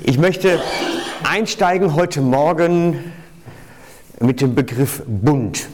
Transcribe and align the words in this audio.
Ich 0.00 0.18
möchte 0.18 0.60
einsteigen 1.22 1.94
heute 1.94 2.22
Morgen 2.22 3.12
mit 4.20 4.40
dem 4.40 4.54
Begriff 4.54 5.02
Bund. 5.06 5.68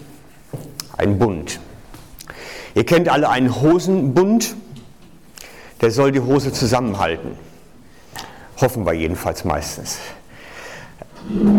Ein 0.97 1.19
Bund. 1.19 1.61
Ihr 2.75 2.85
kennt 2.85 3.09
alle 3.09 3.29
einen 3.31 3.63
Hosenbund, 3.63 4.55
der 5.81 5.91
soll 5.93 6.13
die 6.13 6.21
Hose 6.21 6.53
zusammenhalten. 6.53 7.31
Hoffen 8.61 8.85
wir 8.85 8.93
jedenfalls 8.93 9.45
meistens. 9.45 9.99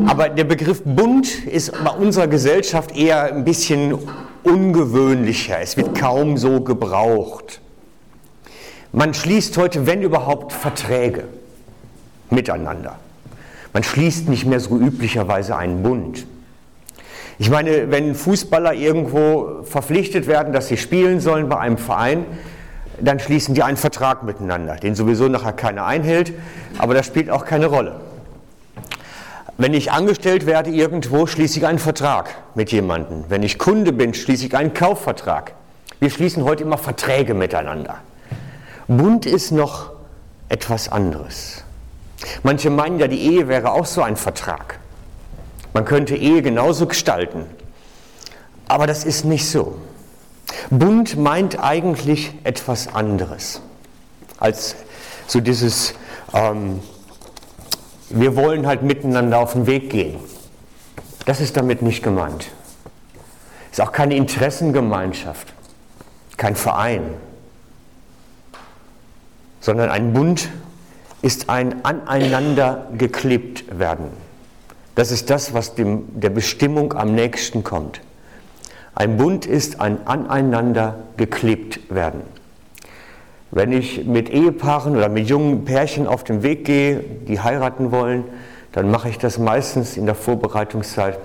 Aber 0.05 0.29
der 0.29 0.43
Begriff 0.43 0.83
Bund 0.83 1.45
ist 1.45 1.71
bei 1.71 1.91
unserer 1.91 2.27
Gesellschaft 2.27 2.95
eher 2.95 3.33
ein 3.33 3.45
bisschen 3.45 3.97
ungewöhnlicher. 4.43 5.59
Es 5.59 5.77
wird 5.77 5.97
kaum 5.97 6.37
so 6.37 6.61
gebraucht. 6.61 7.61
Man 8.91 9.13
schließt 9.13 9.57
heute, 9.57 9.87
wenn 9.87 10.01
überhaupt, 10.01 10.51
Verträge 10.51 11.38
miteinander. 12.29 12.97
Man 13.73 13.83
schließt 13.83 14.29
nicht 14.29 14.45
mehr 14.45 14.59
so 14.59 14.77
üblicherweise 14.77 15.55
einen 15.55 15.83
Bund. 15.83 16.25
Ich 17.37 17.49
meine, 17.49 17.89
wenn 17.91 18.15
Fußballer 18.15 18.73
irgendwo 18.73 19.63
verpflichtet 19.63 20.27
werden, 20.27 20.51
dass 20.51 20.67
sie 20.67 20.77
spielen 20.77 21.21
sollen 21.21 21.47
bei 21.47 21.57
einem 21.57 21.77
Verein, 21.77 22.25
dann 22.99 23.19
schließen 23.19 23.55
die 23.55 23.63
einen 23.63 23.77
Vertrag 23.77 24.23
miteinander, 24.23 24.75
den 24.75 24.95
sowieso 24.95 25.27
nachher 25.29 25.53
keiner 25.53 25.85
einhält, 25.85 26.33
aber 26.77 26.93
das 26.93 27.05
spielt 27.05 27.29
auch 27.29 27.45
keine 27.45 27.67
Rolle. 27.67 27.95
Wenn 29.57 29.73
ich 29.73 29.91
angestellt 29.91 30.45
werde 30.45 30.69
irgendwo, 30.69 31.27
schließe 31.27 31.59
ich 31.59 31.67
einen 31.67 31.79
Vertrag 31.79 32.29
mit 32.55 32.71
jemandem. 32.71 33.25
Wenn 33.29 33.43
ich 33.43 33.57
Kunde 33.57 33.93
bin, 33.93 34.13
schließe 34.13 34.45
ich 34.45 34.55
einen 34.55 34.73
Kaufvertrag. 34.73 35.53
Wir 35.99 36.09
schließen 36.09 36.43
heute 36.45 36.63
immer 36.63 36.77
Verträge 36.77 37.33
miteinander. 37.33 37.95
Bund 38.87 39.25
ist 39.25 39.51
noch 39.51 39.91
etwas 40.47 40.89
anderes. 40.89 41.63
Manche 42.43 42.69
meinen 42.69 42.99
ja, 42.99 43.07
die 43.07 43.19
Ehe 43.19 43.47
wäre 43.47 43.71
auch 43.71 43.85
so 43.85 44.01
ein 44.01 44.17
Vertrag. 44.17 44.79
Man 45.73 45.85
könnte 45.85 46.15
Ehe 46.15 46.41
genauso 46.41 46.87
gestalten. 46.87 47.45
Aber 48.67 48.87
das 48.87 49.03
ist 49.03 49.25
nicht 49.25 49.49
so. 49.49 49.77
Bund 50.69 51.17
meint 51.17 51.59
eigentlich 51.59 52.33
etwas 52.43 52.93
anderes 52.93 53.61
als 54.39 54.75
so 55.27 55.39
dieses, 55.39 55.93
ähm, 56.33 56.81
wir 58.09 58.35
wollen 58.35 58.65
halt 58.65 58.81
miteinander 58.83 59.39
auf 59.39 59.53
den 59.53 59.67
Weg 59.67 59.89
gehen. 59.89 60.19
Das 61.25 61.41
ist 61.41 61.57
damit 61.57 61.81
nicht 61.81 62.01
gemeint. 62.01 62.47
Ist 63.71 63.81
auch 63.81 63.91
keine 63.91 64.15
Interessengemeinschaft, 64.15 65.53
kein 66.37 66.55
Verein, 66.55 67.13
sondern 69.59 69.89
ein 69.89 70.13
Bund 70.13 70.49
ist 71.21 71.49
ein 71.49 71.83
aneinander 71.83 72.87
geklebt 72.97 73.77
werden. 73.77 74.05
Das 74.95 75.11
ist 75.11 75.29
das, 75.29 75.53
was 75.53 75.75
dem, 75.75 76.19
der 76.19 76.29
Bestimmung 76.29 76.93
am 76.93 77.13
nächsten 77.13 77.63
kommt. 77.63 78.01
Ein 78.95 79.17
Bund 79.17 79.45
ist 79.45 79.79
ein 79.79 80.05
aneinander 80.07 80.95
geklebt 81.17 81.93
werden. 81.93 82.21
Wenn 83.51 83.71
ich 83.71 84.05
mit 84.05 84.29
Ehepaaren 84.29 84.95
oder 84.95 85.09
mit 85.09 85.27
jungen 85.27 85.65
Pärchen 85.65 86.05
auf 86.05 86.23
den 86.23 86.43
Weg 86.43 86.65
gehe, 86.65 86.99
die 86.99 87.39
heiraten 87.39 87.91
wollen, 87.91 88.25
dann 88.71 88.91
mache 88.91 89.09
ich 89.09 89.17
das 89.17 89.37
meistens 89.37 89.97
in 89.97 90.05
der 90.05 90.15
Vorbereitungszeit, 90.15 91.17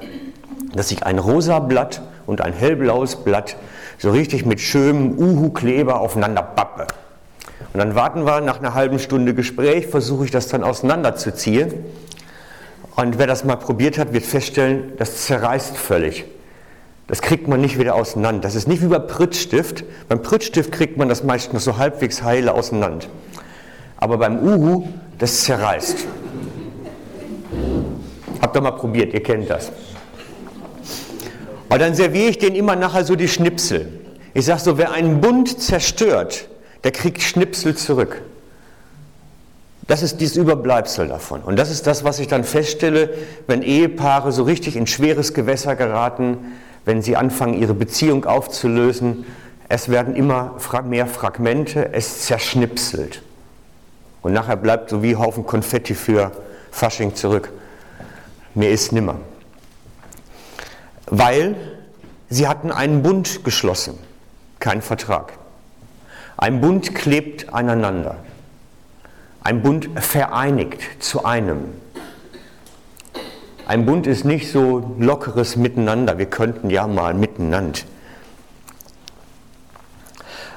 dass 0.75 0.91
ich 0.91 1.05
ein 1.05 1.19
rosa 1.19 1.59
Blatt 1.59 2.01
und 2.27 2.41
ein 2.41 2.53
hellblaues 2.53 3.17
Blatt 3.17 3.57
so 3.99 4.11
richtig 4.11 4.47
mit 4.47 4.61
schönem 4.61 5.19
Uhu-Kleber 5.19 6.01
aufeinander 6.01 6.43
bappe. 6.43 6.87
Und 7.75 7.81
dann 7.81 7.97
warten 7.97 8.25
wir 8.25 8.41
nach 8.41 8.61
einer 8.61 8.75
halben 8.75 9.01
Stunde 9.01 9.35
Gespräch, 9.35 9.89
versuche 9.89 10.25
ich 10.25 10.31
das 10.31 10.47
dann 10.47 10.63
auseinanderzuziehen. 10.63 11.75
Und 12.95 13.19
wer 13.19 13.27
das 13.27 13.45
mal 13.45 13.57
probiert 13.57 13.99
hat, 13.99 14.13
wird 14.13 14.25
feststellen, 14.25 14.93
das 14.97 15.25
zerreißt 15.27 15.77
völlig. 15.77 16.25
Das 17.09 17.21
kriegt 17.21 17.49
man 17.49 17.61
nicht 17.61 17.77
wieder 17.77 17.97
auseinander. 17.97 18.43
Das 18.43 18.55
ist 18.55 18.69
nicht 18.69 18.81
wie 18.81 18.87
beim 18.87 19.09
Prittstift. 19.09 19.83
Beim 20.09 20.23
Prittstift 20.23 20.71
kriegt 20.71 20.99
man 20.99 21.09
das 21.09 21.25
meist 21.25 21.53
noch 21.53 21.59
so 21.59 21.77
halbwegs 21.77 22.23
heile 22.23 22.55
auseinander. 22.55 23.07
Aber 23.97 24.19
beim 24.19 24.39
Uhu, 24.39 24.87
das 25.19 25.43
zerreißt. 25.43 26.07
Habt 28.41 28.57
ihr 28.57 28.61
mal 28.61 28.71
probiert, 28.71 29.13
ihr 29.13 29.23
kennt 29.23 29.51
das. 29.51 29.73
Und 31.69 31.81
dann 31.81 31.97
serviere 31.97 32.29
ich 32.29 32.39
denen 32.39 32.55
immer 32.55 32.77
nachher 32.77 33.05
so 33.05 33.17
die 33.17 33.27
Schnipsel. 33.27 34.01
Ich 34.33 34.45
sage 34.45 34.61
so, 34.61 34.79
wer 34.79 34.93
einen 34.93 35.21
Bund 35.21 35.61
zerstört, 35.61 36.49
der 36.85 36.93
kriegt 36.93 37.23
Schnipsel 37.23 37.75
zurück. 37.75 38.23
Das 39.87 40.03
ist 40.03 40.21
dieses 40.21 40.37
Überbleibsel 40.37 41.09
davon. 41.09 41.43
Und 41.43 41.57
das 41.57 41.71
ist 41.71 41.87
das, 41.87 42.05
was 42.05 42.19
ich 42.19 42.29
dann 42.29 42.45
feststelle, 42.45 43.11
wenn 43.47 43.63
Ehepaare 43.63 44.33
so 44.33 44.45
richtig 44.45 44.77
in 44.77 44.87
schweres 44.87 45.35
Gewässer 45.35 45.77
geraten, 45.77 46.39
wenn 46.85 47.03
sie 47.03 47.17
anfangen, 47.17 47.55
ihre 47.55 47.75
Beziehung 47.75 48.25
aufzulösen. 48.25 49.27
Es 49.69 49.89
werden 49.89 50.15
immer 50.15 50.57
mehr 50.85 51.07
Fragmente, 51.07 51.93
es 51.93 52.23
zerschnipselt. 52.23 53.23
Und 54.23 54.33
nachher 54.33 54.57
bleibt 54.57 54.91
so 54.91 55.03
wie 55.03 55.17
Haufen 55.17 55.45
Konfetti 55.45 55.95
für 55.95 56.33
Fasching 56.71 57.15
zurück. 57.15 57.51
Mir 58.55 58.71
ist 58.71 58.93
nimmer. 58.93 59.17
Weil 61.07 61.57
sie 62.31 62.49
hatten 62.49 62.71
einen 62.73 63.03
Bund 63.03 63.45
geschlossen, 63.45 63.99
keinen 64.61 64.81
Vertrag. 64.81 65.35
Ein 66.37 66.61
Bund 66.61 66.95
klebt 66.95 67.53
aneinander. 67.53 68.17
Ein 69.43 69.63
Bund 69.63 69.89
vereinigt 69.97 70.83
zu 71.03 71.25
einem. 71.25 71.65
Ein 73.67 73.87
Bund 73.87 74.07
ist 74.07 74.25
nicht 74.25 74.51
so 74.51 74.95
lockeres 74.99 75.57
Miteinander. 75.57 76.19
Wir 76.19 76.27
könnten 76.27 76.71
ja 76.71 76.87
mal 76.87 77.15
miteinander. 77.15 77.81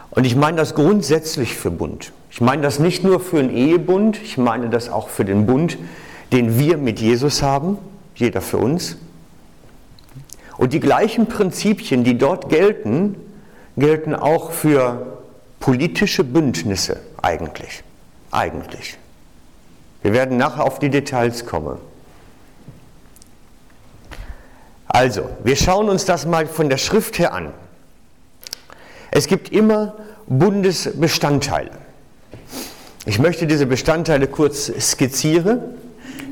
Und 0.10 0.26
ich 0.26 0.36
meine 0.36 0.58
das 0.58 0.74
grundsätzlich 0.74 1.56
für 1.56 1.70
Bund. 1.70 2.12
Ich 2.32 2.42
meine 2.42 2.64
das 2.64 2.80
nicht 2.80 3.04
nur 3.04 3.20
für 3.20 3.40
einen 3.40 3.56
Ehebund, 3.56 4.20
ich 4.22 4.38
meine 4.38 4.70
das 4.70 4.90
auch 4.90 5.10
für 5.10 5.26
den 5.26 5.46
Bund, 5.46 5.78
den 6.32 6.58
wir 6.58 6.78
mit 6.78 7.00
Jesus 7.00 7.44
haben, 7.44 7.78
jeder 8.16 8.42
für 8.42 8.58
uns. 8.58 8.98
Und 10.58 10.74
die 10.74 10.80
gleichen 10.80 11.28
Prinzipien, 11.28 12.04
die 12.04 12.18
dort 12.18 12.50
gelten, 12.50 13.16
gelten 13.78 14.16
auch 14.16 14.52
für 14.52 15.17
politische 15.68 16.24
Bündnisse 16.24 17.02
eigentlich. 17.22 17.84
Eigentlich. 18.32 18.98
Wir 20.02 20.14
werden 20.14 20.38
nachher 20.38 20.64
auf 20.64 20.80
die 20.80 20.90
Details 20.90 21.46
kommen. 21.46 21.78
Also, 24.88 25.30
wir 25.44 25.58
schauen 25.58 25.90
uns 25.90 26.06
das 26.06 26.26
mal 26.26 26.48
von 26.48 26.70
der 26.70 26.78
Schrift 26.78 27.20
her 27.20 27.34
an. 27.34 27.52
Es 29.12 29.28
gibt 29.28 29.52
immer 29.52 29.96
Bundesbestandteile. 30.28 31.72
Ich 33.06 33.20
möchte 33.20 33.46
diese 33.46 33.66
Bestandteile 33.66 34.28
kurz 34.28 34.72
skizzieren. 34.80 35.60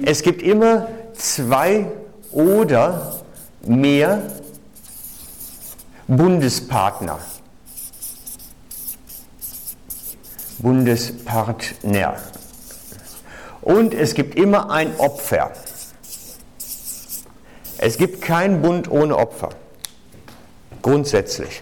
Es 0.06 0.22
gibt 0.22 0.42
immer 0.44 0.88
zwei 1.14 1.88
oder 2.32 3.20
mehr 3.66 4.22
Bundespartner. 6.08 7.20
Bundespartner. 10.66 12.16
Und 13.62 13.94
es 13.94 14.16
gibt 14.16 14.34
immer 14.34 14.72
ein 14.72 14.96
Opfer. 14.98 15.52
Es 17.78 17.98
gibt 17.98 18.24
keinen 18.24 18.64
Bund 18.64 18.90
ohne 18.90 19.16
Opfer. 19.16 19.50
Grundsätzlich. 20.82 21.62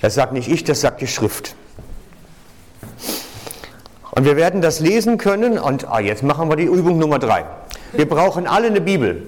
Das 0.00 0.14
sagt 0.14 0.32
nicht 0.34 0.46
ich, 0.46 0.62
das 0.62 0.82
sagt 0.82 1.00
die 1.00 1.08
Schrift. 1.08 1.56
Und 4.12 4.24
wir 4.24 4.36
werden 4.36 4.60
das 4.60 4.78
lesen 4.78 5.18
können. 5.18 5.58
Und 5.58 5.88
ah, 5.88 5.98
jetzt 5.98 6.22
machen 6.22 6.48
wir 6.48 6.54
die 6.54 6.66
Übung 6.66 6.96
Nummer 6.98 7.18
drei. 7.18 7.44
Wir 7.90 8.08
brauchen 8.08 8.46
alle 8.46 8.68
eine 8.68 8.80
Bibel. 8.80 9.26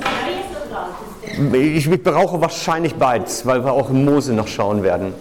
Ich 1.52 1.88
brauche 2.02 2.40
wahrscheinlich 2.40 2.94
beides, 2.94 3.46
weil 3.46 3.64
wir 3.64 3.72
auch 3.72 3.88
in 3.88 4.04
Mose 4.04 4.34
noch 4.34 4.46
schauen 4.46 4.82
werden. 4.82 5.14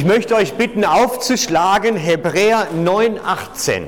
Ich 0.00 0.06
möchte 0.06 0.34
euch 0.34 0.54
bitten, 0.54 0.86
aufzuschlagen 0.86 1.94
Hebräer 1.94 2.68
9,18. 2.74 3.82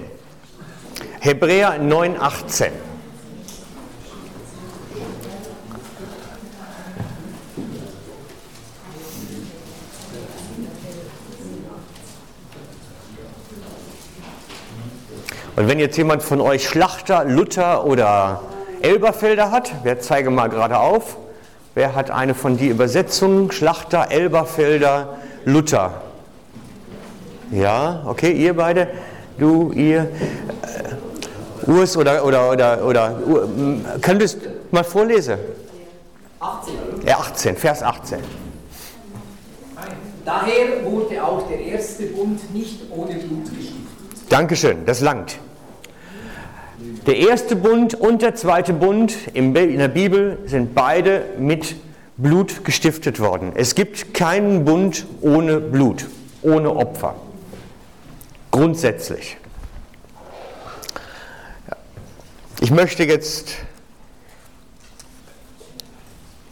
Hebräer 1.20 1.80
9,18. 1.80 2.66
Und 15.56 15.66
wenn 15.66 15.78
jetzt 15.78 15.96
jemand 15.96 16.22
von 16.22 16.42
euch 16.42 16.68
Schlachter, 16.68 17.24
Luther 17.24 17.86
oder 17.86 18.42
Elberfelder 18.82 19.50
hat, 19.50 19.72
wer 19.82 19.98
zeige 19.98 20.28
mal 20.28 20.50
gerade 20.50 20.78
auf, 20.78 21.16
wer 21.74 21.94
hat 21.94 22.10
eine 22.10 22.34
von 22.34 22.58
die 22.58 22.68
Übersetzungen? 22.68 23.50
Schlachter, 23.50 24.10
Elberfelder, 24.10 25.16
Luther. 25.44 26.02
Ja, 27.50 28.02
okay, 28.06 28.32
ihr 28.32 28.54
beide, 28.54 28.88
du, 29.38 29.72
ihr, 29.72 30.08
äh, 30.62 31.70
Urs 31.70 31.96
oder, 31.96 32.24
oder, 32.24 32.50
oder, 32.50 32.84
oder, 32.84 33.18
uh, 33.26 33.40
könntest 34.00 34.38
mal 34.70 34.82
vorlesen? 34.82 35.36
18. 36.40 36.74
Ja, 37.06 37.18
18, 37.18 37.56
Vers 37.56 37.82
18. 37.82 38.18
Daher 40.24 40.84
wurde 40.84 41.22
auch 41.22 41.48
der 41.48 41.60
erste 41.60 42.04
Bund 42.06 42.54
nicht 42.54 42.80
ohne 42.90 43.14
Blut 43.14 43.44
gestiftet. 43.44 43.82
Dankeschön, 44.28 44.86
das 44.86 45.00
langt. 45.00 45.38
Der 47.06 47.16
erste 47.16 47.54
Bund 47.56 47.94
und 47.94 48.22
der 48.22 48.34
zweite 48.34 48.72
Bund 48.72 49.14
in 49.34 49.52
der 49.54 49.88
Bibel 49.88 50.38
sind 50.46 50.74
beide 50.74 51.24
mit 51.38 51.76
Blut 52.22 52.64
gestiftet 52.64 53.20
worden. 53.20 53.52
Es 53.54 53.74
gibt 53.74 54.14
keinen 54.14 54.64
Bund 54.64 55.06
ohne 55.20 55.58
Blut, 55.58 56.06
ohne 56.42 56.74
Opfer. 56.74 57.14
Grundsätzlich. 58.50 59.36
Ich 62.60 62.70
möchte 62.70 63.02
jetzt, 63.02 63.56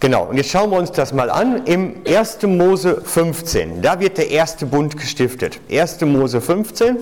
genau, 0.00 0.24
und 0.24 0.36
jetzt 0.38 0.50
schauen 0.50 0.70
wir 0.70 0.78
uns 0.78 0.90
das 0.90 1.12
mal 1.12 1.30
an. 1.30 1.66
Im 1.66 2.02
1. 2.04 2.42
Mose 2.42 3.00
15, 3.00 3.80
da 3.80 4.00
wird 4.00 4.18
der 4.18 4.28
erste 4.28 4.66
Bund 4.66 4.96
gestiftet. 4.96 5.60
1. 5.70 6.00
Mose 6.00 6.40
15. 6.40 6.96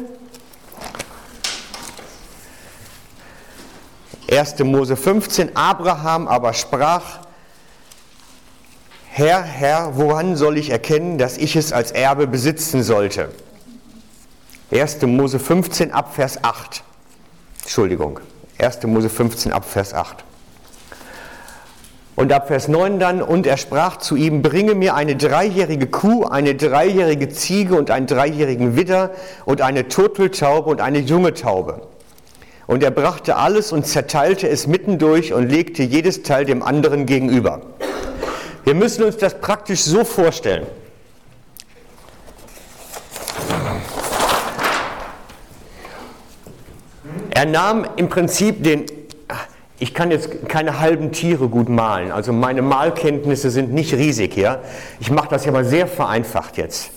1. 4.31 4.59
Mose 4.59 4.95
15, 4.95 5.57
Abraham 5.57 6.29
aber 6.29 6.53
sprach, 6.53 7.28
Herr, 9.11 9.43
Herr, 9.43 9.97
woran 9.97 10.37
soll 10.37 10.59
ich 10.59 10.71
erkennen, 10.71 11.19
dass 11.19 11.37
ich 11.39 11.57
es 11.57 11.73
als 11.73 11.91
Erbe 11.91 12.27
besitzen 12.27 12.83
sollte? 12.83 13.31
1. 14.71 15.03
Mose 15.03 15.39
15 15.39 15.93
ab 15.93 16.15
Vers 16.15 16.45
8. 16.45 16.85
Entschuldigung, 17.63 18.21
1. 18.59 18.83
Mose 18.85 19.09
15 19.09 19.53
ab 19.53 19.65
Vers 19.65 19.95
8. 19.95 20.25
Und 22.17 22.33
ab 22.33 22.49
Vers 22.49 22.69
9 22.69 22.99
dann, 22.99 23.23
und 23.23 23.47
er 23.47 23.57
sprach 23.57 23.99
zu 23.99 24.17
ihm, 24.17 24.43
bringe 24.43 24.75
mir 24.75 24.95
eine 24.95 25.17
dreijährige 25.17 25.87
Kuh, 25.87 26.25
eine 26.25 26.55
dreijährige 26.55 27.29
Ziege 27.29 27.77
und 27.77 27.91
einen 27.91 28.09
dreijährigen 28.09 28.77
Widder 28.77 29.13
und 29.45 29.63
eine 29.63 29.89
Turteltaube 29.89 30.69
und 30.69 30.81
eine 30.81 30.99
junge 30.99 31.33
Taube. 31.33 31.83
Und 32.67 32.83
er 32.83 32.91
brachte 32.91 33.37
alles 33.37 33.73
und 33.73 33.87
zerteilte 33.87 34.49
es 34.49 34.67
mittendurch 34.67 35.33
und 35.33 35.49
legte 35.49 35.83
jedes 35.83 36.23
Teil 36.25 36.45
dem 36.45 36.63
anderen 36.63 37.07
gegenüber. 37.07 37.63
Wir 38.69 38.75
müssen 38.75 39.03
uns 39.03 39.17
das 39.17 39.41
praktisch 39.41 39.81
so 39.81 40.05
vorstellen. 40.05 40.67
Er 47.31 47.47
nahm 47.47 47.87
im 47.97 48.11
Prinzip 48.11 48.63
den, 48.63 48.85
ich 49.79 49.95
kann 49.95 50.11
jetzt 50.11 50.51
keine 50.51 50.81
halben 50.81 51.13
Tiere 51.13 51.49
gut 51.49 51.71
malen, 51.71 52.13
also 52.13 52.35
meine 52.35 52.61
Malkenntnisse 52.61 53.49
sind 53.49 53.73
nicht 53.73 53.95
riesig 53.95 54.35
hier. 54.35 54.61
Ich 55.01 55.11
mache 55.11 55.31
das 55.31 55.47
ja 55.47 55.53
mal 55.53 55.65
sehr 55.65 55.87
vereinfacht 55.87 56.59
jetzt. 56.59 56.91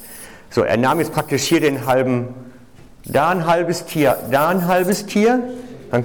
So, 0.50 0.63
er 0.63 0.75
nahm 0.75 1.00
jetzt 1.00 1.13
praktisch 1.13 1.44
hier 1.44 1.62
den 1.62 1.85
halben 1.85 2.35
da 3.06 3.29
ein 3.29 3.47
halbes 3.47 3.85
Tier, 3.85 4.17
da 4.29 4.50
ein 4.50 4.67
halbes 4.67 5.06
Tier. 5.06 5.41
Dann, 5.89 6.03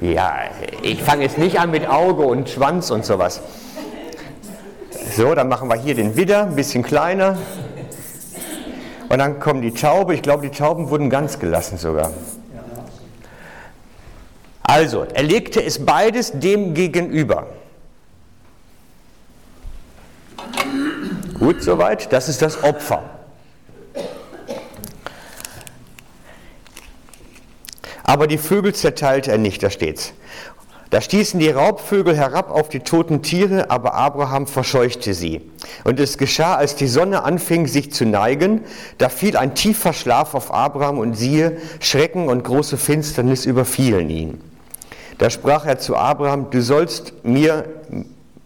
ja, 0.00 0.34
ich 0.82 1.00
fange 1.00 1.22
jetzt 1.22 1.38
nicht 1.38 1.60
an 1.60 1.70
mit 1.70 1.88
Auge 1.88 2.24
und 2.24 2.50
Schwanz 2.50 2.90
und 2.90 3.04
sowas. 3.04 3.40
So, 5.12 5.34
dann 5.34 5.48
machen 5.48 5.68
wir 5.68 5.76
hier 5.76 5.94
den 5.94 6.16
Widder, 6.16 6.42
ein 6.42 6.56
bisschen 6.56 6.82
kleiner. 6.82 7.38
Und 9.08 9.18
dann 9.18 9.38
kommt 9.38 9.62
die 9.62 9.72
Taube. 9.72 10.14
Ich 10.14 10.22
glaube, 10.22 10.48
die 10.48 10.56
Tauben 10.56 10.90
wurden 10.90 11.08
ganz 11.10 11.38
gelassen 11.38 11.78
sogar. 11.78 12.10
Also, 14.62 15.04
er 15.04 15.22
legte 15.22 15.62
es 15.62 15.84
beides 15.84 16.32
dem 16.32 16.74
gegenüber. 16.74 17.46
Gut, 21.38 21.62
soweit. 21.62 22.12
Das 22.12 22.28
ist 22.28 22.42
das 22.42 22.64
Opfer. 22.64 23.02
Aber 28.02 28.26
die 28.26 28.38
Vögel 28.38 28.74
zerteilte 28.74 29.30
er 29.30 29.38
nicht, 29.38 29.62
da 29.62 29.70
steht's. 29.70 30.12
Da 30.90 31.00
stießen 31.00 31.40
die 31.40 31.50
Raubvögel 31.50 32.16
herab 32.16 32.50
auf 32.50 32.68
die 32.68 32.80
toten 32.80 33.22
Tiere, 33.22 33.70
aber 33.70 33.94
Abraham 33.94 34.46
verscheuchte 34.46 35.14
sie. 35.14 35.40
Und 35.82 35.98
es 35.98 36.18
geschah, 36.18 36.54
als 36.54 36.76
die 36.76 36.86
Sonne 36.86 37.24
anfing, 37.24 37.66
sich 37.66 37.92
zu 37.92 38.04
neigen, 38.04 38.60
da 38.98 39.08
fiel 39.08 39.36
ein 39.36 39.54
tiefer 39.54 39.92
Schlaf 39.92 40.34
auf 40.34 40.52
Abraham 40.52 40.98
und 40.98 41.14
siehe, 41.14 41.56
Schrecken 41.80 42.28
und 42.28 42.44
große 42.44 42.76
Finsternis 42.76 43.46
überfielen 43.46 44.10
ihn. 44.10 44.40
Da 45.18 45.30
sprach 45.30 45.64
er 45.66 45.78
zu 45.78 45.96
Abraham, 45.96 46.50
du 46.50 46.60
sollst 46.60 47.24
mir 47.24 47.64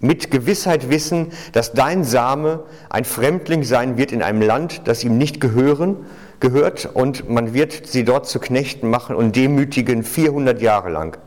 mit 0.00 0.31
Gewissheit 0.31 0.91
wissen, 0.91 1.32
dass 1.52 1.73
dein 1.73 2.05
Same 2.05 2.61
ein 2.89 3.05
Fremdling 3.05 3.65
sein 3.65 3.98
wird 3.98 4.13
in 4.13 4.22
einem 4.22 4.43
Land, 4.43 4.82
das 4.84 5.03
ihm 5.03 5.19
nicht 5.19 5.41
gehören, 5.41 5.96
gehört 6.41 6.89
und 6.94 7.29
man 7.29 7.53
wird 7.53 7.86
sie 7.86 8.05
dort 8.05 8.29
zu 8.29 8.39
Knechten 8.39 8.89
machen 8.89 9.17
und 9.17 9.34
demütigen 9.34 10.05
400 10.05 10.60
Jahre 10.63 10.91
lang. 10.91 11.19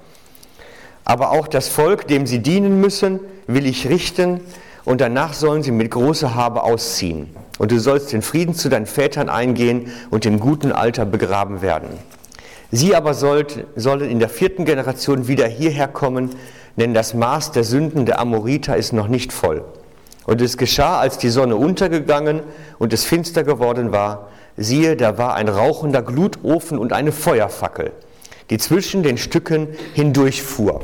Aber 1.06 1.32
auch 1.32 1.48
das 1.48 1.68
Volk, 1.68 2.08
dem 2.08 2.26
sie 2.26 2.40
dienen 2.40 2.80
müssen, 2.80 3.20
will 3.48 3.66
ich 3.66 3.90
richten 3.90 4.42
und 4.86 5.02
danach 5.02 5.34
sollen 5.34 5.64
sie 5.64 5.72
mit 5.72 5.92
großer 5.92 6.36
Habe 6.36 6.64
ausziehen. 6.64 7.30
Und 7.58 7.72
du 7.72 7.80
sollst 7.80 8.12
den 8.12 8.22
Frieden 8.22 8.56
zu 8.56 8.70
deinen 8.70 8.86
Vätern 8.86 9.30
eingehen 9.30 9.92
und 10.10 10.26
im 10.26 10.40
guten 10.40 10.72
Alter 10.72 11.06
begraben 11.06 11.62
werden. 11.62 11.90
Sie 12.72 12.96
aber 12.96 13.14
sollt, 13.14 13.66
sollen 13.76 14.10
in 14.10 14.20
der 14.20 14.30
vierten 14.30 14.66
Generation 14.66 15.28
wieder 15.28 15.48
hierher 15.48 15.88
kommen, 15.88 16.32
denn 16.78 16.94
das 16.94 17.14
Maß 17.14 17.52
der 17.52 17.64
Sünden 17.64 18.06
der 18.06 18.20
Amoriter 18.20 18.78
ist 18.78 18.94
noch 18.94 19.08
nicht 19.08 19.34
voll. 19.34 19.64
Und 20.26 20.42
es 20.42 20.58
geschah, 20.58 21.00
als 21.00 21.18
die 21.18 21.30
Sonne 21.30 21.56
untergegangen 21.58 22.42
und 22.80 22.94
es 22.94 23.04
finster 23.04 23.44
geworden 23.44 23.92
war, 23.92 24.30
siehe, 24.56 24.96
da 24.96 25.18
war 25.18 25.36
ein 25.36 25.50
rauchender 25.50 26.02
Glutofen 26.02 26.78
und 26.78 26.94
eine 26.94 27.12
Feuerfackel, 27.12 27.92
die 28.52 28.58
zwischen 28.58 29.02
den 29.02 29.18
Stücken 29.18 29.70
hindurchfuhr. 29.94 30.82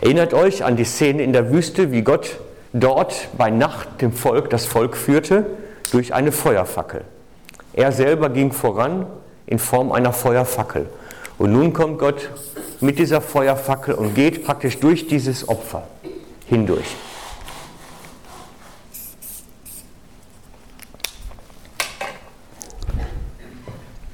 Erinnert 0.00 0.32
euch 0.32 0.64
an 0.64 0.76
die 0.76 0.84
Szene 0.84 1.22
in 1.22 1.32
der 1.32 1.52
Wüste, 1.52 1.90
wie 1.90 2.02
Gott 2.02 2.38
dort 2.72 3.28
bei 3.36 3.50
Nacht 3.50 4.00
dem 4.00 4.12
Volk, 4.12 4.48
das 4.48 4.64
Volk 4.64 4.96
führte, 4.96 5.44
durch 5.90 6.14
eine 6.14 6.32
Feuerfackel. 6.32 7.02
Er 7.72 7.92
selber 7.92 8.30
ging 8.30 8.52
voran 8.52 9.06
in 9.46 9.58
Form 9.58 9.92
einer 9.92 10.12
Feuerfackel. 10.12 10.86
Und 11.36 11.52
nun 11.52 11.72
kommt 11.72 11.98
Gott 11.98 12.30
mit 12.80 12.98
dieser 12.98 13.20
Feuerfackel 13.20 13.94
und 13.94 14.14
geht 14.14 14.44
praktisch 14.44 14.78
durch 14.78 15.08
dieses 15.08 15.48
Opfer 15.48 15.86
hindurch. 16.46 16.96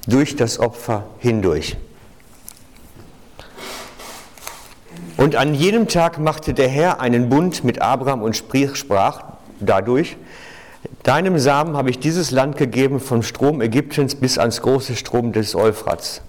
Durch 0.06 0.36
das 0.36 0.58
Opfer 0.58 1.04
hindurch. 1.18 1.76
Und 5.16 5.36
an 5.36 5.54
jenem 5.54 5.88
Tag 5.88 6.18
machte 6.18 6.54
der 6.54 6.68
Herr 6.68 7.00
einen 7.00 7.28
Bund 7.28 7.64
mit 7.64 7.80
Abraham 7.80 8.22
und 8.22 8.36
sprach 8.36 9.22
dadurch, 9.60 10.16
Deinem 11.02 11.38
Samen 11.38 11.76
habe 11.76 11.90
ich 11.90 11.98
dieses 11.98 12.30
Land 12.30 12.56
gegeben 12.56 13.00
vom 13.00 13.22
Strom 13.22 13.60
Ägyptens 13.60 14.14
bis 14.14 14.38
ans 14.38 14.62
große 14.62 14.96
Strom 14.96 15.32
des 15.32 15.54
Euphrats. 15.54 16.22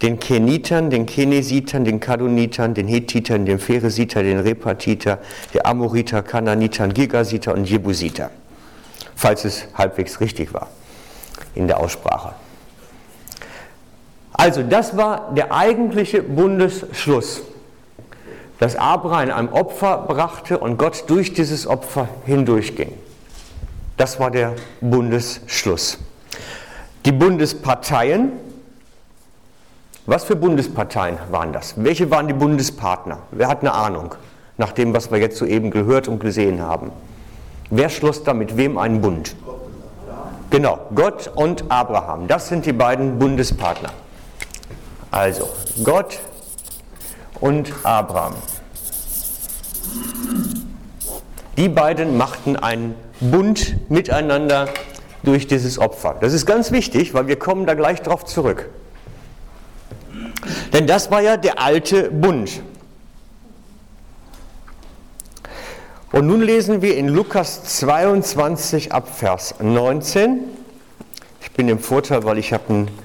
Den 0.00 0.18
Kenitern, 0.18 0.90
den 0.90 1.06
Kenesitern, 1.06 1.84
den 1.84 2.00
Kadonitern, 2.00 2.74
den 2.74 2.88
Hethitern, 2.88 3.46
den 3.46 3.58
Pheresiter, 3.58 4.22
den 4.22 4.40
Repatiter, 4.40 5.18
den 5.54 5.64
Amoriter, 5.64 6.22
Kananitern, 6.22 6.92
Gigasiter 6.92 7.54
und 7.54 7.68
Jebusiter. 7.68 8.30
Falls 9.14 9.44
es 9.44 9.66
halbwegs 9.74 10.20
richtig 10.20 10.52
war 10.52 10.68
in 11.54 11.66
der 11.66 11.78
Aussprache. 11.78 12.34
Also 14.32 14.62
das 14.62 14.96
war 14.96 15.32
der 15.34 15.52
eigentliche 15.52 16.22
Bundesschluss, 16.22 17.42
dass 18.58 18.76
Abraham 18.76 19.30
ein 19.30 19.52
Opfer 19.52 20.04
brachte 20.08 20.58
und 20.58 20.78
Gott 20.78 21.04
durch 21.08 21.34
dieses 21.34 21.66
Opfer 21.66 22.08
hindurchging. 22.24 22.92
Das 23.96 24.18
war 24.18 24.30
der 24.30 24.54
Bundesschluss. 24.80 25.98
Die 27.04 27.12
Bundesparteien, 27.12 28.32
was 30.06 30.24
für 30.24 30.36
Bundesparteien 30.36 31.18
waren 31.30 31.52
das? 31.52 31.74
Welche 31.76 32.10
waren 32.10 32.26
die 32.26 32.34
Bundespartner? 32.34 33.18
Wer 33.32 33.48
hat 33.48 33.60
eine 33.60 33.72
Ahnung, 33.72 34.14
nach 34.56 34.72
dem, 34.72 34.94
was 34.94 35.10
wir 35.10 35.18
jetzt 35.18 35.36
soeben 35.36 35.70
gehört 35.70 36.08
und 36.08 36.20
gesehen 36.20 36.62
haben? 36.62 36.90
Wer 37.70 37.88
schloss 37.88 38.24
da 38.24 38.34
mit 38.34 38.56
wem 38.56 38.78
einen 38.78 39.00
Bund? 39.00 39.36
Genau, 40.50 40.78
Gott 40.94 41.30
und 41.34 41.64
Abraham. 41.70 42.28
Das 42.28 42.48
sind 42.48 42.66
die 42.66 42.72
beiden 42.72 43.18
Bundespartner. 43.18 43.90
Also, 45.12 45.46
Gott 45.84 46.20
und 47.38 47.70
Abraham. 47.82 48.34
Die 51.58 51.68
beiden 51.68 52.16
machten 52.16 52.56
einen 52.56 52.94
Bund 53.20 53.76
miteinander 53.90 54.68
durch 55.22 55.46
dieses 55.46 55.78
Opfer. 55.78 56.16
Das 56.18 56.32
ist 56.32 56.46
ganz 56.46 56.72
wichtig, 56.72 57.12
weil 57.12 57.26
wir 57.26 57.38
kommen 57.38 57.66
da 57.66 57.74
gleich 57.74 58.00
drauf 58.00 58.24
zurück. 58.24 58.70
Denn 60.72 60.86
das 60.86 61.10
war 61.10 61.20
ja 61.20 61.36
der 61.36 61.60
alte 61.60 62.10
Bund. 62.10 62.62
Und 66.10 66.26
nun 66.26 66.40
lesen 66.40 66.80
wir 66.80 66.96
in 66.96 67.08
Lukas 67.08 67.64
22 67.64 68.92
ab 68.92 69.14
Vers 69.14 69.56
19. 69.60 70.40
Ich 71.42 71.50
bin 71.50 71.68
im 71.68 71.78
Vorteil, 71.78 72.24
weil 72.24 72.38
ich 72.38 72.54
habe 72.54 72.64
einen 72.70 73.01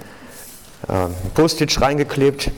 äh, 0.88 1.08
Post-it 1.34 1.80
reingeklebt. 1.82 2.52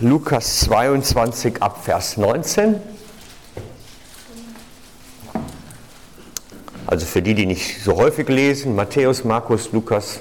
Lukas 0.00 0.60
22 0.60 1.62
ab 1.62 1.82
Vers 1.82 2.16
19. 2.16 2.76
Also 6.86 7.06
für 7.06 7.22
die, 7.22 7.34
die 7.34 7.46
nicht 7.46 7.82
so 7.82 7.96
häufig 7.96 8.28
lesen, 8.28 8.74
Matthäus, 8.74 9.24
Markus, 9.24 9.72
Lukas, 9.72 10.20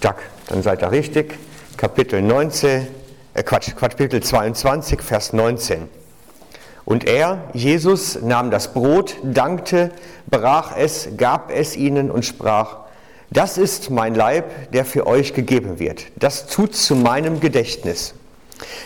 Jack, 0.00 0.16
dann 0.46 0.62
seid 0.62 0.82
ihr 0.82 0.90
richtig. 0.92 1.34
Kapitel 1.76 2.22
19, 2.22 2.86
äh 3.34 3.42
Quatsch, 3.42 3.74
Kapitel 3.74 4.22
22, 4.22 5.02
Vers 5.02 5.32
19. 5.32 5.97
Und 6.88 7.04
er, 7.04 7.50
Jesus, 7.52 8.18
nahm 8.22 8.50
das 8.50 8.72
Brot, 8.72 9.16
dankte, 9.22 9.90
brach 10.30 10.74
es, 10.74 11.10
gab 11.18 11.50
es 11.50 11.76
ihnen 11.76 12.10
und 12.10 12.24
sprach, 12.24 12.78
das 13.28 13.58
ist 13.58 13.90
mein 13.90 14.14
Leib, 14.14 14.72
der 14.72 14.86
für 14.86 15.06
euch 15.06 15.34
gegeben 15.34 15.78
wird. 15.78 16.06
Das 16.16 16.46
tut 16.46 16.74
zu 16.74 16.96
meinem 16.96 17.40
Gedächtnis. 17.40 18.14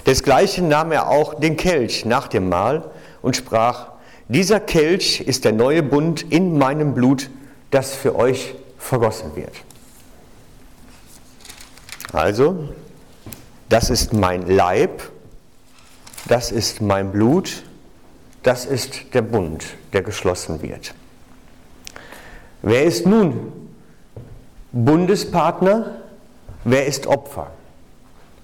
Desgleichen 0.04 0.66
nahm 0.66 0.90
er 0.90 1.10
auch 1.10 1.34
den 1.34 1.56
Kelch 1.56 2.04
nach 2.04 2.26
dem 2.26 2.48
Mahl 2.48 2.90
und 3.22 3.36
sprach, 3.36 3.90
dieser 4.26 4.58
Kelch 4.58 5.20
ist 5.20 5.44
der 5.44 5.52
neue 5.52 5.84
Bund 5.84 6.22
in 6.22 6.58
meinem 6.58 6.94
Blut, 6.94 7.30
das 7.70 7.94
für 7.94 8.16
euch 8.16 8.56
vergossen 8.78 9.36
wird. 9.36 9.54
Also, 12.12 12.68
das 13.68 13.90
ist 13.90 14.12
mein 14.12 14.48
Leib, 14.48 15.02
das 16.26 16.50
ist 16.50 16.80
mein 16.80 17.12
Blut, 17.12 17.62
das 18.42 18.64
ist 18.64 19.14
der 19.14 19.22
Bund, 19.22 19.64
der 19.92 20.02
geschlossen 20.02 20.62
wird. 20.62 20.94
Wer 22.62 22.84
ist 22.84 23.06
nun 23.06 23.52
Bundespartner? 24.72 26.02
Wer 26.64 26.86
ist 26.86 27.06
Opfer? 27.06 27.48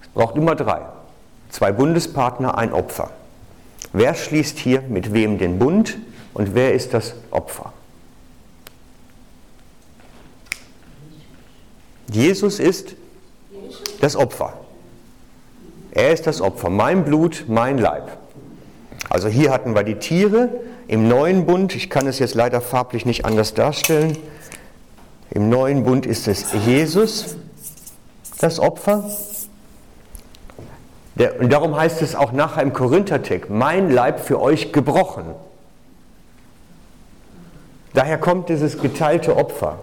Es 0.03 0.09
braucht 0.09 0.37
immer 0.37 0.55
drei. 0.55 0.83
Zwei 1.51 1.73
Bundespartner, 1.73 2.59
ein 2.59 2.73
Opfer. 2.73 3.11
Wer 3.93 4.15
schließt 4.15 4.59
hier 4.59 4.83
mit 4.83 5.13
wem 5.13 5.39
den 5.39 5.59
Bund 5.59 5.97
und 6.35 6.55
wer 6.55 6.75
ist 6.75 6.95
das 6.95 7.15
Opfer? 7.31 7.73
Jesus 12.11 12.59
ist 12.59 12.97
das 14.01 14.17
Opfer. 14.17 14.55
Er 15.91 16.13
ist 16.13 16.27
das 16.27 16.41
Opfer. 16.41 16.71
Mein 16.71 17.05
Blut, 17.05 17.45
mein 17.49 17.79
Leib. 17.79 18.17
Also 19.09 19.29
hier 19.29 19.51
hatten 19.51 19.75
wir 19.75 19.83
die 19.83 19.97
Tiere 19.97 20.51
im 20.87 21.09
neuen 21.09 21.47
Bund. 21.47 21.75
Ich 21.75 21.91
kann 21.91 22.07
es 22.07 22.19
jetzt 22.19 22.35
leider 22.35 22.61
farblich 22.61 23.07
nicht 23.07 23.25
anders 23.25 23.55
darstellen. 23.55 24.17
Im 25.31 25.49
neuen 25.49 25.85
Bund 25.85 26.07
ist 26.07 26.29
es 26.29 26.53
Jesus, 26.67 27.37
das 28.41 28.59
Opfer. 28.59 29.11
Der, 31.15 31.41
und 31.41 31.53
darum 31.53 31.77
heißt 31.77 32.03
es 32.03 32.15
auch 32.15 32.33
nachher 32.33 32.63
im 32.63 32.73
Korinthertext, 32.73 33.51
mein 33.51 33.91
Leib 33.91 34.21
für 34.21 34.41
euch 34.41 34.73
gebrochen. 34.73 35.25
Daher 37.95 38.19
kommt 38.19 38.49
dieses 38.49 38.79
geteilte 38.81 39.37
Opfer. 39.37 39.81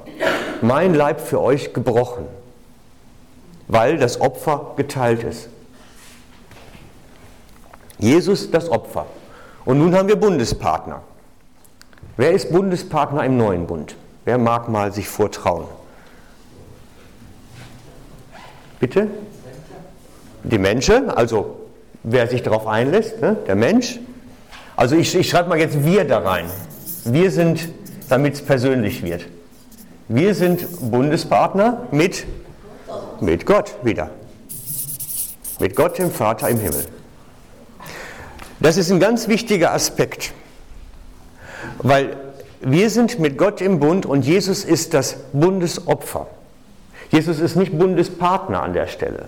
Mein 0.62 0.94
Leib 0.94 1.20
für 1.20 1.42
euch 1.42 1.74
gebrochen 1.74 2.26
weil 3.68 3.98
das 3.98 4.22
Opfer 4.22 4.74
geteilt 4.76 5.24
ist. 5.24 5.50
Jesus 7.98 8.52
das 8.52 8.70
Opfer. 8.70 9.06
Und 9.66 9.80
nun 9.80 9.96
haben 9.96 10.08
wir 10.08 10.16
Bundespartner. 10.16 11.02
Wer 12.18 12.32
ist 12.32 12.52
Bundespartner 12.52 13.26
im 13.26 13.38
neuen 13.38 13.68
Bund? 13.68 13.96
Wer 14.24 14.38
mag 14.38 14.70
mal 14.70 14.94
sich 14.94 15.08
vortrauen? 15.08 15.66
Bitte? 18.80 19.08
Die 20.44 20.60
Menschen, 20.60 21.10
also 21.10 21.60
wer 22.04 22.28
sich 22.28 22.44
darauf 22.44 22.68
einlässt, 22.68 23.22
ne? 23.22 23.36
der 23.48 23.56
Mensch. 23.56 24.00
Also 24.76 24.96
ich, 24.96 25.16
ich 25.16 25.30
schreibe 25.30 25.50
mal 25.50 25.58
jetzt 25.58 25.84
wir 25.84 26.06
da 26.06 26.20
rein. 26.20 26.46
Wir 27.04 27.32
sind, 27.32 27.68
damit 28.10 28.36
es 28.36 28.42
persönlich 28.42 29.04
wird. 29.04 29.26
Wir 30.08 30.36
sind 30.36 30.92
Bundespartner 30.92 31.88
mit 31.92 32.26
mit 33.20 33.46
Gott 33.46 33.76
wieder. 33.84 34.10
Mit 35.60 35.76
Gott, 35.76 35.98
dem 35.98 36.12
Vater 36.12 36.50
im 36.50 36.60
Himmel. 36.60 36.86
Das 38.60 38.78
ist 38.78 38.92
ein 38.92 39.00
ganz 39.00 39.28
wichtiger 39.28 39.74
Aspekt, 39.74 40.34
weil 41.80 42.18
wir 42.62 42.90
sind 42.90 43.20
mit 43.20 43.38
Gott 43.38 43.62
im 43.62 43.80
Bund 43.80 44.06
und 44.06 44.26
Jesus 44.26 44.64
ist 44.64 44.94
das 44.94 45.18
Bundesopfer. 45.34 46.28
Jesus 47.12 47.40
ist 47.40 47.56
nicht 47.56 47.78
Bundespartner 47.78 48.64
an 48.64 48.74
der 48.74 48.88
Stelle, 48.88 49.28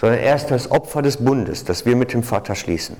sondern 0.00 0.20
er 0.20 0.36
ist 0.36 0.46
das 0.46 0.70
Opfer 0.70 1.02
des 1.02 1.16
Bundes, 1.16 1.64
das 1.64 1.86
wir 1.86 1.96
mit 1.96 2.12
dem 2.12 2.22
Vater 2.22 2.54
schließen. 2.54 2.96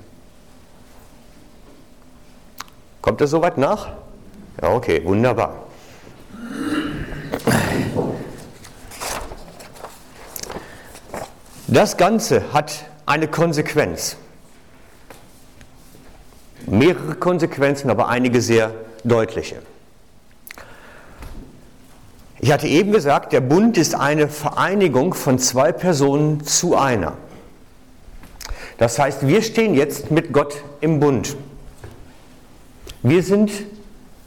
Kommt 3.03 3.21
das 3.21 3.31
soweit 3.31 3.59
nach? 3.59 3.91
Ja, 4.61 4.71
okay, 4.71 5.05
wunderbar. 5.05 5.65
Das 11.67 11.97
Ganze 11.97 12.53
hat 12.53 12.87
eine 13.05 13.29
Konsequenz. 13.29 14.17
Mehrere 16.67 17.15
Konsequenzen, 17.15 17.91
aber 17.91 18.09
einige 18.09 18.41
sehr 18.41 18.73
deutliche. 19.05 19.57
Ich 22.41 22.53
hatte 22.53 22.67
eben 22.67 22.93
gesagt, 22.93 23.33
der 23.33 23.41
Bund 23.41 23.79
ist 23.79 23.95
eine 23.95 24.29
Vereinigung 24.29 25.15
von 25.15 25.39
zwei 25.39 25.73
Personen 25.73 26.45
zu 26.45 26.77
einer. 26.77 27.15
Das 28.79 28.99
heißt, 28.99 29.27
wir 29.27 29.43
stehen 29.43 29.75
jetzt 29.75 30.11
mit 30.11 30.33
Gott 30.33 30.63
im 30.81 31.01
Bund. 31.01 31.37
Wir 33.03 33.23
sind 33.23 33.51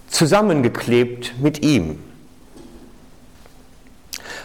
zusammengeklebt 0.07 1.35
mit 1.39 1.63
ihm. 1.63 1.99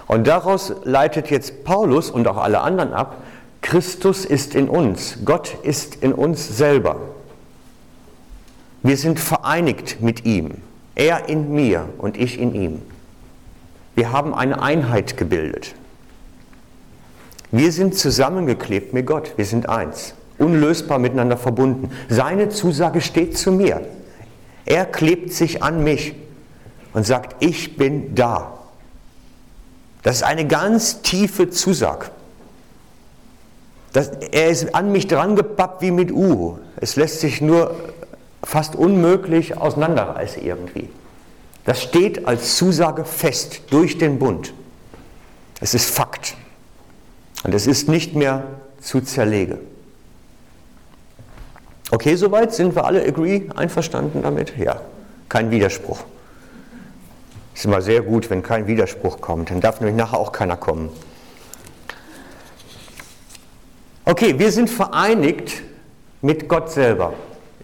Und 0.07 0.27
daraus 0.27 0.75
leitet 0.85 1.31
jetzt 1.31 1.65
Paulus 1.65 2.11
und 2.11 2.27
auch 2.29 2.37
alle 2.37 2.61
anderen 2.61 2.93
ab, 2.93 3.23
Christus 3.63 4.25
ist 4.25 4.55
in 4.55 4.69
uns, 4.69 5.19
Gott 5.25 5.57
ist 5.63 5.95
in 5.97 6.13
uns 6.13 6.57
selber. 6.59 6.97
Wir 8.83 8.97
sind 8.97 9.21
vereinigt 9.21 10.01
mit 10.01 10.25
ihm, 10.25 10.55
er 10.95 11.29
in 11.29 11.53
mir 11.53 11.89
und 11.99 12.17
ich 12.17 12.39
in 12.39 12.55
ihm. 12.55 12.83
Wir 13.95 14.13
haben 14.13 14.35
eine 14.35 14.61
Einheit 14.61 15.17
gebildet. 15.17 15.75
Wir 17.51 17.71
sind 17.71 17.95
zusammengeklebt 17.97 18.95
mit 18.95 19.07
Gott, 19.07 19.35
wir 19.37 19.45
sind 19.45 19.69
eins, 19.69 20.15
unlösbar 20.39 20.99
miteinander 20.99 21.37
verbunden. 21.37 21.91
Seine 22.09 22.49
Zusage 22.49 23.01
steht 23.01 23.37
zu 23.37 23.53
mir. 23.53 23.83
Er 24.65 24.87
klebt 24.87 25.33
sich 25.33 25.63
an 25.63 25.85
mich 25.85 26.15
und 26.95 27.07
sagt, 27.07 27.37
ich 27.41 27.77
bin 27.77 28.15
da. 28.15 28.59
Das 30.03 30.17
ist 30.17 30.23
eine 30.23 30.47
ganz 30.47 31.03
tiefe 31.03 31.51
Zusage. 31.51 32.07
Das, 33.93 34.09
er 34.33 34.49
ist 34.49 34.75
an 34.75 34.91
mich 34.91 35.07
dran 35.07 35.37
gepappt 35.37 35.83
wie 35.83 35.91
mit 35.91 36.11
Uhu. 36.11 36.59
Es 36.77 36.97
lässt 36.97 37.21
sich 37.21 37.43
nur 37.43 37.75
fast 38.43 38.75
unmöglich 38.75 39.57
auseinanderreißen 39.57 40.43
irgendwie. 40.45 40.89
Das 41.65 41.83
steht 41.83 42.27
als 42.27 42.57
Zusage 42.57 43.05
fest 43.05 43.63
durch 43.71 43.99
den 43.99 44.19
Bund. 44.19 44.53
Es 45.61 45.75
ist 45.75 45.91
Fakt. 45.91 46.37
Und 47.45 47.55
es 47.55 47.67
ist 47.67 47.89
nicht 47.89 48.15
mehr 48.15 48.45
zu 48.81 49.01
zerlege. 49.01 49.59
Okay, 51.91 52.17
soweit 52.17 52.55
sind 52.55 52.75
wir 52.75 52.85
alle 52.85 53.05
agree, 53.05 53.49
einverstanden 53.55 54.23
damit? 54.23 54.57
Ja, 54.57 54.81
kein 55.29 55.51
Widerspruch. 55.51 56.05
Ist 57.55 57.65
immer 57.65 57.83
sehr 57.83 58.01
gut, 58.01 58.31
wenn 58.31 58.43
kein 58.43 58.67
Widerspruch 58.67 59.21
kommt, 59.21 59.51
dann 59.51 59.61
darf 59.61 59.81
nämlich 59.81 59.97
nachher 59.97 60.19
auch 60.19 60.33
keiner 60.33 60.57
kommen. 60.57 60.89
Okay, 64.05 64.39
wir 64.39 64.51
sind 64.51 64.71
vereinigt 64.71 65.63
mit 66.23 66.49
Gott 66.49 66.71
selber 66.71 67.13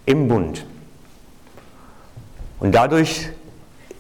im 0.04 0.28
Bund. 0.28 0.64
Und 2.61 2.73
dadurch 2.75 3.29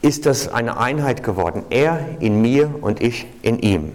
ist 0.02 0.26
das 0.26 0.48
eine 0.48 0.78
Einheit 0.78 1.22
geworden. 1.22 1.64
Er 1.70 2.00
in 2.20 2.40
mir 2.40 2.74
und 2.80 3.00
ich 3.00 3.26
in 3.42 3.58
ihm. 3.58 3.92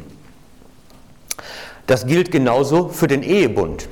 Das 1.88 2.06
gilt 2.08 2.32
genauso 2.32 2.88
für 2.90 3.08
den 3.08 3.24
Ehebund. 3.24 3.90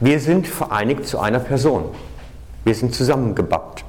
Wir 0.00 0.20
sind 0.20 0.46
vereinigt 0.46 1.06
zu 1.06 1.20
einer 1.20 1.38
Person. 1.38 1.84
Wir 2.64 2.74
sind 2.74 2.94
zusammengebappt. 2.94 3.84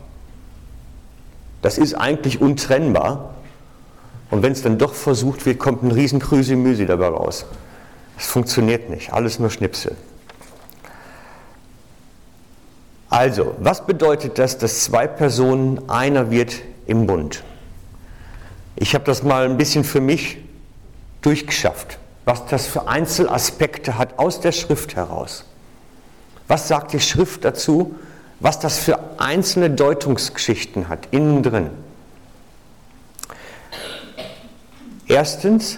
Das 1.62 1.78
ist 1.78 1.94
eigentlich 1.94 2.42
untrennbar. 2.42 3.34
Und 4.30 4.44
wenn 4.44 4.52
es 4.52 4.62
dann 4.62 4.78
doch 4.78 4.94
versucht 4.94 5.46
wird, 5.46 5.60
kommt 5.60 5.84
ein 5.84 5.92
riesen 5.92 6.20
Krüsi-Müsi 6.20 6.86
dabei 6.86 7.08
raus. 7.08 7.46
Es 8.18 8.28
funktioniert 8.28 8.90
nicht, 8.90 9.14
alles 9.14 9.40
nur 9.40 9.50
Schnipsel. 9.50 9.96
Also, 13.14 13.54
was 13.60 13.86
bedeutet 13.86 14.40
das, 14.40 14.58
dass 14.58 14.86
zwei 14.86 15.06
Personen 15.06 15.88
einer 15.88 16.32
wird 16.32 16.56
im 16.88 17.06
Bund? 17.06 17.44
Ich 18.76 18.96
habe 18.96 19.04
das 19.04 19.22
mal 19.22 19.46
ein 19.46 19.56
bisschen 19.56 19.84
für 19.84 20.02
mich 20.02 20.40
durchgeschafft, 21.22 22.00
was 22.26 22.48
das 22.48 22.66
für 22.66 22.88
Einzelaspekte 22.88 24.00
hat 24.00 24.18
aus 24.18 24.40
der 24.40 24.52
Schrift 24.52 24.96
heraus. 24.96 25.46
Was 26.48 26.68
sagt 26.68 26.94
die 26.94 27.00
Schrift 27.00 27.46
dazu, 27.46 27.94
was 28.40 28.58
das 28.58 28.80
für 28.80 28.98
einzelne 29.20 29.70
Deutungsgeschichten 29.70 30.90
hat, 30.90 31.08
innen 31.12 31.44
drin? 31.44 31.70
Erstens, 35.08 35.78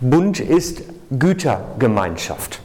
Bund 0.00 0.38
ist 0.38 0.82
Gütergemeinschaft. 1.10 2.60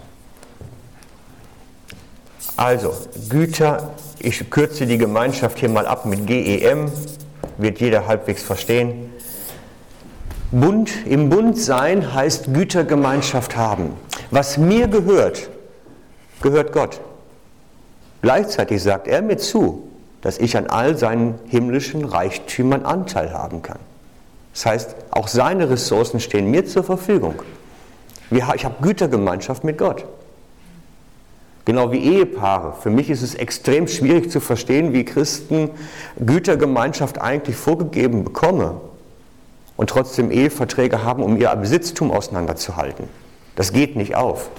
Also, 2.58 2.94
Güter, 3.30 3.92
ich 4.20 4.50
kürze 4.50 4.86
die 4.86 4.98
Gemeinschaft 4.98 5.60
hier 5.60 5.70
mal 5.70 5.86
ab 5.86 6.06
mit 6.06 6.26
GEM, 6.26 6.90
wird 7.58 7.80
jeder 7.80 8.08
halbwegs 8.08 8.44
verstehen. 8.44 9.12
Bund, 10.52 10.90
im 11.06 11.30
Bund 11.30 11.60
sein 11.60 12.14
heißt 12.14 12.54
Gütergemeinschaft 12.54 13.58
haben. 13.58 13.94
Was 14.32 14.58
mir 14.58 14.88
gehört, 14.88 15.50
gehört 16.42 16.72
Gott. 16.72 17.02
Gleichzeitig 18.22 18.82
sagt 18.82 19.08
er 19.08 19.22
mir 19.22 19.38
zu, 19.38 19.90
dass 20.22 20.38
ich 20.38 20.56
an 20.56 20.68
all 20.68 20.98
seinen 20.98 21.36
himmlischen 21.48 22.06
Reichtümern 22.06 22.86
Anteil 22.86 23.34
haben 23.34 23.62
kann. 23.62 23.80
Das 24.54 24.66
heißt, 24.66 24.96
auch 25.12 25.28
seine 25.28 25.70
Ressourcen 25.70 26.22
stehen 26.22 26.50
mir 26.50 26.66
zur 26.66 26.86
Verfügung. 26.86 27.36
Ich 28.32 28.42
habe 28.42 28.76
Gütergemeinschaft 28.82 29.66
mit 29.66 29.78
Gott. 29.78 30.06
Genau 31.66 31.92
wie 31.92 31.98
Ehepaare. 31.98 32.76
Für 32.80 32.92
mich 32.92 33.10
ist 33.10 33.24
es 33.24 33.34
extrem 33.34 33.88
schwierig 33.88 34.30
zu 34.30 34.40
verstehen, 34.40 34.94
wie 34.94 35.04
Christen 35.04 35.72
Gütergemeinschaft 36.24 37.20
eigentlich 37.20 37.56
vorgegeben 37.56 38.24
bekommen 38.24 38.80
und 39.76 39.90
trotzdem 39.90 40.30
Eheverträge 40.30 41.04
haben, 41.04 41.24
um 41.24 41.38
ihr 41.38 41.54
Besitztum 41.56 42.12
auseinanderzuhalten. 42.12 43.08
Das 43.56 43.74
geht 43.74 43.96
nicht 43.96 44.16
auf. 44.16 44.50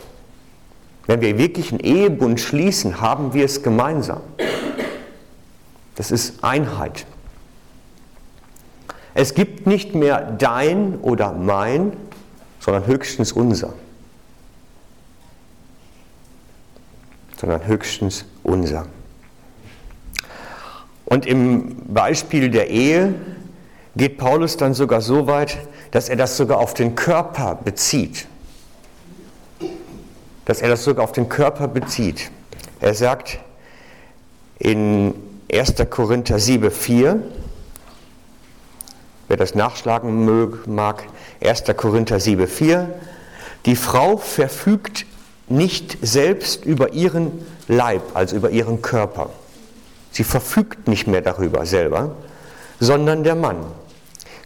Wenn 1.06 1.20
wir 1.20 1.38
wirklich 1.38 1.70
einen 1.70 1.80
Ehebund 1.80 2.40
schließen, 2.40 3.00
haben 3.00 3.32
wir 3.32 3.44
es 3.44 3.62
gemeinsam. 3.62 4.20
Das 5.94 6.10
ist 6.10 6.42
Einheit. 6.42 7.06
Es 9.14 9.34
gibt 9.34 9.66
nicht 9.66 9.94
mehr 9.94 10.20
dein 10.32 10.98
oder 11.00 11.32
mein, 11.32 11.92
sondern 12.58 12.86
höchstens 12.86 13.32
unser. 13.32 13.72
Sondern 17.38 17.66
höchstens 17.66 18.24
unser. 18.42 18.86
Und 21.04 21.26
im 21.26 21.76
Beispiel 21.86 22.50
der 22.50 22.68
Ehe 22.68 23.14
geht 23.94 24.18
Paulus 24.18 24.56
dann 24.56 24.74
sogar 24.74 25.00
so 25.00 25.26
weit, 25.26 25.56
dass 25.90 26.08
er 26.08 26.16
das 26.16 26.36
sogar 26.36 26.58
auf 26.58 26.74
den 26.74 26.94
Körper 26.94 27.54
bezieht. 27.54 28.26
Dass 30.44 30.60
er 30.60 30.68
das 30.68 30.84
sogar 30.84 31.04
auf 31.04 31.12
den 31.12 31.28
Körper 31.28 31.68
bezieht. 31.68 32.30
Er 32.80 32.94
sagt 32.94 33.38
in 34.58 35.14
1. 35.50 35.74
Korinther 35.90 36.38
7, 36.38 36.70
4, 36.70 37.22
wer 39.28 39.36
das 39.36 39.54
nachschlagen 39.54 40.64
mag, 40.66 41.04
1. 41.40 41.64
Korinther 41.76 42.20
7, 42.20 42.46
4, 42.46 42.88
die 43.64 43.76
Frau 43.76 44.16
verfügt 44.16 45.06
nicht 45.48 45.98
selbst 46.02 46.64
über 46.64 46.92
ihren 46.92 47.46
Leib, 47.68 48.02
also 48.14 48.36
über 48.36 48.50
ihren 48.50 48.82
Körper. 48.82 49.30
Sie 50.10 50.24
verfügt 50.24 50.88
nicht 50.88 51.06
mehr 51.06 51.20
darüber 51.20 51.66
selber, 51.66 52.12
sondern 52.80 53.22
der 53.22 53.34
Mann. 53.34 53.58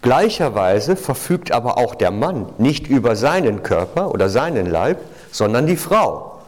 Gleicherweise 0.02 0.96
verfügt 0.96 1.52
aber 1.52 1.78
auch 1.78 1.94
der 1.94 2.10
Mann 2.10 2.46
nicht 2.58 2.86
über 2.86 3.16
seinen 3.16 3.62
Körper 3.62 4.10
oder 4.12 4.28
seinen 4.28 4.66
Leib, 4.66 4.98
sondern 5.30 5.66
die 5.66 5.76
Frau. 5.76 6.40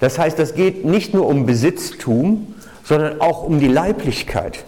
Das 0.00 0.18
heißt, 0.18 0.38
es 0.38 0.54
geht 0.54 0.84
nicht 0.84 1.14
nur 1.14 1.26
um 1.26 1.46
Besitztum, 1.46 2.54
sondern 2.84 3.20
auch 3.20 3.42
um 3.42 3.58
die 3.58 3.68
Leiblichkeit. 3.68 4.64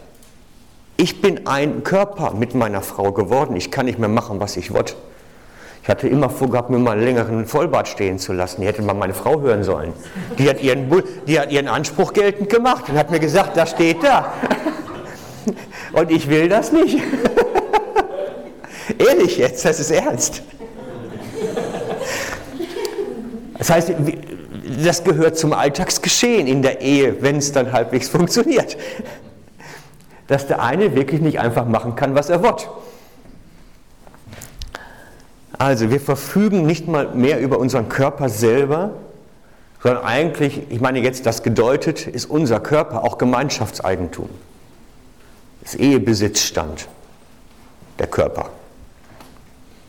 Ich 0.97 1.21
bin 1.21 1.47
ein 1.47 1.85
Körper 1.85 2.35
mit 2.35 2.55
meiner 2.55 2.83
Frau 2.83 3.13
geworden. 3.13 3.55
Ich 3.55 3.71
kann 3.71 3.87
nicht 3.87 4.01
mehr 4.01 4.09
machen, 4.09 4.41
was 4.41 4.57
ich 4.57 4.75
will. 4.75 4.85
Ich 5.89 5.91
hatte 5.91 6.07
immer 6.07 6.29
vorgehabt, 6.29 6.69
mir 6.69 6.77
mal 6.77 6.91
einen 6.91 7.03
längeren 7.03 7.47
Vollbart 7.47 7.89
stehen 7.89 8.19
zu 8.19 8.35
lassen. 8.35 8.61
Die 8.61 8.67
hätte 8.67 8.83
mal 8.83 8.93
meine 8.93 9.15
Frau 9.15 9.41
hören 9.41 9.65
sollen. 9.65 9.95
Die 10.39 10.47
hat 10.47 10.63
ihren, 10.63 10.93
die 11.27 11.41
hat 11.41 11.51
ihren 11.51 11.67
Anspruch 11.67 12.13
geltend 12.13 12.51
gemacht 12.51 12.91
und 12.91 12.99
hat 12.99 13.11
mir 13.11 13.19
gesagt, 13.19 13.57
das 13.57 13.71
steht 13.71 14.05
da. 14.05 14.35
Und 15.95 16.11
ich 16.11 16.29
will 16.29 16.51
das 16.51 16.73
nicht. 16.73 16.99
Ehrlich 18.99 19.39
jetzt, 19.39 19.65
das 19.65 19.81
ist 19.81 19.91
ernst. 19.91 20.43
Das 23.57 23.71
heißt, 23.71 23.93
das 24.85 25.05
gehört 25.05 25.39
zum 25.39 25.55
Alltagsgeschehen 25.55 26.47
in 26.47 26.61
der 26.61 26.83
Ehe, 26.83 27.23
wenn 27.23 27.37
es 27.37 27.53
dann 27.53 27.73
halbwegs 27.73 28.11
funktioniert. 28.11 28.77
Dass 30.27 30.47
der 30.47 30.61
eine 30.61 30.95
wirklich 30.95 31.23
nicht 31.23 31.41
einfach 31.41 31.65
machen 31.65 31.95
kann, 31.95 32.15
was 32.15 32.29
er 32.29 32.43
will. 32.43 32.69
Also 35.59 35.91
wir 35.91 36.01
verfügen 36.01 36.65
nicht 36.67 36.87
mal 36.87 37.09
mehr 37.15 37.41
über 37.41 37.59
unseren 37.59 37.89
Körper 37.89 38.29
selber, 38.29 38.93
sondern 39.83 40.05
eigentlich, 40.05 40.71
ich 40.71 40.81
meine 40.81 41.01
jetzt 41.01 41.27
das 41.27 41.43
gedeutet, 41.43 42.07
ist 42.07 42.27
unser 42.27 42.61
Körper 42.61 43.05
auch 43.05 43.19
Gemeinschaftseigentum. 43.19 44.29
Das 45.63 45.75
Ehebesitzstand, 45.75 46.89
der 47.99 48.07
Körper. 48.07 48.51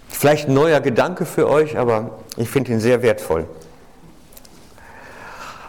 Vielleicht 0.10 0.48
ein 0.48 0.54
neuer 0.54 0.82
Gedanke 0.82 1.26
für 1.26 1.48
euch, 1.48 1.78
aber 1.78 2.20
ich 2.36 2.50
finde 2.50 2.72
ihn 2.72 2.80
sehr 2.80 3.04
wertvoll. 3.04 3.48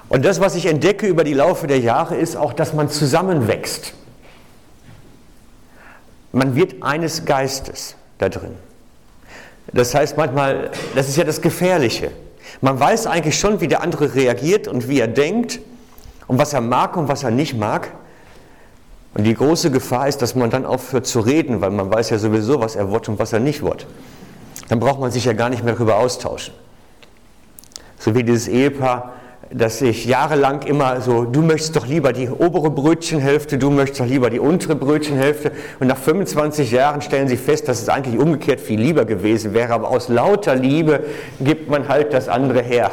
Und 0.08 0.24
das, 0.24 0.40
was 0.40 0.56
ich 0.56 0.66
entdecke 0.66 1.06
über 1.06 1.24
die 1.24 1.34
Laufe 1.34 1.66
der 1.66 1.78
Jahre, 1.78 2.16
ist 2.16 2.36
auch, 2.36 2.52
dass 2.52 2.72
man 2.72 2.88
zusammenwächst. 2.88 3.92
Man 6.32 6.56
wird 6.56 6.82
eines 6.82 7.24
Geistes 7.26 7.94
da 8.18 8.28
drin. 8.28 8.56
Das 9.72 9.94
heißt 9.94 10.16
manchmal, 10.16 10.70
das 10.94 11.08
ist 11.08 11.16
ja 11.16 11.24
das 11.24 11.40
Gefährliche. 11.40 12.10
Man 12.60 12.78
weiß 12.78 13.06
eigentlich 13.06 13.38
schon, 13.38 13.60
wie 13.60 13.68
der 13.68 13.82
andere 13.82 14.14
reagiert 14.14 14.68
und 14.68 14.88
wie 14.88 15.00
er 15.00 15.08
denkt 15.08 15.60
und 16.26 16.38
was 16.38 16.52
er 16.52 16.60
mag 16.60 16.96
und 16.96 17.08
was 17.08 17.22
er 17.22 17.30
nicht 17.30 17.56
mag. 17.56 17.92
Und 19.14 19.24
die 19.24 19.34
große 19.34 19.70
Gefahr 19.70 20.08
ist, 20.08 20.22
dass 20.22 20.34
man 20.34 20.50
dann 20.50 20.64
aufhört 20.64 21.06
zu 21.06 21.20
reden, 21.20 21.60
weil 21.60 21.70
man 21.70 21.92
weiß 21.92 22.10
ja 22.10 22.18
sowieso, 22.18 22.60
was 22.60 22.76
er 22.76 22.90
will 22.90 23.00
und 23.08 23.18
was 23.18 23.32
er 23.32 23.40
nicht 23.40 23.62
will. 23.62 23.76
Dann 24.68 24.78
braucht 24.78 25.00
man 25.00 25.10
sich 25.10 25.24
ja 25.24 25.32
gar 25.32 25.48
nicht 25.48 25.64
mehr 25.64 25.74
darüber 25.74 25.96
austauschen. 25.96 26.54
So 27.98 28.14
wie 28.14 28.22
dieses 28.22 28.46
Ehepaar, 28.48 29.14
dass 29.52 29.80
ich 29.80 30.04
jahrelang 30.04 30.62
immer 30.62 31.00
so, 31.00 31.24
du 31.24 31.42
möchtest 31.42 31.74
doch 31.74 31.86
lieber 31.86 32.12
die 32.12 32.28
obere 32.28 32.70
Brötchenhälfte, 32.70 33.58
du 33.58 33.70
möchtest 33.70 34.00
doch 34.00 34.06
lieber 34.06 34.30
die 34.30 34.38
untere 34.38 34.76
Brötchenhälfte. 34.76 35.50
Und 35.80 35.88
nach 35.88 35.96
25 35.96 36.70
Jahren 36.70 37.02
stellen 37.02 37.26
sie 37.26 37.36
fest, 37.36 37.66
dass 37.66 37.82
es 37.82 37.88
eigentlich 37.88 38.18
umgekehrt 38.18 38.60
viel 38.60 38.80
lieber 38.80 39.04
gewesen 39.04 39.52
wäre, 39.52 39.72
aber 39.72 39.90
aus 39.90 40.08
lauter 40.08 40.54
Liebe 40.54 41.04
gibt 41.40 41.68
man 41.68 41.88
halt 41.88 42.12
das 42.12 42.28
andere 42.28 42.62
her. 42.62 42.92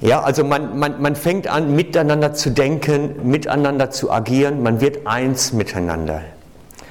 Ja, 0.00 0.20
also 0.20 0.44
man, 0.44 0.78
man, 0.78 1.00
man 1.00 1.16
fängt 1.16 1.48
an, 1.48 1.74
miteinander 1.74 2.34
zu 2.34 2.50
denken, 2.50 3.16
miteinander 3.24 3.90
zu 3.90 4.12
agieren, 4.12 4.62
man 4.62 4.80
wird 4.80 5.06
eins 5.06 5.54
miteinander. 5.54 6.20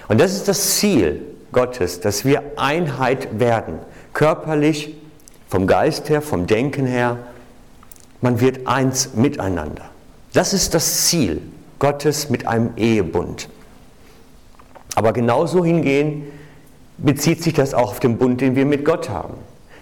Und 0.08 0.20
das 0.20 0.34
ist 0.34 0.48
das 0.48 0.78
Ziel 0.78 1.22
Gottes, 1.52 2.02
dass 2.02 2.26
wir 2.26 2.42
Einheit 2.58 3.40
werden, 3.40 3.80
körperlich, 4.13 4.98
vom 5.50 5.68
Geist 5.68 6.10
her, 6.10 6.22
vom 6.22 6.48
Denken 6.48 6.86
her. 6.86 7.18
Man 8.22 8.42
wird 8.42 8.68
eins 8.68 9.14
miteinander. 9.14 9.90
Das 10.34 10.54
ist 10.54 10.74
das 10.74 11.08
Ziel 11.08 11.42
Gottes 11.80 12.30
mit 12.30 12.48
einem 12.48 12.72
Ehebund. 12.78 13.50
Aber 14.96 15.14
genauso 15.14 15.64
hingehen 15.64 16.24
bezieht 16.98 17.44
sich 17.44 17.54
das 17.54 17.74
auch 17.74 17.92
auf 17.92 18.00
den 18.00 18.18
Bund, 18.18 18.42
den 18.42 18.56
wir 18.56 18.66
mit 18.66 18.84
Gott 18.84 19.10
haben. 19.10 19.36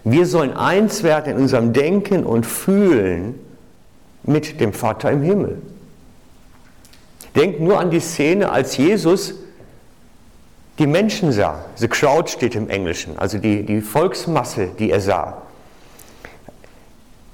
Wir 0.03 0.25
sollen 0.25 0.53
eins 0.53 1.03
werden 1.03 1.35
in 1.35 1.41
unserem 1.41 1.73
Denken 1.73 2.25
und 2.25 2.45
Fühlen 2.45 3.39
mit 4.23 4.59
dem 4.59 4.73
Vater 4.73 5.11
im 5.11 5.23
Himmel. 5.23 5.61
Denkt 7.35 7.59
nur 7.59 7.79
an 7.79 7.91
die 7.91 7.99
Szene, 7.99 8.51
als 8.51 8.77
Jesus 8.77 9.35
die 10.79 10.87
Menschen 10.87 11.31
sah. 11.31 11.65
The 11.75 11.87
crowd 11.87 12.29
steht 12.29 12.55
im 12.55 12.69
Englischen, 12.69 13.17
also 13.17 13.37
die, 13.37 13.63
die 13.63 13.81
Volksmasse, 13.81 14.69
die 14.77 14.91
er 14.91 15.01
sah. 15.01 15.41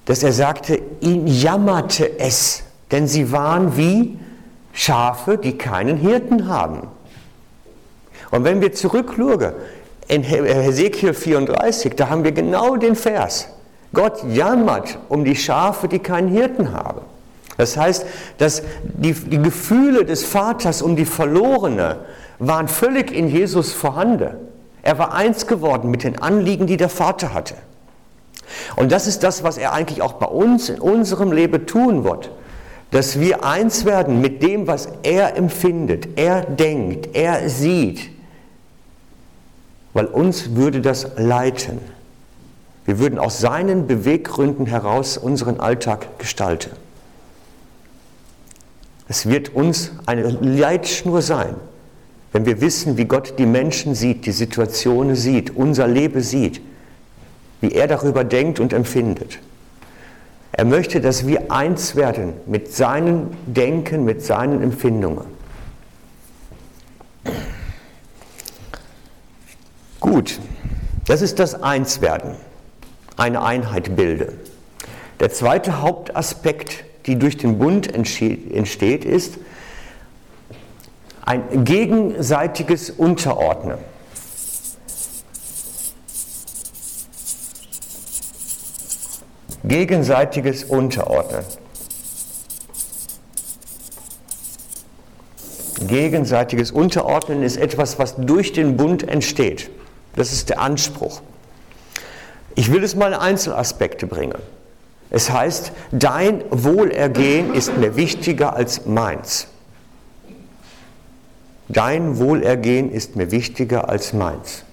Dass 0.06 0.24
er 0.24 0.34
sagte, 0.34 0.82
ihn 1.00 1.28
jammerte 1.28 2.20
es, 2.20 2.64
denn 2.92 3.08
sie 3.08 3.32
waren 3.32 3.78
wie 3.78 4.18
Schafe, 4.74 5.38
die 5.38 5.58
keinen 5.58 5.98
Hirten 5.98 6.48
haben. 6.48 6.88
Und 8.32 8.44
wenn 8.44 8.62
wir 8.62 8.74
zurückschauen, 8.74 9.54
in 10.08 10.24
Hesekiel 10.24 11.14
34, 11.14 11.96
da 11.96 12.10
haben 12.10 12.24
wir 12.24 12.32
genau 12.32 12.76
den 12.76 12.96
Vers. 12.96 13.48
Gott 13.94 14.24
jammert 14.30 14.98
um 15.10 15.24
die 15.24 15.36
Schafe, 15.36 15.88
die 15.88 16.00
keinen 16.00 16.30
Hirten 16.30 16.74
haben. 16.74 17.02
Das 17.58 17.78
heißt, 17.78 18.06
dass 18.38 18.64
die, 18.84 19.14
die 19.14 19.42
Gefühle 19.42 20.06
des 20.06 20.24
Vaters 20.24 20.82
um 20.82 20.96
die 20.96 21.06
Verlorene 21.06 22.00
waren 22.40 22.68
völlig 22.68 23.12
in 23.12 23.28
Jesus 23.28 23.72
vorhanden. 23.72 24.32
Er 24.82 24.98
war 24.98 25.14
eins 25.14 25.46
geworden 25.46 25.92
mit 25.92 26.04
den 26.04 26.20
Anliegen, 26.20 26.66
die 26.68 26.78
der 26.78 26.90
Vater 26.90 27.34
hatte. 27.34 27.56
Und 28.76 28.92
das 28.92 29.08
ist 29.08 29.24
das, 29.24 29.44
was 29.44 29.58
er 29.58 29.74
eigentlich 29.74 30.02
auch 30.02 30.14
bei 30.14 30.26
uns 30.26 30.70
in 30.70 30.80
unserem 30.80 31.32
Leben 31.32 31.66
tun 31.66 32.04
wird. 32.04 32.32
Dass 32.92 33.20
wir 33.20 33.46
eins 33.46 33.86
werden 33.86 34.20
mit 34.20 34.44
dem, 34.44 34.68
was 34.68 34.90
er 35.04 35.38
empfindet, 35.38 36.18
er 36.18 36.42
denkt, 36.42 37.16
er 37.16 37.50
sieht, 37.50 38.10
weil 39.94 40.06
uns 40.06 40.56
würde 40.56 40.82
das 40.82 41.08
leiten. 41.16 41.80
Wir 42.86 43.00
würden 43.00 43.20
aus 43.20 43.40
seinen 43.40 43.88
Beweggründen 43.88 44.66
heraus 44.66 45.18
unseren 45.18 45.60
Alltag 45.60 46.20
gestalten. 46.20 46.72
Es 49.08 49.28
wird 49.28 49.54
uns 49.54 49.92
eine 50.06 50.24
Leitschnur 50.24 51.22
sein, 51.22 51.56
wenn 52.32 52.46
wir 52.46 52.62
wissen, 52.62 52.98
wie 52.98 53.06
Gott 53.06 53.38
die 53.38 53.46
Menschen 53.46 53.94
sieht, 53.94 54.26
die 54.26 54.32
Situationen 54.32 55.16
sieht, 55.16 55.56
unser 55.56 55.88
Leben 55.88 56.22
sieht, 56.22 56.62
wie 57.62 57.72
er 57.72 57.88
darüber 57.88 58.24
denkt 58.24 58.60
und 58.60 58.74
empfindet. 58.74 59.40
Er 60.52 60.66
möchte, 60.66 61.00
dass 61.00 61.26
wir 61.26 61.52
eins 61.52 61.96
werden 61.96 62.34
mit 62.46 62.74
seinem 62.74 63.28
Denken, 63.46 64.04
mit 64.04 64.24
seinen 64.24 64.62
Empfindungen. 64.62 65.26
Gut, 70.00 70.40
das 71.06 71.22
ist 71.22 71.40
das 71.40 71.62
Einswerden, 71.62 72.36
eine 73.16 73.44
Einheit 73.44 73.96
bilde. 73.96 74.34
Der 75.20 75.30
zweite 75.30 75.82
Hauptaspekt, 75.82 76.84
die 77.06 77.18
durch 77.18 77.38
den 77.38 77.60
Bund 77.60 77.94
entsteht, 77.94 79.06
ist 79.06 79.38
ein 81.24 81.64
gegenseitiges 81.64 82.90
Unterordnen. 82.90 83.78
Gegenseitiges 89.72 90.66
Unterordnen. 90.66 91.46
Gegenseitiges 95.88 96.72
Unterordnen 96.72 97.42
ist 97.42 97.56
etwas, 97.56 97.98
was 97.98 98.18
durch 98.18 98.52
den 98.52 98.76
Bund 98.76 99.08
entsteht. 99.08 99.72
Das 100.18 100.34
ist 100.34 100.50
der 100.50 100.60
Anspruch. 100.60 101.22
Ich 102.56 102.74
will 102.74 102.84
es 102.84 102.98
mal 102.98 103.14
in 103.14 103.20
Einzelaspekte 103.20 104.08
bringen. 104.08 104.40
Es 105.10 105.32
heißt, 105.32 105.72
dein 105.94 106.44
Wohlergehen 106.50 107.54
ist 107.54 107.78
mir 107.78 107.96
wichtiger 107.96 108.58
als 108.58 108.86
meins. 108.86 109.48
Dein 111.70 112.18
Wohlergehen 112.18 112.92
ist 112.92 113.16
mir 113.16 113.32
wichtiger 113.32 113.88
als 113.88 114.12
meins. 114.12 114.66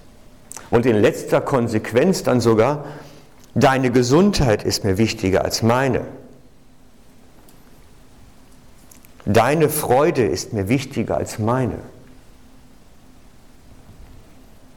Und 0.69 0.85
in 0.85 0.97
letzter 0.97 1.39
Konsequenz 1.39 2.23
dann 2.23 2.41
sogar, 2.41 2.83
deine 3.55 3.91
Gesundheit 3.91 4.63
ist 4.63 4.83
mir 4.83 4.97
wichtiger 4.97 5.43
als 5.43 5.61
meine. 5.61 6.05
Deine 9.25 9.69
Freude 9.69 10.25
ist 10.25 10.53
mir 10.53 10.69
wichtiger 10.69 11.17
als 11.17 11.39
meine. 11.39 11.77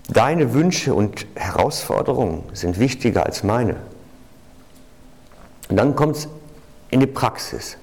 Deine 0.09 0.53
Wünsche 0.53 0.95
und 0.95 1.27
Herausforderungen 1.35 2.43
sind 2.53 2.79
wichtiger 2.79 3.25
als 3.25 3.45
meine. 3.45 3.77
Und 5.69 5.77
dann 5.77 5.97
kommt 5.97 6.17
es 6.17 6.29
in 6.91 7.01
die 7.01 7.07
Praxis. 7.07 7.79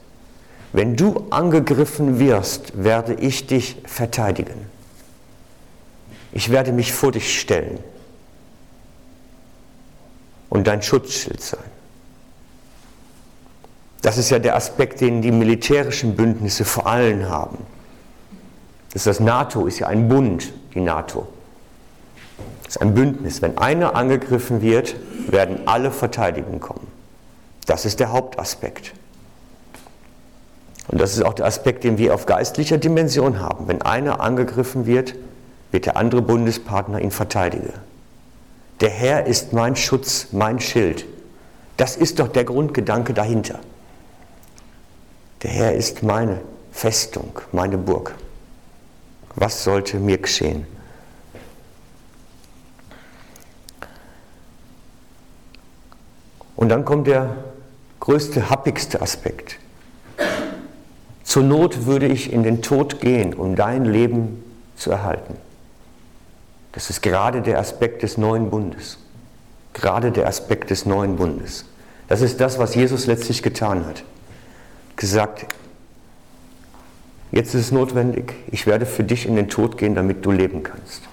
Wenn 0.73 0.95
du 0.95 1.25
angegriffen 1.32 2.19
wirst, 2.19 2.84
werde 2.84 3.15
ich 3.15 3.47
dich 3.47 3.78
verteidigen. 3.86 4.67
Ich 6.32 6.52
werde 6.52 6.71
mich 6.71 6.93
vor 6.93 7.12
dich 7.12 7.39
stellen 7.39 7.80
und 10.50 10.68
dein 10.68 10.82
Schutzschild 10.82 11.42
sein. 11.42 11.60
Das 14.02 14.18
ist 14.18 14.30
ja 14.30 14.40
der 14.40 14.56
Aspekt, 14.56 15.02
den 15.02 15.22
die 15.22 15.32
militärischen 15.32 16.16
Bündnisse 16.16 16.66
vor 16.66 16.88
allem 16.88 17.28
haben. 17.28 17.58
Das, 18.94 19.04
das 19.04 19.20
NATO 19.20 19.66
ist 19.66 19.80
ja 19.80 19.88
ein 19.88 20.08
Bund, 20.08 20.54
die 20.74 20.80
NATO. 20.80 21.28
Das 22.64 22.76
ist 22.76 22.82
ein 22.82 22.94
Bündnis. 22.94 23.42
Wenn 23.42 23.58
einer 23.58 23.96
angegriffen 23.96 24.62
wird, 24.62 24.96
werden 25.28 25.68
alle 25.68 25.92
Verteidigen 25.92 26.60
kommen. 26.60 26.88
Das 27.66 27.86
ist 27.86 28.00
der 28.00 28.12
Hauptaspekt. 28.12 28.94
Und 30.88 31.00
das 31.00 31.14
ist 31.14 31.24
auch 31.24 31.34
der 31.34 31.46
Aspekt, 31.46 31.84
den 31.84 31.98
wir 31.98 32.16
auf 32.16 32.26
geistlicher 32.26 32.78
Dimension 32.78 33.40
haben. 33.40 33.68
Wenn 33.68 33.82
einer 33.82 34.22
angegriffen 34.22 34.86
wird, 34.86 35.14
wird 35.72 35.86
der 35.86 35.98
andere 35.98 36.22
Bundespartner 36.22 37.00
ihn 37.00 37.12
verteidigen. 37.12 37.74
Der 38.82 38.89
Herr 38.89 39.26
ist 39.26 39.52
mein 39.52 39.76
Schutz, 39.76 40.28
mein 40.32 40.60
Schild. 40.60 41.06
Das 41.78 41.98
ist 41.98 42.20
doch 42.20 42.30
der 42.30 42.46
Grundgedanke 42.46 43.13
dahinter. 43.13 43.60
Der 45.44 45.52
Herr 45.52 45.74
ist 45.74 46.04
meine 46.04 46.42
Festung, 46.72 47.39
meine 47.52 47.78
Burg. 47.78 48.15
Was 49.36 49.63
sollte 49.63 49.98
mir 49.98 50.18
geschehen? 50.18 50.65
Und 56.56 56.70
dann 56.70 56.84
kommt 56.84 57.08
der 57.08 57.38
größte, 58.02 58.50
happigste 58.50 59.02
Aspekt. 59.02 59.58
Zur 61.24 61.44
Not 61.44 61.86
würde 61.86 62.08
ich 62.08 62.34
in 62.34 62.44
den 62.44 62.62
Tod 62.62 63.00
gehen, 63.00 63.34
um 63.34 63.56
dein 63.56 63.86
Leben 63.86 64.44
zu 64.76 64.92
erhalten. 64.92 65.38
Das 66.71 66.89
ist 66.89 67.01
gerade 67.01 67.41
der 67.41 67.60
Aspekt 67.60 68.03
des 68.03 68.17
neuen 68.17 68.49
Bundes. 68.49 68.97
Gerade 69.73 70.12
der 70.12 70.27
Aspekt 70.27 70.69
des 70.69 70.86
neuen 70.86 71.15
Bundes. 71.15 71.65
Das 72.08 72.21
ist 72.21 72.39
das, 72.39 72.60
was 72.60 72.75
Jesus 72.75 73.05
letztlich 73.05 73.43
getan 73.43 73.86
hat. 73.86 74.03
Gesagt, 74.95 75.45
jetzt 77.32 77.53
ist 77.53 77.65
es 77.65 77.71
notwendig, 77.71 78.34
ich 78.51 78.67
werde 78.67 78.86
für 78.86 79.03
dich 79.03 79.25
in 79.25 79.36
den 79.36 79.47
Tod 79.47 79.77
gehen, 79.77 79.95
damit 79.95 80.25
du 80.25 80.32
leben 80.32 80.63
kannst. 80.63 81.03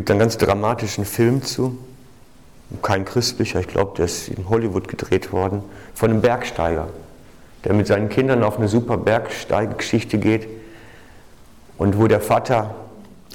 gibt 0.00 0.10
einen 0.10 0.20
ganz 0.20 0.38
dramatischen 0.38 1.04
Film 1.04 1.42
zu, 1.42 1.76
kein 2.82 3.04
christlicher, 3.04 3.60
ich 3.60 3.68
glaube, 3.68 3.96
der 3.96 4.06
ist 4.06 4.28
in 4.28 4.48
Hollywood 4.48 4.88
gedreht 4.88 5.30
worden, 5.30 5.62
von 5.94 6.10
einem 6.10 6.22
Bergsteiger, 6.22 6.88
der 7.64 7.74
mit 7.74 7.86
seinen 7.86 8.08
Kindern 8.08 8.42
auf 8.42 8.58
eine 8.58 8.68
super 8.68 8.96
Bergsteigegeschichte 8.96 10.18
geht 10.18 10.48
und 11.78 11.98
wo 11.98 12.06
der 12.06 12.20
Vater 12.20 12.74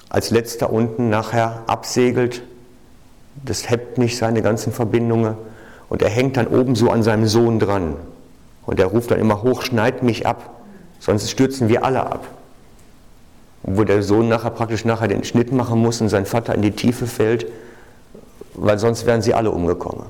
als 0.09 0.31
letzter 0.31 0.71
unten 0.71 1.09
nachher 1.09 1.63
absegelt, 1.67 2.43
das 3.43 3.69
hebt 3.69 3.97
nicht 3.97 4.17
seine 4.17 4.41
ganzen 4.41 4.71
Verbindungen 4.71 5.35
und 5.89 6.01
er 6.01 6.09
hängt 6.09 6.37
dann 6.37 6.47
oben 6.47 6.75
so 6.75 6.89
an 6.89 7.03
seinem 7.03 7.27
Sohn 7.27 7.59
dran 7.59 7.95
und 8.65 8.79
er 8.79 8.87
ruft 8.87 9.11
dann 9.11 9.19
immer 9.19 9.43
hoch, 9.43 9.61
schneid 9.61 10.03
mich 10.03 10.25
ab, 10.25 10.61
sonst 10.99 11.29
stürzen 11.29 11.69
wir 11.69 11.83
alle 11.83 12.05
ab 12.05 12.27
wo 13.67 13.83
der 13.83 14.03
Sohn 14.03 14.29
nachher 14.29 14.51
praktisch 14.51 14.85
nachher 14.85 15.07
den 15.07 15.23
Schnitt 15.23 15.51
machen 15.51 15.79
muss 15.79 15.99
und 15.99 16.09
sein 16.09 16.25
Vater 16.25 16.53
in 16.53 16.61
die 16.61 16.71
Tiefe 16.71 17.07
fällt, 17.07 17.47
weil 18.53 18.77
sonst 18.77 19.05
wären 19.05 19.21
sie 19.21 19.33
alle 19.33 19.51
umgekommen. 19.51 20.05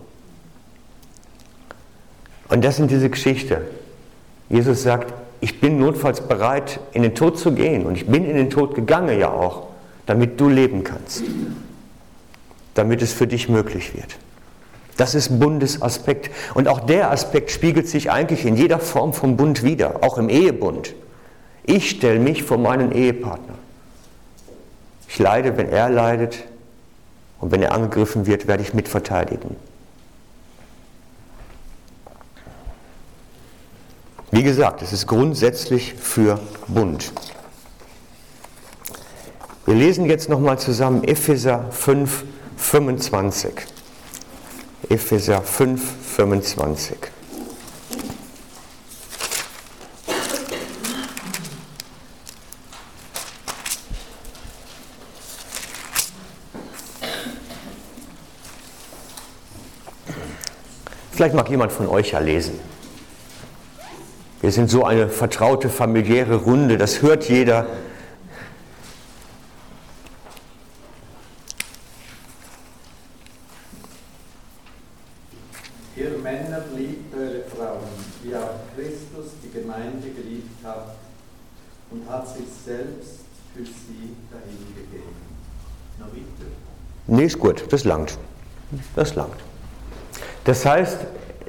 Und 2.50 2.64
das 2.66 2.76
sind 2.76 2.92
diese 2.92 3.10
Geschichten. 3.10 3.58
Jesus 4.50 4.84
sagt, 4.84 5.14
ich 5.42 5.60
bin 5.60 5.80
notfalls 5.80 6.22
bereit, 6.22 6.80
in 6.94 7.04
den 7.04 7.16
Tod 7.16 7.38
zu 7.38 7.52
gehen. 7.54 7.86
Und 7.86 7.96
ich 7.96 8.08
bin 8.08 8.26
in 8.26 8.36
den 8.36 8.50
Tod 8.50 8.76
gegangen 8.76 9.20
ja 9.20 9.30
auch, 9.30 9.68
damit 10.06 10.40
du 10.40 10.50
leben 10.50 10.84
kannst. 10.84 11.24
Damit 12.74 13.02
es 13.02 13.14
für 13.14 13.28
dich 13.28 13.50
möglich 13.50 13.96
wird. 13.96 14.18
Das 14.98 15.14
ist 15.14 15.40
Bundesaspekt. 15.40 16.30
Und 16.54 16.68
auch 16.68 16.80
der 16.80 17.12
Aspekt 17.12 17.52
spiegelt 17.52 17.88
sich 17.88 18.12
eigentlich 18.12 18.46
in 18.46 18.56
jeder 18.56 18.80
Form 18.80 19.14
vom 19.14 19.36
Bund 19.36 19.64
wider, 19.64 20.04
auch 20.04 20.18
im 20.18 20.30
Ehebund. 20.30 20.94
Ich 21.64 21.90
stelle 21.90 22.20
mich 22.20 22.44
vor 22.44 22.58
meinen 22.58 22.92
Ehepartner. 22.92 23.56
Ich 25.10 25.20
leide, 25.20 25.58
wenn 25.58 25.70
er 25.70 25.90
leidet. 25.90 26.44
Und 27.40 27.52
wenn 27.52 27.62
er 27.62 27.74
angegriffen 27.74 28.26
wird, 28.26 28.48
werde 28.48 28.64
ich 28.64 28.74
mitverteidigen. 28.74 29.56
Wie 34.36 34.44
gesagt, 34.44 34.82
es 34.82 34.92
ist 34.92 35.08
grundsätzlich 35.08 35.94
für 35.94 36.42
Bund. 36.68 37.14
Wir 39.66 39.76
lesen 39.76 40.08
jetzt 40.08 40.28
nochmal 40.28 40.60
zusammen 40.60 41.06
Epheser 41.06 41.72
5, 41.72 42.26
25. 42.58 43.54
Epheser 44.90 45.42
5, 45.42 45.82
25. 46.18 46.98
Vielleicht 61.14 61.36
mag 61.36 61.50
jemand 61.50 61.72
von 61.72 61.88
euch 61.88 62.12
ja 62.12 62.20
lesen. 62.20 62.75
Wir 64.42 64.52
sind 64.52 64.70
so 64.70 64.84
eine 64.84 65.10
vertraute 65.10 65.70
familiäre 65.70 66.36
Runde, 66.36 66.78
das 66.78 67.02
hört 67.02 67.28
jeder. 67.30 67.68
Ihr 75.96 76.10
Männer 76.22 76.64
liebt 76.76 77.16
eure 77.16 77.44
Frauen, 77.56 77.88
wie 78.24 78.36
auch 78.36 78.60
Christus 78.76 79.34
die 79.44 79.52
Gemeinde 79.52 80.10
geliebt 80.10 80.64
hat 80.64 80.96
und 81.90 82.08
hat 82.10 82.28
sich 82.28 82.46
selbst 82.66 83.22
für 83.56 83.64
sie 83.64 84.16
dahingegeben. 84.30 85.16
Noch 85.98 86.08
weiter. 86.08 86.52
Nee, 87.08 87.26
ist 87.26 87.40
gut, 87.40 87.66
das 87.70 87.86
langt. 87.86 88.18
Das 88.96 89.16
langt. 89.16 89.38
Das 90.44 90.66
heißt, 90.66 90.98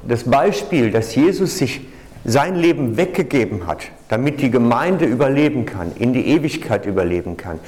das 0.06 0.24
Beispiel, 0.24 0.92
dass 0.92 1.14
Jesus 1.14 1.58
sich 1.58 1.80
sein 2.26 2.56
Leben 2.56 2.96
weggegeben 2.96 3.66
hat, 3.66 3.84
damit 4.08 4.40
die 4.40 4.50
Gemeinde 4.50 5.04
überleben 5.04 5.64
kann, 5.64 5.92
in 5.98 6.12
die 6.12 6.26
Ewigkeit 6.26 6.84
überleben 6.84 7.36
kann, 7.36 7.60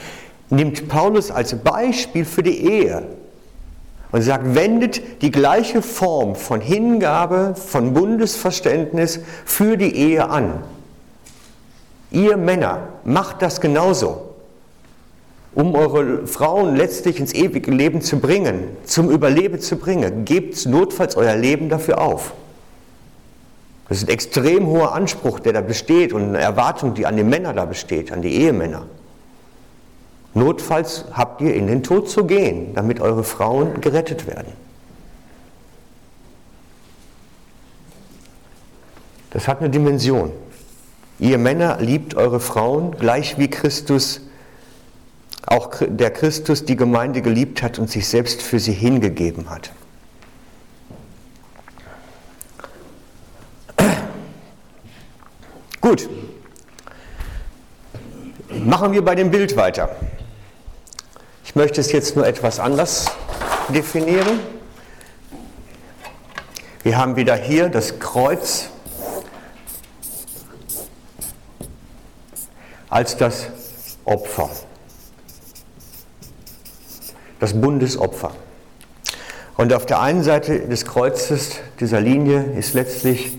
nimmt 0.51 0.89
Paulus 0.89 1.31
als 1.31 1.55
Beispiel 1.55 2.25
für 2.25 2.43
die 2.43 2.67
Ehe 2.67 3.05
und 4.11 4.23
sagt, 4.23 4.55
wendet 4.55 5.23
die 5.23 5.31
gleiche 5.31 5.81
Form 5.81 6.35
von 6.35 6.61
Hingabe, 6.61 7.55
von 7.55 7.95
Bundesverständnis 7.95 9.21
für 9.45 9.77
die 9.77 9.95
Ehe 9.95 10.29
an. 10.29 10.63
Ihr 12.11 12.37
Männer, 12.37 12.89
macht 13.05 13.43
das 13.43 13.61
genauso, 13.61 14.35
um 15.55 15.75
eure 15.75 16.27
Frauen 16.27 16.75
letztlich 16.75 17.21
ins 17.21 17.35
ewige 17.35 17.71
Leben 17.71 18.01
zu 18.01 18.19
bringen, 18.19 18.65
zum 18.85 19.11
Überleben 19.11 19.61
zu 19.61 19.77
bringen. 19.77 20.25
Gebt 20.25 20.67
notfalls 20.67 21.17
euer 21.17 21.37
Leben 21.37 21.69
dafür 21.69 22.01
auf. 22.01 22.33
Das 23.89 23.99
ist 23.99 24.09
ein 24.09 24.13
extrem 24.13 24.67
hoher 24.67 24.93
Anspruch, 24.95 25.41
der 25.41 25.55
da 25.55 25.61
besteht 25.63 26.13
und 26.13 26.23
eine 26.23 26.39
Erwartung, 26.39 26.95
die 26.95 27.07
an 27.07 27.17
die 27.17 27.25
Männer 27.25 27.55
da 27.55 27.65
besteht, 27.65 28.13
an 28.13 28.21
die 28.21 28.35
Ehemänner. 28.35 28.87
Notfalls 30.35 31.07
habt 31.13 31.41
ihr 31.41 31.55
in 31.55 31.67
den 31.67 31.83
Tod 31.83 32.09
zu 32.11 32.27
gehen, 32.27 32.75
damit 32.75 33.01
eure 33.01 33.25
Frauen 33.25 33.81
gerettet 33.81 34.27
werden. 34.27 34.53
Das 39.31 39.49
hat 39.49 39.61
eine 39.61 39.71
Dimension. 39.71 40.33
Ihr 41.19 41.39
Männer 41.39 41.79
liebt 41.81 42.15
eure 42.15 42.41
Frauen 42.41 42.93
gleich 42.93 43.39
wie 43.39 43.49
Christus, 43.49 44.21
auch 45.47 45.71
der 45.81 46.11
Christus 46.11 46.65
die 46.65 46.77
Gemeinde 46.77 47.23
geliebt 47.23 47.63
hat 47.63 47.79
und 47.79 47.91
sich 47.91 48.07
selbst 48.07 48.43
für 48.43 48.61
sie 48.61 48.73
hingegeben 48.73 49.51
hat. 49.51 49.73
Gut. 55.89 56.07
Machen 58.51 58.93
wir 58.93 59.03
bei 59.03 59.15
dem 59.15 59.31
Bild 59.31 59.57
weiter. 59.57 59.89
Ich 61.47 61.55
möchte 61.55 61.81
es 61.81 61.93
jetzt 61.93 62.15
nur 62.15 62.27
etwas 62.27 62.61
anders 62.61 63.07
definieren. 63.71 64.39
Wir 66.83 66.99
haben 66.99 67.17
wieder 67.17 67.37
hier 67.37 67.71
das 67.71 67.99
Kreuz 68.01 68.69
als 72.91 73.17
das 73.17 73.47
Opfer, 74.05 74.51
das 77.41 77.59
Bundesopfer. 77.59 78.33
Und 79.57 79.73
auf 79.73 79.87
der 79.87 80.01
einen 80.01 80.23
Seite 80.23 80.69
des 80.69 80.85
Kreuzes 80.85 81.53
dieser 81.81 82.03
Linie 82.03 82.43
ist 82.59 82.75
letztlich 82.75 83.39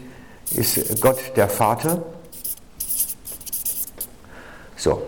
ist 0.55 0.99
Gott 0.99 1.19
der 1.35 1.47
Vater 1.47 2.01
so. 4.79 5.01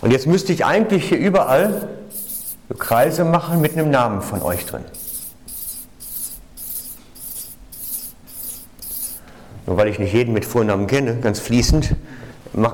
Und 0.00 0.10
jetzt 0.10 0.26
müsste 0.26 0.52
ich 0.52 0.64
eigentlich 0.64 1.08
hier 1.08 1.18
überall 1.18 1.88
Kreise 2.78 3.24
machen 3.24 3.60
mit 3.60 3.72
einem 3.72 3.90
Namen 3.90 4.20
von 4.20 4.42
euch 4.42 4.66
drin. 4.66 4.84
Nur 9.66 9.76
weil 9.76 9.88
ich 9.88 9.98
nicht 9.98 10.12
jeden 10.12 10.34
mit 10.34 10.44
Vornamen 10.44 10.86
kenne, 10.86 11.16
ganz 11.16 11.40
fließend, 11.40 11.94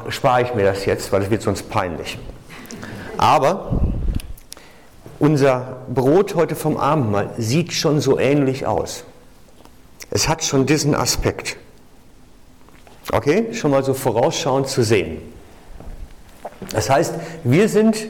spare 0.08 0.42
ich 0.42 0.54
mir 0.54 0.64
das 0.64 0.86
jetzt, 0.86 1.12
weil 1.12 1.22
es 1.22 1.30
wird 1.30 1.42
sonst 1.42 1.70
peinlich. 1.70 2.18
Aber 3.16 3.80
unser 5.18 5.82
Brot 5.94 6.34
heute 6.34 6.56
vom 6.56 6.76
Abendmahl 6.76 7.30
sieht 7.36 7.72
schon 7.72 8.00
so 8.00 8.18
ähnlich 8.18 8.66
aus. 8.66 9.04
Es 10.10 10.28
hat 10.28 10.42
schon 10.42 10.66
diesen 10.66 10.94
Aspekt. 10.94 11.56
Okay, 13.12 13.52
schon 13.54 13.72
mal 13.72 13.82
so 13.82 13.92
vorausschauend 13.92 14.68
zu 14.68 14.82
sehen. 14.82 15.20
Das 16.70 16.88
heißt, 16.88 17.14
wir 17.42 17.68
sind 17.68 18.06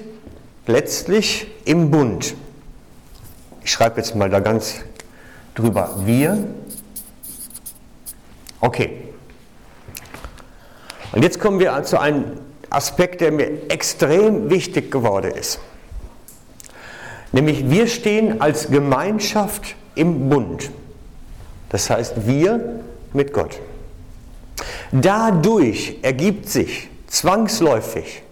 letztlich 0.66 1.46
im 1.64 1.90
Bund. 1.90 2.34
Ich 3.64 3.72
schreibe 3.72 3.98
jetzt 3.98 4.14
mal 4.14 4.28
da 4.28 4.40
ganz 4.40 4.80
drüber. 5.54 5.94
Wir. 6.04 6.44
Okay. 8.60 9.02
Und 11.12 11.22
jetzt 11.22 11.40
kommen 11.40 11.60
wir 11.60 11.82
zu 11.84 11.98
einem 11.98 12.24
Aspekt, 12.68 13.20
der 13.20 13.32
mir 13.32 13.70
extrem 13.70 14.50
wichtig 14.50 14.90
geworden 14.90 15.32
ist. 15.32 15.60
Nämlich 17.32 17.70
wir 17.70 17.86
stehen 17.86 18.40
als 18.40 18.68
Gemeinschaft 18.68 19.76
im 19.94 20.28
Bund. 20.28 20.70
Das 21.70 21.88
heißt, 21.88 22.26
wir 22.26 22.80
mit 23.12 23.32
Gott. 23.32 23.60
Dadurch 24.92 25.98
ergibt 26.02 26.48
sich 26.48 26.88
zwangsläufig, 27.06 28.22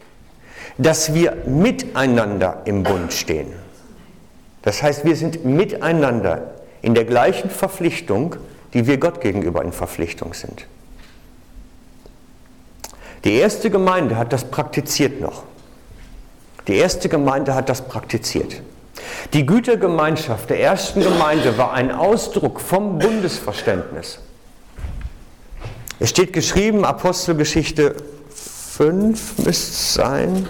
dass 0.76 1.14
wir 1.14 1.36
miteinander 1.46 2.62
im 2.64 2.82
Bund 2.82 3.12
stehen. 3.12 3.52
Das 4.62 4.82
heißt, 4.82 5.04
wir 5.04 5.16
sind 5.16 5.44
miteinander 5.44 6.54
in 6.82 6.94
der 6.94 7.04
gleichen 7.04 7.50
Verpflichtung, 7.50 8.36
die 8.74 8.86
wir 8.86 8.98
Gott 8.98 9.20
gegenüber 9.20 9.62
in 9.62 9.72
Verpflichtung 9.72 10.34
sind. 10.34 10.66
Die 13.24 13.34
erste 13.34 13.70
Gemeinde 13.70 14.16
hat 14.16 14.32
das 14.32 14.44
praktiziert 14.44 15.20
noch. 15.20 15.44
Die 16.66 16.76
erste 16.76 17.08
Gemeinde 17.08 17.54
hat 17.54 17.68
das 17.68 17.82
praktiziert. 17.82 18.62
Die 19.32 19.46
Gütergemeinschaft 19.46 20.50
der 20.50 20.60
ersten 20.60 21.02
Gemeinde 21.02 21.56
war 21.56 21.72
ein 21.72 21.90
Ausdruck 21.90 22.60
vom 22.60 22.98
Bundesverständnis. 22.98 24.20
Es 26.00 26.10
steht 26.10 26.32
geschrieben, 26.32 26.84
Apostelgeschichte 26.84 27.96
5 28.30 29.38
müsste 29.38 29.50
es 29.50 29.94
sein. 29.94 30.48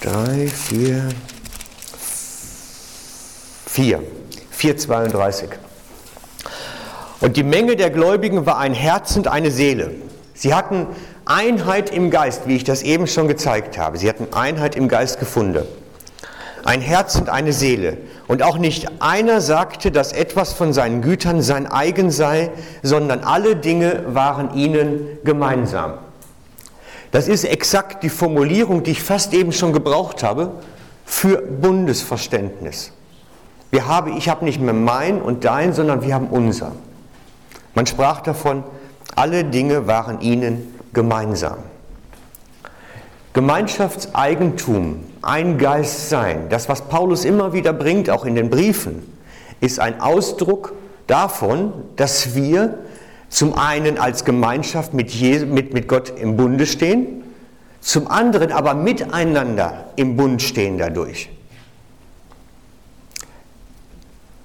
Drei, 0.00 0.46
vier, 0.46 1.08
vier, 3.66 4.02
4,32. 4.56 5.48
Und 7.20 7.36
die 7.36 7.42
Menge 7.42 7.74
der 7.74 7.90
Gläubigen 7.90 8.46
war 8.46 8.58
ein 8.58 8.72
Herz 8.72 9.16
und 9.16 9.26
eine 9.26 9.50
Seele. 9.50 9.96
Sie 10.32 10.54
hatten 10.54 10.86
Einheit 11.24 11.90
im 11.90 12.10
Geist, 12.10 12.46
wie 12.46 12.54
ich 12.54 12.64
das 12.64 12.82
eben 12.82 13.08
schon 13.08 13.26
gezeigt 13.26 13.76
habe. 13.76 13.98
Sie 13.98 14.08
hatten 14.08 14.32
Einheit 14.32 14.76
im 14.76 14.88
Geist 14.88 15.18
gefunden. 15.18 15.66
Ein 16.64 16.80
Herz 16.80 17.16
und 17.16 17.28
eine 17.28 17.52
Seele. 17.52 17.96
Und 18.28 18.42
auch 18.42 18.58
nicht 18.58 19.02
einer 19.02 19.40
sagte, 19.40 19.90
dass 19.90 20.12
etwas 20.12 20.52
von 20.52 20.72
seinen 20.72 21.02
Gütern 21.02 21.42
sein 21.42 21.66
eigen 21.66 22.10
sei, 22.10 22.50
sondern 22.82 23.24
alle 23.24 23.56
Dinge 23.56 24.04
waren 24.08 24.54
ihnen 24.54 25.18
gemeinsam. 25.24 25.94
Das 27.10 27.26
ist 27.26 27.44
exakt 27.44 28.02
die 28.02 28.08
Formulierung, 28.08 28.82
die 28.82 28.92
ich 28.92 29.02
fast 29.02 29.34
eben 29.34 29.52
schon 29.52 29.72
gebraucht 29.72 30.22
habe, 30.22 30.52
für 31.04 31.42
Bundesverständnis. 31.42 32.92
Wir 33.72 33.88
haben, 33.88 34.16
ich 34.16 34.28
habe 34.28 34.44
nicht 34.44 34.60
mehr 34.60 34.74
mein 34.74 35.20
und 35.20 35.44
dein, 35.44 35.72
sondern 35.72 36.02
wir 36.02 36.14
haben 36.14 36.28
unser. 36.28 36.72
Man 37.74 37.86
sprach 37.86 38.20
davon, 38.20 38.64
alle 39.16 39.44
Dinge 39.44 39.86
waren 39.86 40.20
ihnen 40.20 40.74
gemeinsam. 40.92 41.58
Gemeinschaftseigentum, 43.32 45.04
ein 45.22 45.58
Geist 45.58 46.08
sein, 46.08 46.48
das, 46.48 46.68
was 46.68 46.82
Paulus 46.82 47.24
immer 47.24 47.52
wieder 47.52 47.72
bringt, 47.72 48.10
auch 48.10 48.24
in 48.24 48.34
den 48.34 48.50
Briefen, 48.50 49.06
ist 49.60 49.78
ein 49.78 50.00
Ausdruck 50.00 50.72
davon, 51.06 51.72
dass 51.96 52.34
wir 52.34 52.78
zum 53.28 53.56
einen 53.56 53.98
als 53.98 54.24
Gemeinschaft 54.24 54.94
mit, 54.94 55.12
Jesus, 55.12 55.48
mit, 55.48 55.72
mit 55.72 55.86
Gott 55.86 56.12
im 56.18 56.36
Bunde 56.36 56.66
stehen, 56.66 57.22
zum 57.80 58.08
anderen 58.08 58.50
aber 58.50 58.74
miteinander 58.74 59.84
im 59.94 60.16
Bund 60.16 60.42
stehen 60.42 60.78
dadurch. 60.78 61.30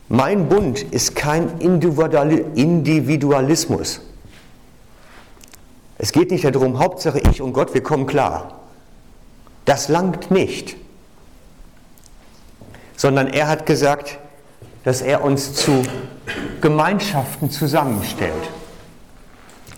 Mein 0.08 0.48
Bund 0.48 0.84
ist 0.84 1.16
kein 1.16 1.58
Individualismus. 1.58 4.02
Es 5.98 6.12
geht 6.12 6.30
nicht 6.30 6.46
darum, 6.46 6.78
Hauptsache 6.78 7.20
ich 7.20 7.42
und 7.42 7.54
Gott, 7.54 7.74
wir 7.74 7.82
kommen 7.82 8.06
klar. 8.06 8.65
Das 9.66 9.90
langt 9.90 10.32
nicht. 10.32 10.78
Sondern 12.96 13.28
er 13.28 13.48
hat 13.48 13.66
gesagt, 13.66 14.20
dass 14.84 15.02
er 15.02 15.24
uns 15.24 15.54
zu 15.54 15.84
Gemeinschaften 16.62 17.50
zusammenstellt. 17.50 18.34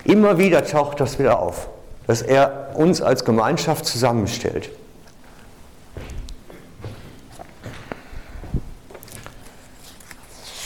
Immer 0.04 0.38
wieder 0.38 0.66
taucht 0.66 1.00
das 1.00 1.18
wieder 1.18 1.40
auf, 1.40 1.70
dass 2.06 2.22
er 2.22 2.72
uns 2.76 3.02
als 3.02 3.26
Gemeinschaft 3.26 3.86
zusammenstellt. 3.86 4.70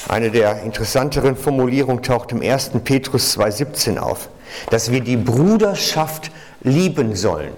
Eine 0.08 0.30
der 0.30 0.64
interessanteren 0.64 1.38
Formulierungen 1.38 2.04
taucht 2.04 2.34
im 2.34 2.42
1. 2.42 2.72
Petrus 2.84 3.38
2.17 3.38 3.98
auf, 3.98 4.28
dass 4.70 4.92
wir 4.92 5.02
die 5.02 5.16
Bruderschaft 5.16 6.32
lieben 6.62 7.16
sollen. 7.16 7.54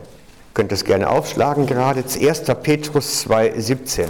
Könnt 0.53 0.71
das 0.71 0.83
gerne 0.85 1.09
aufschlagen 1.09 1.65
gerade, 1.65 2.01
1. 2.01 2.43
Petrus 2.61 3.25
2.17. 3.25 4.05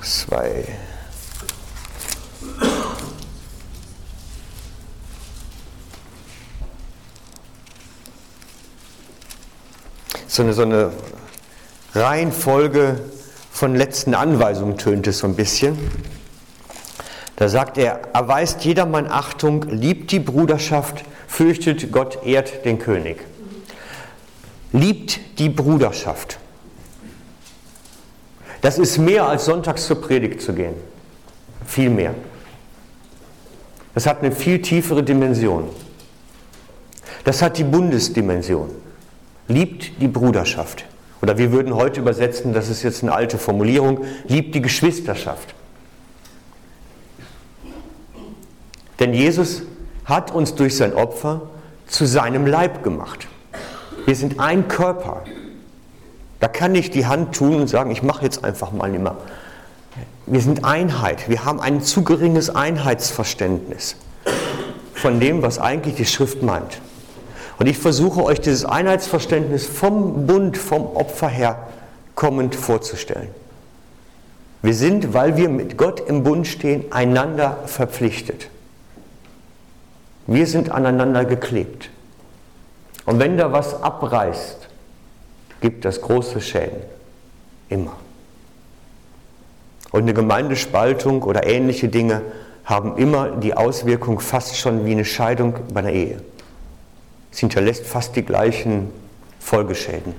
Zwei. 0.00 0.64
So 10.26 10.42
eine, 10.42 10.54
so 10.54 10.62
eine 10.62 10.92
Reihenfolge 11.94 13.00
von 13.52 13.76
letzten 13.76 14.14
Anweisungen 14.14 14.78
tönt 14.78 15.06
es 15.06 15.18
so 15.18 15.26
ein 15.26 15.36
bisschen. 15.36 15.78
Da 17.36 17.48
sagt 17.50 17.76
er, 17.76 18.00
erweist 18.14 18.64
jedermann 18.64 19.08
Achtung, 19.08 19.62
liebt 19.68 20.10
die 20.10 20.20
Bruderschaft, 20.20 21.04
fürchtet 21.34 21.90
Gott, 21.90 22.24
ehrt 22.24 22.64
den 22.64 22.78
König. 22.78 23.16
Liebt 24.72 25.18
die 25.38 25.48
Bruderschaft. 25.48 26.38
Das 28.60 28.78
ist 28.78 28.98
mehr 28.98 29.26
als 29.26 29.46
sonntags 29.46 29.86
zur 29.86 30.00
Predigt 30.00 30.40
zu 30.40 30.52
gehen. 30.52 30.74
Viel 31.66 31.90
mehr. 31.90 32.14
Das 33.94 34.06
hat 34.06 34.20
eine 34.20 34.30
viel 34.30 34.62
tiefere 34.62 35.02
Dimension. 35.02 35.68
Das 37.24 37.42
hat 37.42 37.58
die 37.58 37.64
Bundesdimension. 37.64 38.70
Liebt 39.48 40.00
die 40.00 40.08
Bruderschaft. 40.08 40.84
Oder 41.20 41.36
wir 41.36 41.50
würden 41.50 41.74
heute 41.74 42.00
übersetzen, 42.00 42.52
das 42.52 42.68
ist 42.68 42.84
jetzt 42.84 43.02
eine 43.02 43.12
alte 43.12 43.38
Formulierung, 43.38 44.04
liebt 44.28 44.54
die 44.54 44.62
Geschwisterschaft. 44.62 45.52
Denn 49.00 49.12
Jesus 49.12 49.62
hat 50.04 50.30
uns 50.30 50.54
durch 50.54 50.76
sein 50.76 50.94
Opfer 50.94 51.42
zu 51.86 52.06
seinem 52.06 52.46
Leib 52.46 52.82
gemacht. 52.82 53.26
Wir 54.06 54.16
sind 54.16 54.40
ein 54.40 54.68
Körper. 54.68 55.22
Da 56.40 56.48
kann 56.48 56.72
nicht 56.72 56.94
die 56.94 57.06
Hand 57.06 57.34
tun 57.34 57.56
und 57.56 57.68
sagen, 57.68 57.90
ich 57.90 58.02
mache 58.02 58.24
jetzt 58.24 58.44
einfach 58.44 58.72
mal 58.72 58.90
nicht 58.90 59.02
mehr. 59.02 59.16
Wir 60.26 60.40
sind 60.40 60.64
Einheit. 60.64 61.28
Wir 61.28 61.44
haben 61.44 61.60
ein 61.60 61.82
zu 61.82 62.02
geringes 62.02 62.54
Einheitsverständnis 62.54 63.96
von 64.94 65.20
dem, 65.20 65.42
was 65.42 65.58
eigentlich 65.58 65.94
die 65.96 66.06
Schrift 66.06 66.42
meint. 66.42 66.80
Und 67.58 67.66
ich 67.66 67.78
versuche 67.78 68.24
euch 68.24 68.40
dieses 68.40 68.64
Einheitsverständnis 68.64 69.66
vom 69.66 70.26
Bund, 70.26 70.56
vom 70.58 70.86
Opfer 70.96 71.28
her 71.28 71.68
kommend 72.14 72.54
vorzustellen. 72.54 73.28
Wir 74.62 74.74
sind, 74.74 75.12
weil 75.12 75.36
wir 75.36 75.48
mit 75.48 75.76
Gott 75.76 76.00
im 76.08 76.24
Bund 76.24 76.46
stehen, 76.46 76.90
einander 76.90 77.58
verpflichtet. 77.66 78.48
Wir 80.26 80.46
sind 80.46 80.70
aneinander 80.70 81.24
geklebt. 81.24 81.90
Und 83.04 83.18
wenn 83.18 83.36
da 83.36 83.52
was 83.52 83.82
abreißt, 83.82 84.68
gibt 85.60 85.84
das 85.84 86.00
große 86.00 86.40
Schäden. 86.40 86.82
Immer. 87.68 87.96
Und 89.92 90.02
eine 90.02 90.14
Gemeindespaltung 90.14 91.22
oder 91.22 91.46
ähnliche 91.46 91.88
Dinge 91.88 92.22
haben 92.64 92.96
immer 92.96 93.36
die 93.36 93.54
Auswirkung 93.54 94.20
fast 94.20 94.56
schon 94.56 94.86
wie 94.86 94.92
eine 94.92 95.04
Scheidung 95.04 95.54
bei 95.72 95.80
einer 95.80 95.92
Ehe. 95.92 96.22
Es 97.30 97.40
hinterlässt 97.40 97.86
fast 97.86 98.16
die 98.16 98.22
gleichen 98.22 98.90
Folgeschäden. 99.38 100.14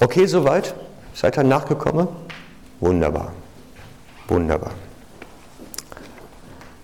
Okay, 0.00 0.26
soweit? 0.26 0.74
Seid 1.14 1.38
ihr 1.38 1.44
nachgekommen? 1.44 2.08
Wunderbar. 2.80 3.32
Wunderbar. 4.28 4.72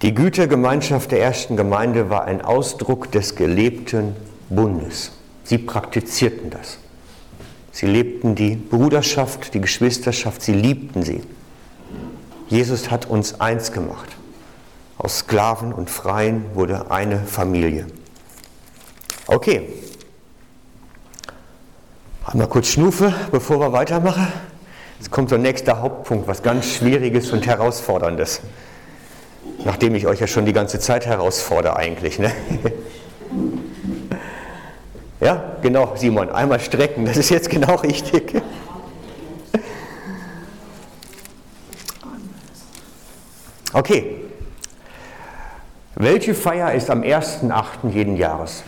Die 0.03 0.15
Gütergemeinschaft 0.15 1.13
der 1.13 1.21
ersten 1.23 1.57
Gemeinde 1.57 2.11
war 2.11 2.25
ein 2.25 2.43
Ausdruck 2.43 3.13
des 3.13 3.37
gelebten 3.37 4.17
Bundes. 4.49 5.13
Sie 5.45 5.59
praktizierten 5.59 6.51
das. 6.51 6.79
Sie 7.71 7.87
lebten 7.87 8.35
die 8.35 8.57
Bruderschaft, 8.57 9.55
die 9.55 9.61
Geschwisterschaft, 9.61 10.43
sie 10.43 10.53
liebten 10.53 11.03
sie. 11.03 11.23
Jesus 12.49 12.91
hat 12.91 13.07
uns 13.07 13.41
eins 13.41 13.73
gemacht. 13.73 14.11
Aus 14.99 15.21
Sklaven 15.21 15.73
und 15.73 15.89
Freien 15.89 16.45
wurde 16.55 16.91
eine 16.91 17.21
Familie. 17.21 17.87
Okay. 19.27 19.69
Einmal 22.25 22.49
kurz 22.49 22.69
Schnufe, 22.69 23.15
bevor 23.31 23.61
wir 23.61 23.73
weitermachen. 23.73 24.29
Jetzt 25.03 25.11
kommt 25.11 25.33
der 25.33 25.39
nächste 25.39 25.81
Hauptpunkt, 25.81 26.29
was 26.29 26.45
ganz 26.45 26.65
Schwieriges 26.65 27.33
und 27.33 27.45
Herausforderndes. 27.45 28.41
Nachdem 29.65 29.97
ich 29.97 30.07
euch 30.07 30.21
ja 30.21 30.29
schon 30.29 30.47
die 30.47 30.53
ganze 30.53 30.79
Zeit 30.79 31.07
herausfordere 31.07 31.75
eigentlich. 31.77 32.21
Ne? 32.21 32.31
Ja, 35.21 35.57
genau, 35.63 35.95
Simon, 35.97 36.31
einmal 36.31 36.59
strecken, 36.59 37.05
das 37.05 37.17
ist 37.17 37.31
jetzt 37.31 37.51
genau 37.51 37.75
richtig. 37.77 38.41
Okay, 43.73 44.21
welche 45.95 46.35
Feier 46.35 46.73
ist 46.75 46.91
am 46.91 47.03
1.8. 47.03 47.89
jeden 47.91 48.17
Jahres? 48.17 48.63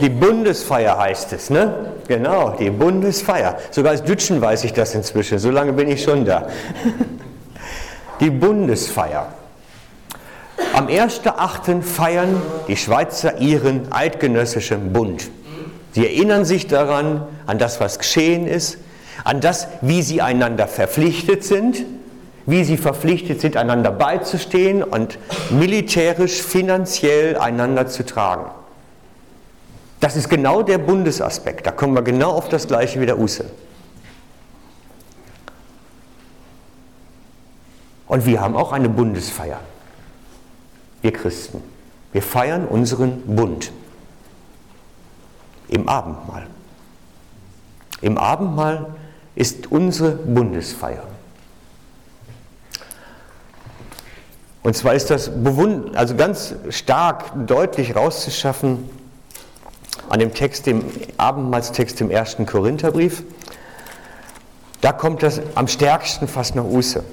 Die 0.00 0.08
Bundesfeier 0.08 0.98
heißt 0.98 1.32
es, 1.32 1.50
ne? 1.50 1.92
Genau, 2.08 2.50
die 2.58 2.70
Bundesfeier. 2.70 3.58
Sogar 3.70 3.92
als 3.92 4.04
Dütschen 4.04 4.40
weiß 4.40 4.64
ich 4.64 4.72
das 4.72 4.94
inzwischen, 4.94 5.38
so 5.38 5.50
lange 5.50 5.72
bin 5.72 5.88
ich 5.88 6.02
schon 6.02 6.24
da. 6.24 6.48
Die 8.20 8.30
Bundesfeier. 8.30 9.32
Am 10.72 10.86
1.8. 10.86 11.82
feiern 11.82 12.40
die 12.68 12.76
Schweizer 12.76 13.38
ihren 13.38 13.92
eidgenössischen 13.92 14.92
Bund. 14.92 15.28
Sie 15.92 16.06
erinnern 16.06 16.44
sich 16.44 16.68
daran, 16.68 17.26
an 17.46 17.58
das, 17.58 17.80
was 17.80 17.98
geschehen 17.98 18.46
ist, 18.46 18.78
an 19.24 19.40
das, 19.40 19.66
wie 19.80 20.02
sie 20.02 20.22
einander 20.22 20.68
verpflichtet 20.68 21.42
sind 21.42 21.84
wie 22.46 22.64
sie 22.64 22.76
verpflichtet 22.76 23.40
sind, 23.40 23.56
einander 23.56 23.90
beizustehen 23.90 24.82
und 24.82 25.18
militärisch, 25.50 26.42
finanziell 26.42 27.36
einander 27.38 27.86
zu 27.86 28.04
tragen. 28.04 28.50
Das 30.00 30.16
ist 30.16 30.28
genau 30.28 30.62
der 30.62 30.78
Bundesaspekt. 30.78 31.66
Da 31.66 31.70
kommen 31.70 31.94
wir 31.94 32.02
genau 32.02 32.32
auf 32.32 32.48
das 32.48 32.66
Gleiche 32.66 33.00
wie 33.00 33.06
der 33.06 33.18
Use. 33.18 33.44
Und 38.06 38.26
wir 38.26 38.40
haben 38.40 38.54
auch 38.54 38.72
eine 38.72 38.88
Bundesfeier. 38.88 39.60
Wir 41.02 41.12
Christen. 41.12 41.62
Wir 42.12 42.22
feiern 42.22 42.66
unseren 42.66 43.22
Bund 43.22 43.72
im 45.68 45.88
Abendmahl. 45.88 46.46
Im 48.00 48.18
Abendmahl 48.18 48.94
ist 49.34 49.72
unsere 49.72 50.12
Bundesfeier. 50.12 51.04
Und 54.62 54.76
zwar 54.76 54.94
ist 54.94 55.10
das 55.10 55.30
also 55.94 56.14
ganz 56.16 56.54
stark 56.70 57.32
deutlich 57.46 57.96
rauszuschaffen 57.96 58.88
an 60.08 60.20
dem 60.20 60.34
Text, 60.34 60.66
dem 60.66 60.84
Abendmahlstext 61.16 62.00
im 62.00 62.10
ersten 62.10 62.46
Korintherbrief. 62.46 63.22
Da 64.80 64.92
kommt 64.92 65.22
das 65.22 65.40
am 65.54 65.66
stärksten 65.66 66.28
fast 66.28 66.54
nach 66.54 66.64
Usse. 66.64 67.04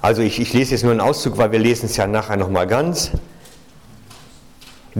Also 0.00 0.22
ich, 0.22 0.40
ich, 0.40 0.54
lese 0.54 0.70
jetzt 0.70 0.84
nur 0.84 0.92
einen 0.92 1.02
Auszug, 1.02 1.36
weil 1.36 1.52
wir 1.52 1.58
lesen 1.58 1.84
es 1.86 1.96
ja 1.96 2.06
nachher 2.06 2.38
nochmal 2.38 2.66
ganz. 2.66 3.10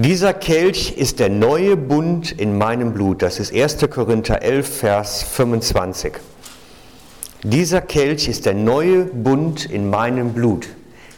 Dieser 0.01 0.33
Kelch 0.33 0.97
ist 0.97 1.19
der 1.19 1.29
neue 1.29 1.77
Bund 1.77 2.31
in 2.31 2.57
meinem 2.57 2.95
Blut. 2.95 3.21
Das 3.21 3.41
ist 3.41 3.53
1. 3.53 3.79
Korinther 3.91 4.43
11, 4.43 4.79
Vers 4.79 5.25
25. 5.25 6.13
Dieser 7.43 7.81
Kelch 7.81 8.29
ist 8.29 8.47
der 8.47 8.55
neue 8.55 9.07
Bund 9.07 9.65
in 9.65 9.91
meinem 9.91 10.35
Blut. 10.35 10.69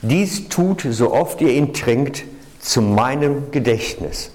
Dies 0.00 0.48
tut, 0.48 0.86
so 0.88 1.12
oft 1.12 1.42
ihr 1.42 1.50
ihn 1.50 1.74
trinkt, 1.74 2.24
zu 2.58 2.80
meinem 2.80 3.50
Gedächtnis. 3.50 4.30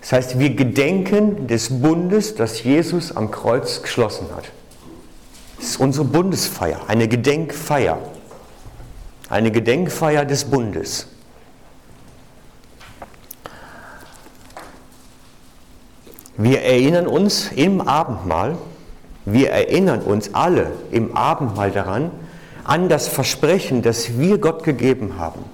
Das 0.00 0.12
heißt, 0.12 0.38
wir 0.38 0.54
gedenken 0.54 1.46
des 1.46 1.68
Bundes, 1.82 2.36
das 2.36 2.64
Jesus 2.64 3.14
am 3.14 3.30
Kreuz 3.30 3.82
geschlossen 3.82 4.28
hat. 4.34 4.50
Das 5.58 5.66
ist 5.66 5.80
unsere 5.80 6.06
Bundesfeier, 6.06 6.80
eine 6.88 7.06
Gedenkfeier. 7.06 7.98
Eine 9.28 9.50
Gedenkfeier 9.50 10.24
des 10.24 10.46
Bundes. 10.46 11.08
Wir 16.38 16.62
erinnern 16.62 17.06
uns 17.06 17.50
im 17.52 17.80
Abendmahl, 17.80 18.58
wir 19.24 19.50
erinnern 19.50 20.02
uns 20.02 20.34
alle 20.34 20.72
im 20.90 21.16
Abendmahl 21.16 21.70
daran, 21.70 22.10
an 22.64 22.88
das 22.88 23.08
Versprechen, 23.08 23.82
das 23.82 24.18
wir 24.18 24.38
Gott 24.38 24.62
gegeben 24.62 25.18
haben. 25.18 25.44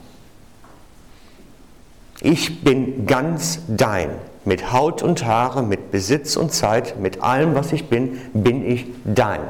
Ich 2.20 2.62
bin 2.64 3.07
ganz 3.07 3.61
dein. 3.68 4.11
Mit 4.45 4.72
Haut 4.72 5.03
und 5.03 5.24
Haare, 5.24 5.62
mit 5.62 5.93
Besitz 5.93 6.37
und 6.37 6.53
Zeit, 6.53 6.99
mit 6.99 7.22
allem, 7.22 7.55
was 7.55 7.72
ich 7.72 7.89
bin, 7.89 8.20
bin 8.33 8.68
ich 8.68 8.87
dein. 9.05 9.41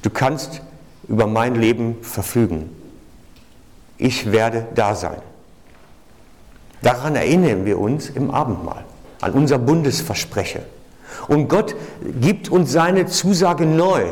Du 0.00 0.08
kannst 0.08 0.62
über 1.08 1.26
mein 1.26 1.56
Leben 1.56 1.98
verfügen. 2.00 2.70
Ich 3.98 4.32
werde 4.32 4.66
da 4.74 4.94
sein. 4.94 5.18
Daran 6.80 7.16
erinnern 7.16 7.66
wir 7.66 7.78
uns 7.78 8.08
im 8.08 8.30
Abendmahl 8.30 8.84
an 9.20 9.32
unser 9.32 9.58
Bundesversprechen. 9.58 10.62
Und 11.28 11.48
Gott 11.48 11.74
gibt 12.20 12.48
uns 12.48 12.72
seine 12.72 13.06
Zusage 13.06 13.66
neu. 13.66 14.04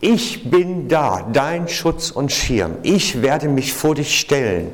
Ich 0.00 0.50
bin 0.50 0.88
da, 0.88 1.26
dein 1.32 1.68
Schutz 1.68 2.10
und 2.10 2.30
Schirm. 2.30 2.76
Ich 2.82 3.22
werde 3.22 3.48
mich 3.48 3.72
vor 3.72 3.94
dich 3.94 4.18
stellen. 4.18 4.70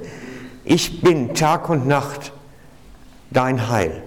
Ich 0.65 1.01
bin 1.01 1.35
Tag 1.35 1.69
und 1.69 1.87
Nacht 1.87 2.33
dein 3.31 3.69
Heil. 3.69 4.03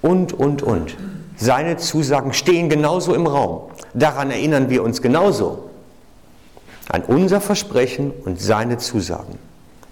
Und, 0.00 0.32
und, 0.32 0.62
und. 0.62 0.96
Seine 1.36 1.76
Zusagen 1.76 2.32
stehen 2.32 2.68
genauso 2.68 3.14
im 3.14 3.26
Raum. 3.26 3.70
Daran 3.94 4.30
erinnern 4.30 4.68
wir 4.68 4.82
uns 4.82 5.02
genauso. 5.02 5.70
An 6.88 7.02
unser 7.02 7.40
Versprechen 7.40 8.12
und 8.24 8.40
seine 8.40 8.78
Zusagen, 8.78 9.38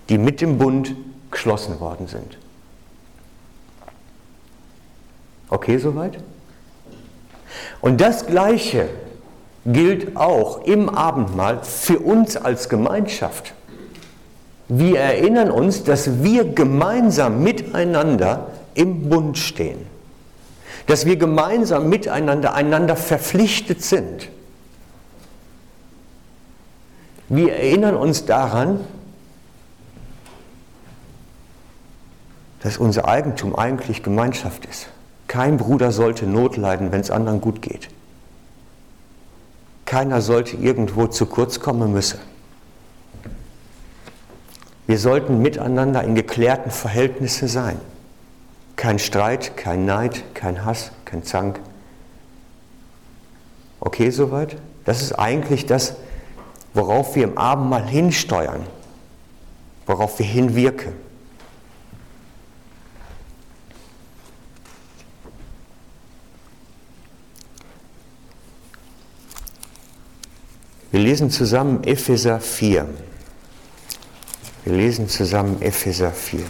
die 0.09 0.19
mit 0.19 0.41
dem 0.41 0.59
Bund 0.59 0.95
geschlossen 1.31 1.79
worden 1.81 2.09
sind. 2.09 2.39
Okay, 5.51 5.79
soweit? 5.79 6.19
Und 7.81 8.01
das 8.01 8.27
Gleiche 8.27 8.89
gilt 9.67 10.17
auch 10.17 10.65
im 10.65 10.89
Abendmahl 10.89 11.63
für 11.65 11.99
uns 11.99 12.37
als 12.37 12.69
Gemeinschaft. 12.69 13.53
Wir 14.69 15.01
erinnern 15.01 15.51
uns, 15.51 15.83
dass 15.83 16.23
wir 16.23 16.45
gemeinsam 16.45 17.43
miteinander 17.43 18.47
im 18.75 19.09
Bund 19.09 19.37
stehen. 19.37 19.85
Dass 20.87 21.07
wir 21.07 21.17
gemeinsam 21.17 21.89
miteinander 21.89 22.55
einander 22.55 22.95
verpflichtet 22.95 23.83
sind. 23.83 24.29
Wir 27.29 27.55
erinnern 27.55 27.97
uns 27.97 28.25
daran, 28.25 28.81
dass 32.63 32.77
unser 32.77 33.09
Eigentum 33.09 33.57
eigentlich 33.57 34.03
Gemeinschaft 34.03 34.67
ist. 34.67 34.89
Kein 35.31 35.59
Bruder 35.59 35.93
sollte 35.93 36.27
Not 36.27 36.57
leiden, 36.57 36.91
wenn 36.91 37.01
es 37.01 37.09
anderen 37.09 37.41
gut 37.41 37.63
geht. 37.63 37.89
Keiner 39.87 40.23
sollte 40.23 40.57
irgendwo 40.57 41.07
zu 41.07 41.25
kurz 41.27 41.61
kommen 41.61 41.93
müssen. 41.93 42.19
Wir 44.89 44.99
sollten 44.99 45.41
miteinander 45.41 46.03
in 46.03 46.17
geklärten 46.17 46.73
Verhältnissen 46.73 47.47
sein. 47.47 47.81
Kein 48.75 48.99
Streit, 48.99 49.57
kein 49.57 49.85
Neid, 49.85 50.25
kein 50.35 50.65
Hass, 50.65 50.91
kein 51.05 51.23
Zank. 51.23 51.61
Okay, 53.79 54.11
soweit? 54.11 54.57
Das 54.85 55.01
ist 55.01 55.13
eigentlich 55.13 55.65
das, 55.65 55.95
worauf 56.75 57.15
wir 57.15 57.23
im 57.23 57.39
Abendmahl 57.39 57.87
hinsteuern, 57.87 58.67
worauf 59.87 60.19
wir 60.19 60.27
hinwirken. 60.27 60.93
Wir 70.93 70.99
lesen 70.99 71.31
zusammen 71.31 71.85
Epheser 71.85 72.41
4. 72.41 72.85
Wir 74.65 74.75
lesen 74.75 75.09
zusammen 75.09 75.63
Epheser 75.63 76.11
4. 76.11 76.41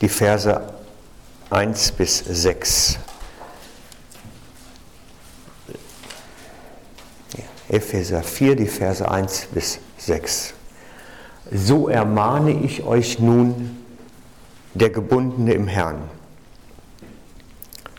Die 0.00 0.08
Verse 0.08 0.74
1 1.50 1.92
bis 1.92 2.18
6. 2.20 2.98
Epheser 7.68 8.22
4, 8.22 8.56
die 8.56 8.66
Verse 8.66 9.08
1 9.08 9.48
bis 9.52 9.78
6. 9.98 10.54
So 11.50 11.88
ermahne 11.88 12.52
ich 12.52 12.84
euch 12.84 13.18
nun, 13.18 13.76
der 14.74 14.90
Gebundene 14.90 15.54
im 15.54 15.68
Herrn, 15.68 16.02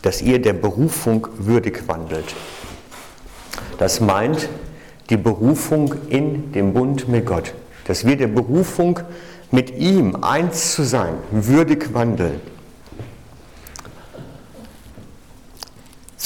dass 0.02 0.20
ihr 0.20 0.40
der 0.40 0.52
Berufung 0.52 1.26
würdig 1.38 1.88
wandelt. 1.88 2.34
Das 3.78 4.00
meint 4.00 4.48
die 5.08 5.16
Berufung 5.16 5.94
in 6.08 6.52
dem 6.52 6.74
Bund 6.74 7.08
mit 7.08 7.24
Gott, 7.26 7.54
dass 7.86 8.04
wir 8.04 8.16
der 8.16 8.26
Berufung 8.26 9.00
mit 9.50 9.76
ihm 9.78 10.16
eins 10.22 10.72
zu 10.72 10.82
sein, 10.82 11.14
würdig 11.30 11.94
wandeln. 11.94 12.40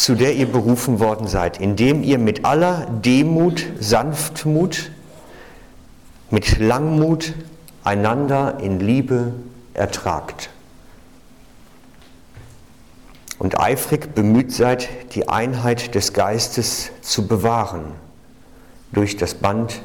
Zu 0.01 0.15
der 0.15 0.35
ihr 0.35 0.51
berufen 0.51 0.99
worden 0.99 1.29
seid, 1.29 1.61
indem 1.61 2.03
ihr 2.03 2.17
mit 2.17 2.47
aller 2.47 2.87
Demut, 2.87 3.67
Sanftmut, 3.81 4.91
mit 6.31 6.59
Langmut 6.59 7.35
einander 7.85 8.61
in 8.61 8.81
Liebe 8.81 9.35
ertragt. 9.75 10.49
Und 13.39 13.61
eifrig 13.61 14.15
bemüht 14.15 14.53
seid, 14.53 14.89
die 15.15 15.29
Einheit 15.29 15.95
des 15.95 16.15
Geistes 16.15 16.93
zu 17.03 17.27
bewahren 17.27 17.85
durch 18.93 19.19
das 19.19 19.35
Band 19.35 19.83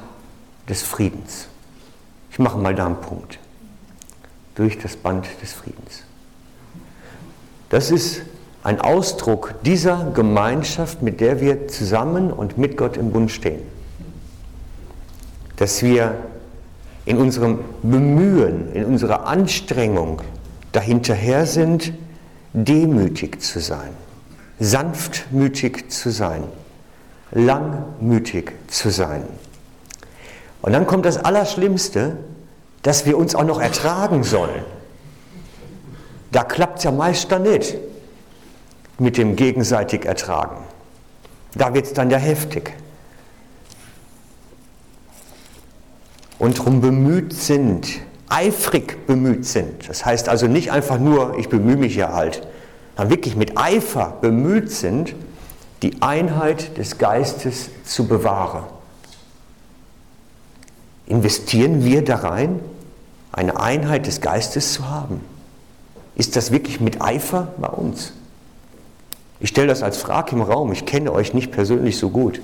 des 0.70 0.82
Friedens. 0.82 1.50
Ich 2.32 2.40
mache 2.40 2.58
mal 2.58 2.74
da 2.74 2.86
einen 2.86 3.02
Punkt. 3.02 3.38
Durch 4.56 4.80
das 4.80 4.96
Band 4.96 5.28
des 5.42 5.52
Friedens. 5.52 6.04
Das 7.68 7.92
ist 7.92 8.22
ein 8.66 8.82
Ausdruck 8.82 9.54
dieser 9.64 10.12
Gemeinschaft, 10.16 11.04
mit 11.04 11.22
der 11.22 11.40
wir 11.40 11.68
zusammen 11.68 12.32
und 12.32 12.58
mit 12.58 12.78
Gott 12.78 12.98
im 12.98 13.12
Bund 13.12 13.30
stehen. 13.30 13.62
Dass 15.58 15.84
wir 15.84 16.16
in 17.06 17.20
unserem 17.20 17.60
Bemühen, 17.84 18.74
in 18.74 18.86
unserer 18.86 19.28
Anstrengung 19.28 20.24
dahinterher 20.72 21.46
sind, 21.46 21.94
demütig 22.54 23.40
zu 23.40 23.60
sein, 23.60 23.92
sanftmütig 24.60 25.92
zu 25.92 26.10
sein, 26.10 26.44
langmütig 27.32 28.54
zu 28.68 28.90
sein. 28.90 29.26
Und 30.64 30.74
dann 30.74 30.88
kommt 30.88 31.06
das 31.06 31.24
Allerschlimmste, 31.24 32.18
dass 32.82 33.06
wir 33.06 33.16
uns 33.16 33.36
auch 33.36 33.44
noch 33.44 33.62
ertragen 33.62 34.24
sollen. 34.24 34.64
Da 36.32 36.44
klappt 36.44 36.80
es 36.80 36.86
ja 36.86 36.92
meist 36.92 37.32
dann 37.32 37.44
nicht 37.44 37.76
mit 38.98 39.18
dem 39.18 39.36
gegenseitig 39.36 40.06
Ertragen. 40.06 40.58
Da 41.56 41.74
wird 41.74 41.86
es 41.86 41.94
dann 41.94 42.10
ja 42.10 42.18
heftig. 42.18 42.74
Und 46.38 46.58
darum 46.58 46.82
bemüht 46.82 47.34
sind, 47.34 47.88
eifrig 48.28 49.08
bemüht 49.08 49.46
sind. 49.46 49.88
Das 49.88 50.06
heißt 50.06 50.30
also 50.30 50.48
nicht 50.48 50.72
einfach 50.72 51.00
nur, 51.00 51.38
ich 51.38 51.50
bemühe 51.50 51.78
mich 51.78 51.96
ja 51.96 52.14
halt, 52.14 52.46
sondern 52.96 53.12
wirklich 53.12 53.36
mit 53.36 53.58
Eifer 53.58 54.18
bemüht 54.22 54.72
sind, 54.72 55.16
die 55.82 56.02
Einheit 56.02 56.78
des 56.78 56.98
Geistes 56.98 57.70
zu 57.84 58.08
bewahren. 58.08 58.64
Investieren 61.08 61.84
wir 61.84 62.04
da 62.04 62.18
rein, 62.18 62.60
eine 63.32 63.60
Einheit 63.60 64.08
des 64.08 64.22
Geistes 64.22 64.74
zu 64.74 64.90
haben? 64.90 65.22
Ist 66.16 66.36
das 66.36 66.52
wirklich 66.52 66.80
mit 66.80 67.02
Eifer 67.02 67.50
bei 67.58 67.68
uns? 67.68 68.14
Ich 69.46 69.52
stelle 69.52 69.68
das 69.68 69.84
als 69.84 69.98
Frage 69.98 70.32
im 70.32 70.42
Raum, 70.42 70.72
ich 70.72 70.88
kenne 70.88 71.14
euch 71.14 71.36
nicht 71.36 71.52
persönlich 71.52 72.00
so 72.00 72.10
gut. 72.10 72.42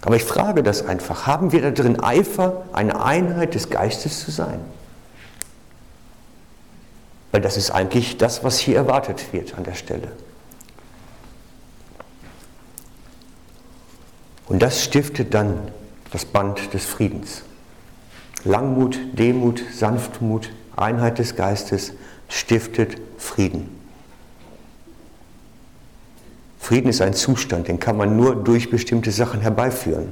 Aber 0.00 0.16
ich 0.16 0.24
frage 0.24 0.62
das 0.62 0.86
einfach, 0.86 1.26
haben 1.26 1.52
wir 1.52 1.60
da 1.60 1.70
drin 1.70 2.00
Eifer, 2.00 2.62
eine 2.72 3.04
Einheit 3.04 3.54
des 3.54 3.68
Geistes 3.68 4.24
zu 4.24 4.30
sein? 4.30 4.58
Weil 7.30 7.42
das 7.42 7.58
ist 7.58 7.72
eigentlich 7.72 8.16
das, 8.16 8.42
was 8.42 8.56
hier 8.56 8.76
erwartet 8.76 9.34
wird 9.34 9.58
an 9.58 9.64
der 9.64 9.74
Stelle. 9.74 10.12
Und 14.46 14.62
das 14.62 14.82
stiftet 14.82 15.34
dann 15.34 15.58
das 16.10 16.24
Band 16.24 16.72
des 16.72 16.86
Friedens. 16.86 17.42
Langmut, 18.44 18.98
Demut, 19.12 19.62
Sanftmut, 19.74 20.48
Einheit 20.74 21.18
des 21.18 21.36
Geistes 21.36 21.92
stiftet 22.30 22.96
Frieden. 23.18 23.83
Frieden 26.64 26.88
ist 26.88 27.02
ein 27.02 27.12
Zustand, 27.12 27.68
den 27.68 27.78
kann 27.78 27.98
man 27.98 28.16
nur 28.16 28.34
durch 28.34 28.70
bestimmte 28.70 29.10
Sachen 29.10 29.42
herbeiführen. 29.42 30.08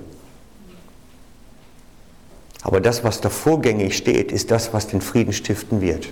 Aber 2.60 2.82
das, 2.82 3.04
was 3.04 3.22
da 3.22 3.30
vorgängig 3.30 3.96
steht, 3.96 4.30
ist 4.30 4.50
das, 4.50 4.74
was 4.74 4.86
den 4.86 5.00
Frieden 5.00 5.32
stiften 5.32 5.80
wird. 5.80 6.10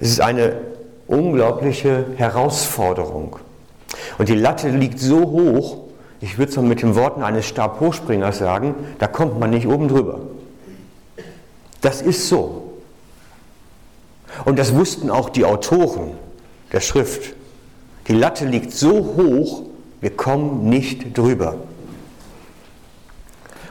Es 0.00 0.08
ist 0.08 0.20
eine 0.20 0.62
unglaubliche 1.06 2.06
Herausforderung. 2.16 3.38
Und 4.18 4.28
die 4.28 4.34
Latte 4.34 4.70
liegt 4.70 4.98
so 4.98 5.20
hoch, 5.20 5.84
ich 6.20 6.38
würde 6.38 6.50
es 6.50 6.56
mal 6.56 6.64
mit 6.64 6.82
den 6.82 6.96
Worten 6.96 7.22
eines 7.22 7.46
Stabhochspringers 7.46 8.38
sagen, 8.38 8.74
da 8.98 9.06
kommt 9.06 9.38
man 9.38 9.50
nicht 9.50 9.68
oben 9.68 9.86
drüber. 9.86 10.22
Das 11.82 12.02
ist 12.02 12.28
so. 12.28 12.65
Und 14.44 14.58
das 14.58 14.74
wussten 14.74 15.10
auch 15.10 15.30
die 15.30 15.44
Autoren 15.44 16.12
der 16.72 16.80
Schrift. 16.80 17.34
Die 18.08 18.12
Latte 18.12 18.44
liegt 18.44 18.72
so 18.72 19.14
hoch, 19.16 19.62
wir 20.00 20.10
kommen 20.10 20.68
nicht 20.68 21.16
drüber. 21.16 21.56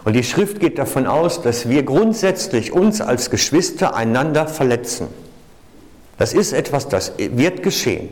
Und 0.03 0.13
die 0.13 0.24
Schrift 0.24 0.59
geht 0.59 0.78
davon 0.78 1.07
aus, 1.07 1.41
dass 1.41 1.68
wir 1.68 1.84
grundsätzlich 1.84 2.72
uns 2.72 3.01
als 3.01 3.30
Geschwister 3.30 3.95
einander 3.95 4.47
verletzen. 4.47 5.07
Das 6.18 6.34
ist 6.34 6.53
etwas, 6.53 6.88
das 6.88 7.13
wird 7.18 7.63
geschehen. 7.63 8.09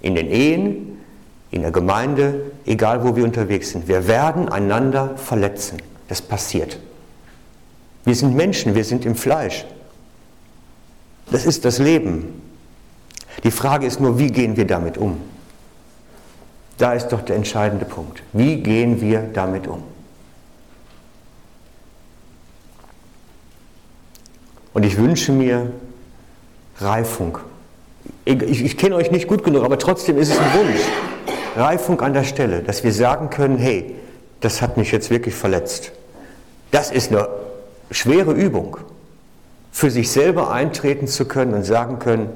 In 0.00 0.14
den 0.14 0.30
Ehen, 0.30 0.98
in 1.50 1.62
der 1.62 1.70
Gemeinde, 1.70 2.52
egal 2.66 3.04
wo 3.04 3.14
wir 3.14 3.24
unterwegs 3.24 3.70
sind. 3.70 3.88
Wir 3.88 4.08
werden 4.08 4.48
einander 4.48 5.16
verletzen. 5.16 5.78
Das 6.08 6.20
passiert. 6.20 6.78
Wir 8.04 8.14
sind 8.14 8.34
Menschen, 8.34 8.74
wir 8.74 8.84
sind 8.84 9.06
im 9.06 9.14
Fleisch. 9.14 9.64
Das 11.30 11.46
ist 11.46 11.64
das 11.64 11.78
Leben. 11.78 12.42
Die 13.42 13.50
Frage 13.50 13.86
ist 13.86 14.00
nur, 14.00 14.18
wie 14.18 14.28
gehen 14.28 14.56
wir 14.56 14.66
damit 14.66 14.98
um? 14.98 15.20
Da 16.78 16.92
ist 16.92 17.08
doch 17.08 17.22
der 17.22 17.36
entscheidende 17.36 17.84
Punkt. 17.84 18.22
Wie 18.32 18.56
gehen 18.56 19.00
wir 19.00 19.20
damit 19.32 19.66
um? 19.66 19.82
Und 24.72 24.84
ich 24.84 24.96
wünsche 24.96 25.32
mir 25.32 25.72
Reifung. 26.78 27.38
Ich, 28.24 28.64
ich 28.64 28.76
kenne 28.76 28.96
euch 28.96 29.10
nicht 29.10 29.28
gut 29.28 29.44
genug, 29.44 29.64
aber 29.64 29.78
trotzdem 29.78 30.18
ist 30.18 30.30
es 30.32 30.38
ein 30.38 30.52
Wunsch. 30.54 30.80
Reifung 31.56 32.00
an 32.00 32.12
der 32.12 32.24
Stelle, 32.24 32.62
dass 32.62 32.82
wir 32.82 32.92
sagen 32.92 33.30
können, 33.30 33.58
hey, 33.58 33.94
das 34.40 34.60
hat 34.60 34.76
mich 34.76 34.90
jetzt 34.90 35.10
wirklich 35.10 35.34
verletzt. 35.34 35.92
Das 36.72 36.90
ist 36.90 37.12
eine 37.12 37.28
schwere 37.92 38.32
Übung, 38.32 38.78
für 39.74 39.90
sich 39.90 40.12
selber 40.12 40.52
eintreten 40.52 41.08
zu 41.08 41.24
können 41.24 41.52
und 41.52 41.64
sagen 41.64 41.98
können, 41.98 42.30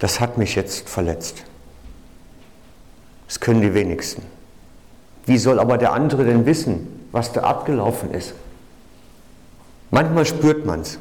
das 0.00 0.20
hat 0.20 0.36
mich 0.36 0.54
jetzt 0.54 0.86
verletzt. 0.86 1.42
Das 3.26 3.40
können 3.40 3.62
die 3.62 3.72
wenigsten. 3.72 4.22
Wie 5.24 5.38
soll 5.38 5.60
aber 5.60 5.78
der 5.78 5.94
andere 5.94 6.26
denn 6.26 6.44
wissen, 6.44 7.06
was 7.10 7.32
da 7.32 7.40
abgelaufen 7.40 8.12
ist? 8.12 8.34
Manchmal 9.90 10.26
spürt 10.26 10.66
man 10.66 10.82
es. 10.82 10.98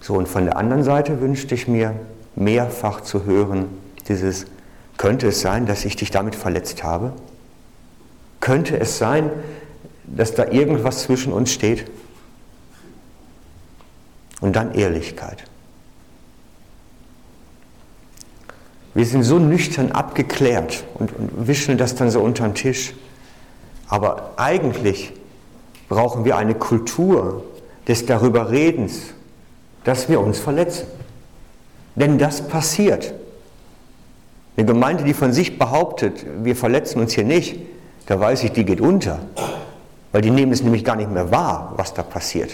So, 0.00 0.14
und 0.14 0.28
von 0.28 0.44
der 0.44 0.56
anderen 0.56 0.84
Seite 0.84 1.20
wünschte 1.20 1.56
ich 1.56 1.66
mir, 1.66 1.96
mehrfach 2.36 3.00
zu 3.00 3.24
hören, 3.24 3.66
dieses, 4.06 4.46
könnte 4.98 5.26
es 5.26 5.40
sein, 5.40 5.66
dass 5.66 5.84
ich 5.84 5.96
dich 5.96 6.12
damit 6.12 6.36
verletzt 6.36 6.84
habe? 6.84 7.12
Könnte 8.38 8.78
es 8.78 8.98
sein, 8.98 9.30
dass 10.06 10.32
da 10.32 10.46
irgendwas 10.46 11.02
zwischen 11.02 11.32
uns 11.32 11.52
steht? 11.52 11.90
Und 14.40 14.56
dann 14.56 14.74
Ehrlichkeit. 14.74 15.44
Wir 18.94 19.06
sind 19.06 19.22
so 19.22 19.38
nüchtern 19.38 19.92
abgeklärt 19.92 20.84
und, 20.94 21.12
und 21.16 21.46
wischen 21.46 21.78
das 21.78 21.94
dann 21.94 22.10
so 22.10 22.20
unter 22.20 22.44
den 22.44 22.54
Tisch. 22.54 22.94
Aber 23.88 24.32
eigentlich 24.36 25.12
brauchen 25.88 26.24
wir 26.24 26.36
eine 26.36 26.54
Kultur 26.54 27.44
des 27.86 28.06
Darüberredens, 28.06 29.14
dass 29.84 30.08
wir 30.08 30.20
uns 30.20 30.38
verletzen. 30.38 30.86
Denn 31.96 32.18
das 32.18 32.46
passiert. 32.46 33.12
Eine 34.56 34.66
Gemeinde, 34.66 35.04
die 35.04 35.14
von 35.14 35.32
sich 35.32 35.58
behauptet, 35.58 36.24
wir 36.42 36.54
verletzen 36.56 37.00
uns 37.00 37.12
hier 37.12 37.24
nicht, 37.24 37.58
da 38.06 38.18
weiß 38.18 38.44
ich, 38.44 38.52
die 38.52 38.64
geht 38.64 38.80
unter. 38.80 39.20
Weil 40.12 40.22
die 40.22 40.30
nehmen 40.30 40.52
es 40.52 40.62
nämlich 40.62 40.84
gar 40.84 40.96
nicht 40.96 41.10
mehr 41.10 41.30
wahr, 41.30 41.74
was 41.76 41.94
da 41.94 42.02
passiert. 42.02 42.50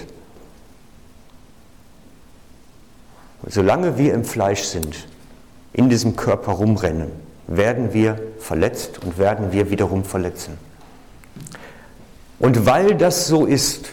Und 3.36 3.36
solange 3.47 3.97
wir 3.97 4.13
im 4.15 4.25
Fleisch 4.25 4.63
sind, 4.63 5.07
in 5.73 5.89
diesem 5.89 6.17
Körper 6.17 6.53
rumrennen, 6.53 7.11
werden 7.47 7.93
wir 7.95 8.21
verletzt 8.39 9.03
und 9.05 9.19
werden 9.19 9.53
wir 9.53 9.71
wiederum 9.71 10.05
verletzen. 10.05 10.59
Und 12.39 12.67
weil 12.67 12.97
das 12.97 13.27
so 13.27 13.47
ist, 13.47 13.93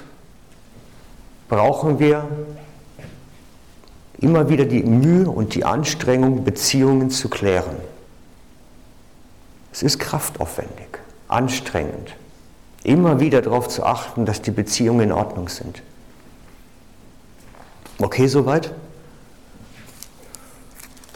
brauchen 1.47 1.99
wir 1.99 2.27
immer 4.19 4.49
wieder 4.49 4.65
die 4.65 4.83
Mühe 4.83 5.29
und 5.29 5.53
die 5.53 5.65
Anstrengung, 5.65 6.43
Beziehungen 6.43 7.09
zu 7.09 7.29
klären. 7.29 7.75
Es 9.71 9.83
ist 9.83 9.99
kraftaufwendig, 9.99 10.99
anstrengend, 11.27 12.15
immer 12.83 13.19
wieder 13.19 13.41
darauf 13.41 13.67
zu 13.67 13.83
achten, 13.83 14.25
dass 14.25 14.41
die 14.41 14.51
Beziehungen 14.51 15.01
in 15.01 15.11
Ordnung 15.11 15.49
sind. 15.49 15.81
Okay, 17.99 18.27
soweit? 18.27 18.73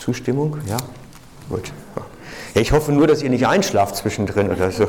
Zustimmung? 0.08 0.58
Ja? 0.66 0.78
Gut. 1.50 1.74
Ja, 2.56 2.62
ich 2.62 2.72
hoffe 2.72 2.94
nur, 2.94 3.08
dass 3.08 3.22
ihr 3.22 3.30
nicht 3.30 3.46
einschlaft 3.46 3.98
zwischendrin 3.98 4.50
oder 4.50 4.72
so. 4.72 4.88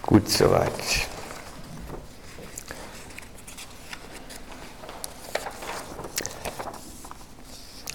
Gut 0.00 0.26
soweit. 0.30 0.72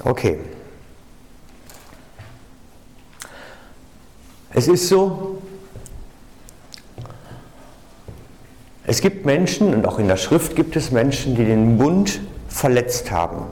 Okay. 0.03 0.39
Es 4.51 4.67
ist 4.67 4.87
so, 4.87 5.32
es 8.93 9.01
gibt 9.01 9.25
Menschen, 9.25 9.73
und 9.73 9.87
auch 9.87 9.97
in 9.97 10.07
der 10.07 10.17
Schrift 10.17 10.55
gibt 10.55 10.75
es 10.75 10.91
Menschen, 10.91 11.33
die 11.35 11.45
den 11.45 11.79
Bund 11.79 12.21
verletzt 12.47 13.09
haben. 13.09 13.45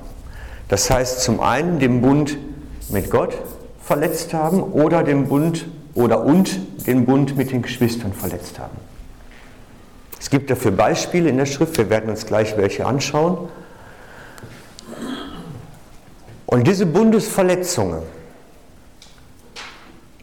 Das 0.67 0.91
heißt 0.91 1.21
zum 1.21 1.39
einen 1.39 1.79
den 1.79 1.99
Bund 1.99 2.37
mit 2.89 3.09
Gott 3.09 3.35
verletzt 3.83 4.35
haben 4.35 4.61
oder 4.61 5.01
den 5.01 5.29
Bund 5.29 5.65
oder 5.95 6.23
und 6.25 6.59
den 6.85 7.07
Bund 7.07 7.37
mit 7.37 7.49
den 7.49 7.63
Geschwistern 7.63 8.13
verletzt 8.13 8.59
haben. 8.59 8.77
Es 10.19 10.29
gibt 10.29 10.51
dafür 10.51 10.69
Beispiele 10.69 11.27
in 11.27 11.37
der 11.37 11.47
Schrift, 11.47 11.75
wir 11.75 11.89
werden 11.89 12.11
uns 12.11 12.27
gleich 12.27 12.55
welche 12.55 12.85
anschauen. 12.85 13.49
Und 16.45 16.67
diese 16.67 16.85
Bundesverletzungen, 16.85 18.03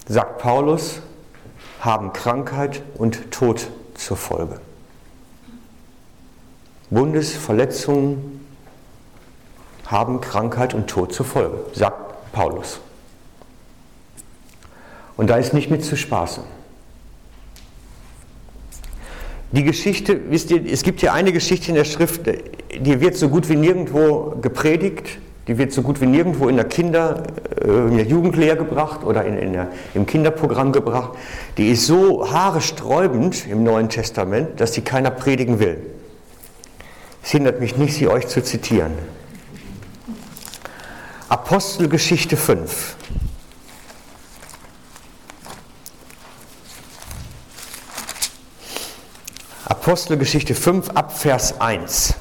sagt 0.07 0.39
Paulus, 0.39 1.01
haben 1.81 2.13
Krankheit 2.13 2.83
und 2.97 3.33
Tod 3.33 3.67
zur 3.97 4.17
Folge. 4.17 4.61
Bundesverletzungen 6.91 8.47
haben 9.87 10.21
Krankheit 10.21 10.75
und 10.75 10.89
Tod 10.89 11.13
zur 11.13 11.27
Folge, 11.27 11.59
sagt 11.73 12.33
Paulus. 12.33 12.81
Und 15.17 15.29
da 15.29 15.37
ist 15.37 15.53
nicht 15.53 15.71
mit 15.71 15.85
zu 15.85 15.97
spaßen. 15.97 16.45
Die 19.51 19.65
Geschichte, 19.65 20.31
wisst 20.31 20.51
ihr, 20.51 20.65
es 20.71 20.83
gibt 20.83 21.01
ja 21.01 21.15
eine 21.15 21.33
Geschichte 21.33 21.71
in 21.71 21.75
der 21.75 21.85
Schrift, 21.85 22.21
die 22.27 23.01
wird 23.01 23.17
so 23.17 23.31
gut 23.31 23.49
wie 23.49 23.57
nirgendwo 23.57 24.37
gepredigt, 24.43 25.19
die 25.47 25.57
wird 25.57 25.73
so 25.73 25.81
gut 25.81 26.03
wie 26.03 26.07
nirgendwo 26.07 26.49
in 26.49 26.57
der 26.57 26.67
Kinder, 26.67 27.23
äh, 27.65 27.89
in 27.89 27.97
der 27.97 28.07
Jugendlehre 28.07 28.59
gebracht 28.59 29.05
oder 29.05 29.25
in, 29.25 29.39
in 29.39 29.55
der, 29.55 29.69
im 29.95 30.05
Kinderprogramm 30.05 30.73
gebracht. 30.73 31.13
Die 31.57 31.71
ist 31.71 31.87
so 31.87 32.31
haaresträubend 32.31 33.47
im 33.47 33.65
Neuen 33.65 33.89
Testament, 33.89 34.61
dass 34.61 34.75
sie 34.75 34.83
keiner 34.83 35.11
predigen 35.11 35.59
will. 35.59 35.79
Es 37.29 37.33
hindert 37.33 37.61
mich 37.61 37.77
nicht, 37.77 37.93
sie 37.93 38.09
euch 38.09 38.27
zu 38.27 38.43
zitieren. 38.43 38.95
Apostelgeschichte 41.29 42.39
5. 42.39 42.97
Apostelgeschichte 49.67 50.55
5 50.55 50.89
ab 50.95 51.19
Vers 51.19 51.61
1. 51.61 52.15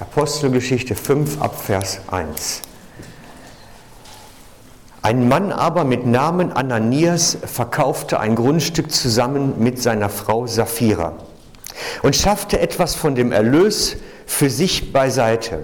Apostelgeschichte 0.00 0.96
5 0.96 1.40
ab 1.40 1.56
Vers 1.64 2.00
1. 2.10 2.62
Ein 5.02 5.28
Mann 5.28 5.52
aber 5.52 5.84
mit 5.84 6.06
Namen 6.06 6.50
Ananias 6.50 7.38
verkaufte 7.46 8.18
ein 8.18 8.34
Grundstück 8.34 8.90
zusammen 8.90 9.62
mit 9.62 9.80
seiner 9.80 10.08
Frau 10.08 10.48
Sapphira 10.48 11.14
und 12.02 12.16
schaffte 12.16 12.60
etwas 12.60 12.94
von 12.94 13.14
dem 13.14 13.32
Erlös 13.32 13.96
für 14.26 14.50
sich 14.50 14.92
beiseite, 14.92 15.60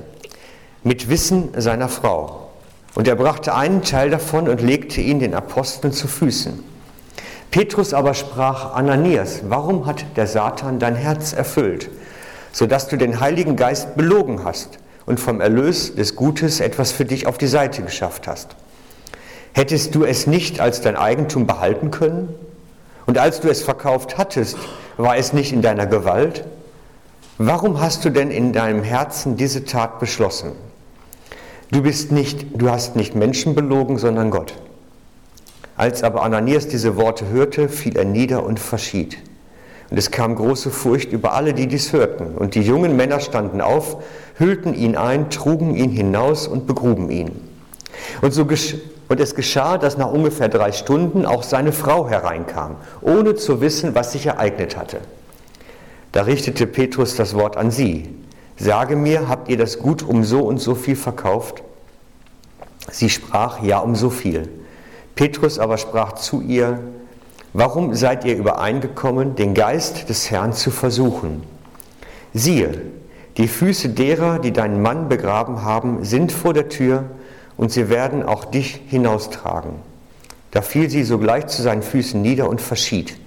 mit 0.83 1.09
Wissen 1.09 1.51
seiner 1.57 1.89
Frau. 1.89 2.49
Und 2.95 3.07
er 3.07 3.17
brachte 3.17 3.55
einen 3.55 3.83
Teil 3.83 4.11
davon 4.11 4.49
und 4.49 4.61
legte 4.61 5.01
ihn 5.01 5.21
den 5.21 5.35
Aposteln 5.35 5.93
zu 5.93 6.09
Füßen. 6.09 6.65
Petrus 7.51 7.95
aber 7.95 8.15
sprach, 8.15 8.75
Ananias, 8.75 9.41
warum 9.49 9.87
hat 9.87 10.05
der 10.17 10.27
Satan 10.27 10.79
dein 10.79 10.97
Herz 10.97 11.33
erfüllt, 11.33 11.91
sodass 12.53 12.89
du 12.89 12.97
den 12.97 13.21
Heiligen 13.21 13.57
Geist 13.57 13.97
belogen 13.97 14.45
hast 14.45 14.79
und 15.07 15.19
vom 15.19 15.41
Erlös 15.41 15.95
des 15.95 16.15
Gutes 16.15 16.61
etwas 16.61 16.93
für 16.93 17.05
dich 17.05 17.27
auf 17.27 17.39
die 17.39 17.47
Seite 17.47 17.83
geschafft 17.83 18.29
hast? 18.29 18.57
Hättest 19.55 19.95
du 19.95 20.05
es 20.05 20.27
nicht 20.27 20.61
als 20.61 20.83
dein 20.83 20.97
Eigentum 20.97 21.47
behalten 21.47 21.91
können? 21.91 22.35
Und 23.07 23.17
als 23.17 23.41
du 23.41 23.49
es 23.49 23.63
verkauft 23.63 24.19
hattest, 24.19 24.59
war 24.99 25.17
es 25.17 25.33
nicht 25.33 25.53
in 25.53 25.63
deiner 25.63 25.87
Gewalt? 25.87 26.45
Warum 27.39 27.81
hast 27.81 28.05
du 28.05 28.11
denn 28.11 28.31
in 28.31 28.53
deinem 28.53 28.83
Herzen 28.83 29.37
diese 29.37 29.65
Tat 29.65 30.01
beschlossen? 30.01 30.53
Du 31.71 31.83
bist 31.83 32.11
nicht, 32.13 32.47
du 32.61 32.69
hast 32.69 32.97
nicht 32.97 33.15
Menschen 33.15 33.55
belogen, 33.55 33.97
sondern 33.97 34.31
Gott. 34.31 34.55
Als 35.77 36.03
aber 36.03 36.23
Ananias 36.23 36.67
diese 36.67 36.97
Worte 36.97 37.29
hörte, 37.29 37.69
fiel 37.69 37.97
er 37.97 38.05
nieder 38.05 38.45
und 38.45 38.59
verschied. 38.59 39.19
Und 39.91 39.97
es 39.97 40.11
kam 40.11 40.35
große 40.35 40.71
Furcht 40.71 41.13
über 41.13 41.33
alle, 41.33 41.55
die 41.55 41.69
dies 41.69 41.93
hörten. 41.93 42.35
Und 42.35 42.57
die 42.57 42.63
jungen 42.63 42.97
Männer 42.97 43.21
standen 43.21 43.61
auf, 43.61 44.03
hüllten 44.35 44.75
ihn 44.75 44.97
ein, 44.97 45.31
trugen 45.31 45.77
ihn 45.77 45.91
hinaus 45.91 46.49
und 46.49 46.67
begruben 46.67 47.11
ihn. 47.11 47.48
Und, 48.23 48.33
so 48.33 48.47
und 49.09 49.21
es 49.21 49.35
geschah, 49.35 49.79
dass 49.79 49.97
nach 49.97 50.11
ungefähr 50.11 50.49
drei 50.49 50.73
Stunden 50.73 51.25
auch 51.25 51.43
seine 51.43 51.73
Frau 51.73 52.09
hereinkam, 52.09 52.77
ohne 53.01 53.35
zu 53.35 53.61
wissen, 53.61 53.95
was 53.95 54.13
sich 54.13 54.27
ereignet 54.27 54.77
hatte. 54.77 54.99
Da 56.13 56.23
richtete 56.23 56.67
Petrus 56.67 57.17
das 57.17 57.35
Wort 57.35 57.57
an 57.57 57.71
sie. 57.71 58.15
Sage 58.57 58.97
mir, 58.97 59.29
habt 59.29 59.49
ihr 59.49 59.57
das 59.57 59.79
Gut 59.79 60.03
um 60.03 60.25
so 60.25 60.41
und 60.41 60.59
so 60.59 60.75
viel 60.75 60.97
verkauft? 60.97 61.63
Sie 62.91 63.11
sprach, 63.11 63.63
ja, 63.63 63.79
um 63.79 63.95
so 63.95 64.11
viel. 64.11 64.49
Petrus 65.15 65.59
aber 65.59 65.79
sprach 65.79 66.13
zu 66.13 66.41
ihr, 66.41 66.81
warum 67.53 67.95
seid 67.95 68.25
ihr 68.25 68.37
übereingekommen, 68.37 69.37
den 69.37 69.55
Geist 69.55 70.09
des 70.09 70.31
Herrn 70.31 70.53
zu 70.53 70.71
versuchen? 70.71 71.43
Siehe, 72.35 72.83
die 73.37 73.49
Füße 73.49 73.91
derer, 73.91 74.39
die 74.39 74.53
deinen 74.53 74.83
Mann 74.83 75.09
begraben 75.09 75.63
haben, 75.63 76.05
sind 76.05 76.33
vor 76.33 76.55
der 76.55 76.69
Tür 76.69 77.05
und 77.59 77.71
sie 77.71 77.91
werden 77.91 78.23
auch 78.23 78.47
dich 78.47 78.81
hinaustragen. 78.87 79.73
Da 80.53 80.63
fiel 80.63 80.89
sie 80.89 81.05
sogleich 81.05 81.49
zu 81.49 81.61
seinen 81.61 81.83
Füßen 81.83 82.23
nieder 82.23 82.49
und 82.49 82.63
verschied. 82.63 83.19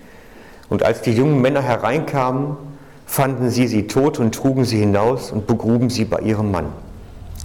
Und 0.69 0.81
als 0.81 1.01
die 1.01 1.11
jungen 1.11 1.41
Männer 1.41 1.61
hereinkamen, 1.61 2.57
fanden 3.05 3.51
sie 3.51 3.67
sie 3.67 3.87
tot 3.87 4.17
und 4.19 4.33
trugen 4.33 4.63
sie 4.63 4.79
hinaus 4.79 5.31
und 5.31 5.45
begruben 5.45 5.89
sie 5.89 6.05
bei 6.05 6.19
ihrem 6.19 6.49
Mann. 6.49 6.67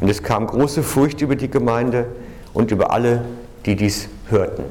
Und 0.01 0.09
es 0.09 0.22
kam 0.22 0.47
große 0.47 0.82
Furcht 0.82 1.20
über 1.20 1.34
die 1.34 1.51
Gemeinde 1.51 2.07
und 2.55 2.70
über 2.70 2.93
alle, 2.93 3.24
die 3.66 3.74
dies 3.74 4.09
hörten. 4.30 4.64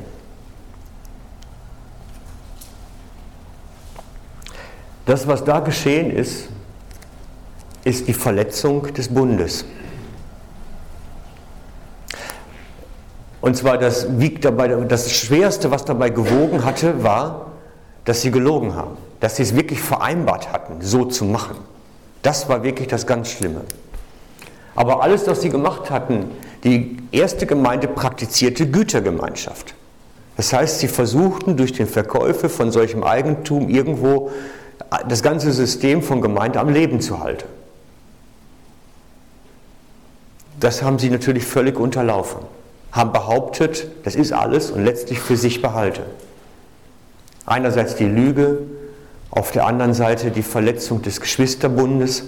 Das, 5.05 5.27
was 5.27 5.43
da 5.43 5.59
geschehen 5.59 6.11
ist, 6.11 6.47
ist 7.83 8.07
die 8.07 8.13
Verletzung 8.13 8.91
des 8.93 9.09
Bundes. 9.09 9.65
Und 13.45 13.55
zwar 13.55 13.77
das, 13.77 14.07
dabei, 14.41 14.69
das 14.69 15.11
Schwerste, 15.11 15.69
was 15.69 15.85
dabei 15.85 16.09
gewogen 16.09 16.65
hatte, 16.65 17.03
war, 17.03 17.51
dass 18.03 18.23
sie 18.23 18.31
gelogen 18.31 18.75
haben, 18.75 18.97
dass 19.19 19.35
sie 19.35 19.43
es 19.43 19.55
wirklich 19.55 19.79
vereinbart 19.79 20.51
hatten, 20.51 20.81
so 20.81 21.05
zu 21.05 21.25
machen. 21.25 21.55
Das 22.23 22.49
war 22.49 22.63
wirklich 22.63 22.87
das 22.87 23.05
ganz 23.05 23.29
Schlimme. 23.29 23.61
Aber 24.73 25.03
alles, 25.03 25.27
was 25.27 25.43
sie 25.43 25.49
gemacht 25.49 25.91
hatten, 25.91 26.31
die 26.63 26.97
erste 27.11 27.45
Gemeinde 27.45 27.87
praktizierte 27.87 28.67
Gütergemeinschaft. 28.67 29.75
Das 30.37 30.51
heißt, 30.51 30.79
sie 30.79 30.87
versuchten 30.87 31.55
durch 31.55 31.71
den 31.73 31.85
Verkäufe 31.85 32.49
von 32.49 32.71
solchem 32.71 33.03
Eigentum 33.03 33.69
irgendwo 33.69 34.31
das 35.07 35.21
ganze 35.21 35.51
System 35.51 36.01
von 36.01 36.19
Gemeinde 36.19 36.59
am 36.59 36.69
Leben 36.69 36.99
zu 36.99 37.19
halten. 37.19 37.45
Das 40.59 40.81
haben 40.81 40.97
sie 40.97 41.11
natürlich 41.11 41.45
völlig 41.45 41.79
unterlaufen, 41.79 42.39
haben 42.95 43.11
behauptet, 43.11 43.87
das 44.03 44.15
ist 44.15 44.31
alles 44.31 44.71
und 44.71 44.83
letztlich 44.83 45.19
für 45.19 45.35
sich 45.35 45.61
behalten. 45.61 46.03
Einerseits 47.45 47.95
die 47.95 48.05
Lüge, 48.05 48.59
auf 49.29 49.51
der 49.51 49.65
anderen 49.65 49.93
Seite 49.93 50.31
die 50.31 50.41
Verletzung 50.41 51.01
des 51.01 51.19
Geschwisterbundes, 51.19 52.23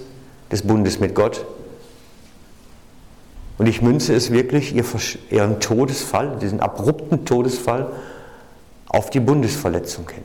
des 0.52 0.62
Bundes 0.62 1.00
mit 1.00 1.14
Gott 1.14 1.44
und 3.58 3.66
ich 3.66 3.82
münze 3.82 4.14
es 4.14 4.30
wirklich, 4.30 4.74
ihren 5.30 5.58
Todesfall, 5.58 6.36
diesen 6.40 6.60
abrupten 6.60 7.24
Todesfall, 7.24 7.90
auf 8.86 9.10
die 9.10 9.20
Bundesverletzung 9.20 10.08
hin. 10.08 10.22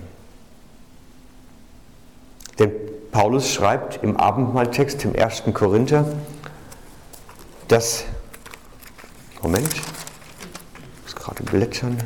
Denn 2.59 2.71
Paulus 3.11 3.51
schreibt 3.51 4.03
im 4.03 4.17
Abendmahltext 4.17 5.03
im 5.05 5.15
1. 5.15 5.43
Korinther, 5.53 6.05
dass, 7.67 8.05
Moment, 9.41 9.69
gerade 11.23 11.43
blättern, 11.43 11.97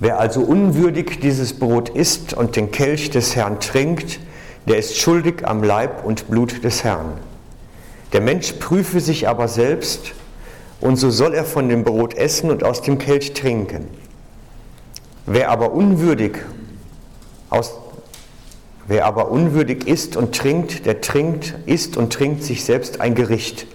Wer 0.00 0.18
also 0.18 0.42
unwürdig 0.42 1.20
dieses 1.20 1.58
Brot 1.58 1.88
isst 1.88 2.34
und 2.34 2.56
den 2.56 2.70
Kelch 2.70 3.08
des 3.08 3.36
Herrn 3.36 3.58
trinkt, 3.58 4.20
der 4.66 4.76
ist 4.76 4.98
schuldig 4.98 5.46
am 5.46 5.62
Leib 5.62 6.04
und 6.04 6.28
Blut 6.28 6.62
des 6.62 6.84
Herrn. 6.84 7.14
Der 8.12 8.20
Mensch 8.20 8.52
prüfe 8.54 9.00
sich 9.00 9.28
aber 9.28 9.48
selbst, 9.48 10.12
und 10.82 10.96
so 10.96 11.10
soll 11.10 11.32
er 11.32 11.44
von 11.44 11.70
dem 11.70 11.84
Brot 11.84 12.12
essen 12.12 12.50
und 12.50 12.64
aus 12.64 12.82
dem 12.82 12.98
Kelch 12.98 13.32
trinken. 13.32 13.88
Wer 15.24 15.50
aber 15.50 15.72
unwürdig 15.72 16.36
aus, 17.48 17.72
Wer 18.86 19.06
aber 19.06 19.30
unwürdig 19.30 19.86
isst 19.86 20.16
und 20.16 20.34
trinkt, 20.34 20.84
der 20.84 21.00
trinkt, 21.00 21.54
isst 21.66 21.96
und 21.96 22.12
trinkt 22.12 22.42
sich 22.42 22.64
selbst 22.64 23.00
ein 23.00 23.14
Gericht, 23.14 23.66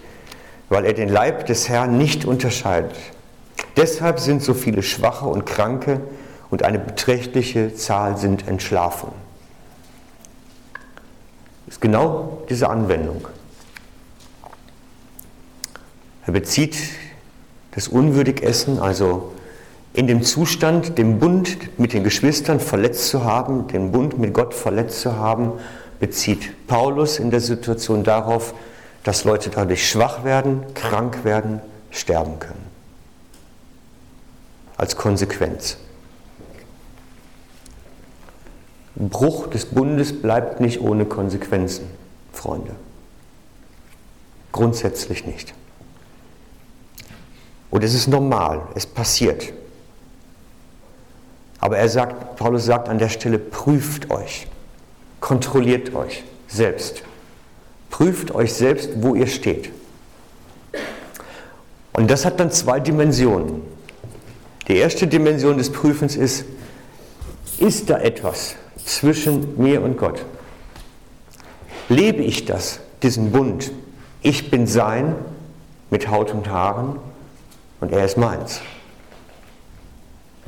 weil 0.68 0.84
er 0.84 0.92
den 0.92 1.08
Leib 1.08 1.46
des 1.46 1.68
Herrn 1.68 1.98
nicht 1.98 2.24
unterscheidet. 2.24 2.94
Deshalb 3.76 4.20
sind 4.20 4.42
so 4.42 4.54
viele 4.54 4.82
Schwache 4.82 5.26
und 5.26 5.46
Kranke 5.46 6.00
und 6.50 6.62
eine 6.62 6.78
beträchtliche 6.78 7.74
Zahl 7.74 8.16
sind 8.16 8.46
entschlafen. 8.46 9.10
Das 11.66 11.76
ist 11.76 11.80
genau 11.80 12.42
diese 12.48 12.68
Anwendung. 12.68 13.26
Er 16.26 16.32
bezieht 16.32 16.76
das 17.72 17.88
unwürdig 17.88 18.42
Essen, 18.42 18.78
also 18.78 19.32
in 19.92 20.06
dem 20.06 20.22
Zustand, 20.22 20.98
den 20.98 21.18
Bund 21.18 21.78
mit 21.78 21.92
den 21.92 22.04
Geschwistern 22.04 22.60
verletzt 22.60 23.08
zu 23.08 23.24
haben, 23.24 23.66
den 23.68 23.90
Bund 23.90 24.18
mit 24.18 24.32
Gott 24.32 24.54
verletzt 24.54 25.00
zu 25.00 25.16
haben, 25.16 25.52
bezieht 25.98 26.66
Paulus 26.66 27.18
in 27.18 27.30
der 27.30 27.40
Situation 27.40 28.04
darauf, 28.04 28.54
dass 29.04 29.24
Leute 29.24 29.50
dadurch 29.50 29.88
schwach 29.88 30.24
werden, 30.24 30.62
krank 30.74 31.24
werden, 31.24 31.60
sterben 31.90 32.38
können. 32.38 32.66
Als 34.76 34.96
Konsequenz. 34.96 35.76
Bruch 38.94 39.48
des 39.48 39.66
Bundes 39.66 40.20
bleibt 40.20 40.60
nicht 40.60 40.80
ohne 40.80 41.06
Konsequenzen, 41.06 41.86
Freunde. 42.32 42.72
Grundsätzlich 44.52 45.26
nicht. 45.26 45.54
Und 47.70 47.84
es 47.84 47.94
ist 47.94 48.08
normal, 48.08 48.62
es 48.74 48.84
passiert. 48.84 49.52
Aber 51.60 51.76
er 51.76 51.88
sagt, 51.88 52.36
Paulus 52.36 52.64
sagt 52.64 52.88
an 52.88 52.98
der 52.98 53.10
Stelle, 53.10 53.38
prüft 53.38 54.10
euch, 54.10 54.46
kontrolliert 55.20 55.94
euch 55.94 56.24
selbst. 56.48 57.02
Prüft 57.90 58.34
euch 58.34 58.54
selbst, 58.54 58.90
wo 58.96 59.14
ihr 59.14 59.26
steht. 59.26 59.70
Und 61.92 62.10
das 62.10 62.24
hat 62.24 62.40
dann 62.40 62.50
zwei 62.50 62.80
Dimensionen. 62.80 63.62
Die 64.68 64.76
erste 64.76 65.06
Dimension 65.06 65.58
des 65.58 65.70
Prüfens 65.70 66.16
ist, 66.16 66.44
ist 67.58 67.90
da 67.90 67.98
etwas 67.98 68.54
zwischen 68.84 69.60
mir 69.60 69.82
und 69.82 69.98
Gott? 69.98 70.24
Lebe 71.88 72.22
ich 72.22 72.44
das, 72.44 72.80
diesen 73.02 73.32
Bund? 73.32 73.72
Ich 74.22 74.50
bin 74.50 74.66
sein 74.66 75.14
mit 75.90 76.08
Haut 76.08 76.32
und 76.32 76.48
Haaren 76.48 76.96
und 77.80 77.92
er 77.92 78.04
ist 78.04 78.16
meins. 78.16 78.60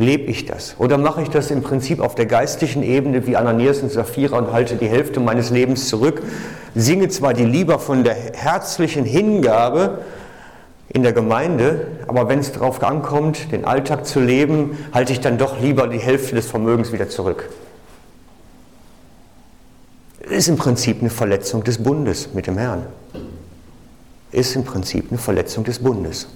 Lebe 0.03 0.25
ich 0.25 0.47
das? 0.47 0.75
Oder 0.79 0.99
mache 0.99 1.23
ich 1.23 1.31
das 1.31 1.51
im 1.51 1.63
Prinzip 1.63 2.01
auf 2.01 2.17
der 2.17 2.27
geistlichen 2.27 2.83
Ebene 2.83 3.27
wie 3.27 3.37
Ananias 3.37 3.83
und 3.83 3.93
Sapphira 3.93 4.37
und 4.37 4.53
halte 4.53 4.75
die 4.75 4.89
Hälfte 4.89 5.21
meines 5.21 5.51
Lebens 5.51 5.89
zurück, 5.89 6.23
singe 6.75 7.09
zwar 7.09 7.35
die 7.35 7.45
Lieder 7.45 7.79
von 7.79 8.03
der 8.03 8.17
herzlichen 8.35 9.05
Hingabe 9.05 10.01
in 10.89 11.05
der 11.05 11.13
Gemeinde, 11.13 11.87
aber 12.09 12.29
wenn 12.29 12.41
es 12.41 12.51
darauf 12.51 12.83
ankommt, 12.83 13.53
den 13.53 13.65
Alltag 13.65 14.05
zu 14.05 14.21
leben, 14.21 14.77
halte 14.93 15.13
ich 15.13 15.21
dann 15.21 15.39
doch 15.39 15.61
lieber 15.61 15.87
die 15.87 16.01
Hälfte 16.01 16.35
des 16.35 16.47
Vermögens 16.47 16.93
wieder 16.93 17.09
zurück. 17.09 17.49
Ist 20.21 20.49
im 20.49 20.57
Prinzip 20.57 21.01
eine 21.01 21.11
Verletzung 21.11 21.63
des 21.63 21.79
Bundes 21.83 22.35
mit 22.35 22.49
dem 22.49 22.59
Herrn. 22.59 22.87
Ist 24.33 24.57
im 24.57 24.65
Prinzip 24.65 25.11
eine 25.11 25.19
Verletzung 25.19 25.63
des 25.63 25.79
Bundes. 25.79 26.27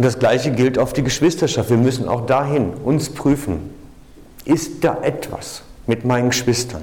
Und 0.00 0.04
das 0.06 0.18
Gleiche 0.18 0.50
gilt 0.50 0.78
auf 0.78 0.94
die 0.94 1.02
Geschwisterschaft. 1.02 1.68
Wir 1.68 1.76
müssen 1.76 2.08
auch 2.08 2.24
dahin 2.24 2.72
uns 2.72 3.10
prüfen. 3.10 3.68
Ist 4.46 4.82
da 4.82 5.02
etwas 5.02 5.60
mit 5.86 6.06
meinen 6.06 6.30
Geschwistern? 6.30 6.80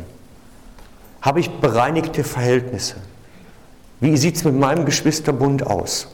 Habe 1.24 1.40
ich 1.40 1.50
bereinigte 1.50 2.24
Verhältnisse? 2.24 2.98
Wie 4.00 4.16
sieht 4.18 4.36
es 4.36 4.44
mit 4.44 4.54
meinem 4.54 4.86
Geschwisterbund 4.86 5.66
aus? 5.66 6.10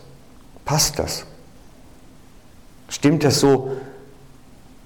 Passt 0.63 0.97
das? 0.97 1.25
Stimmt 2.87 3.25
das 3.25 3.41
so 3.41 3.73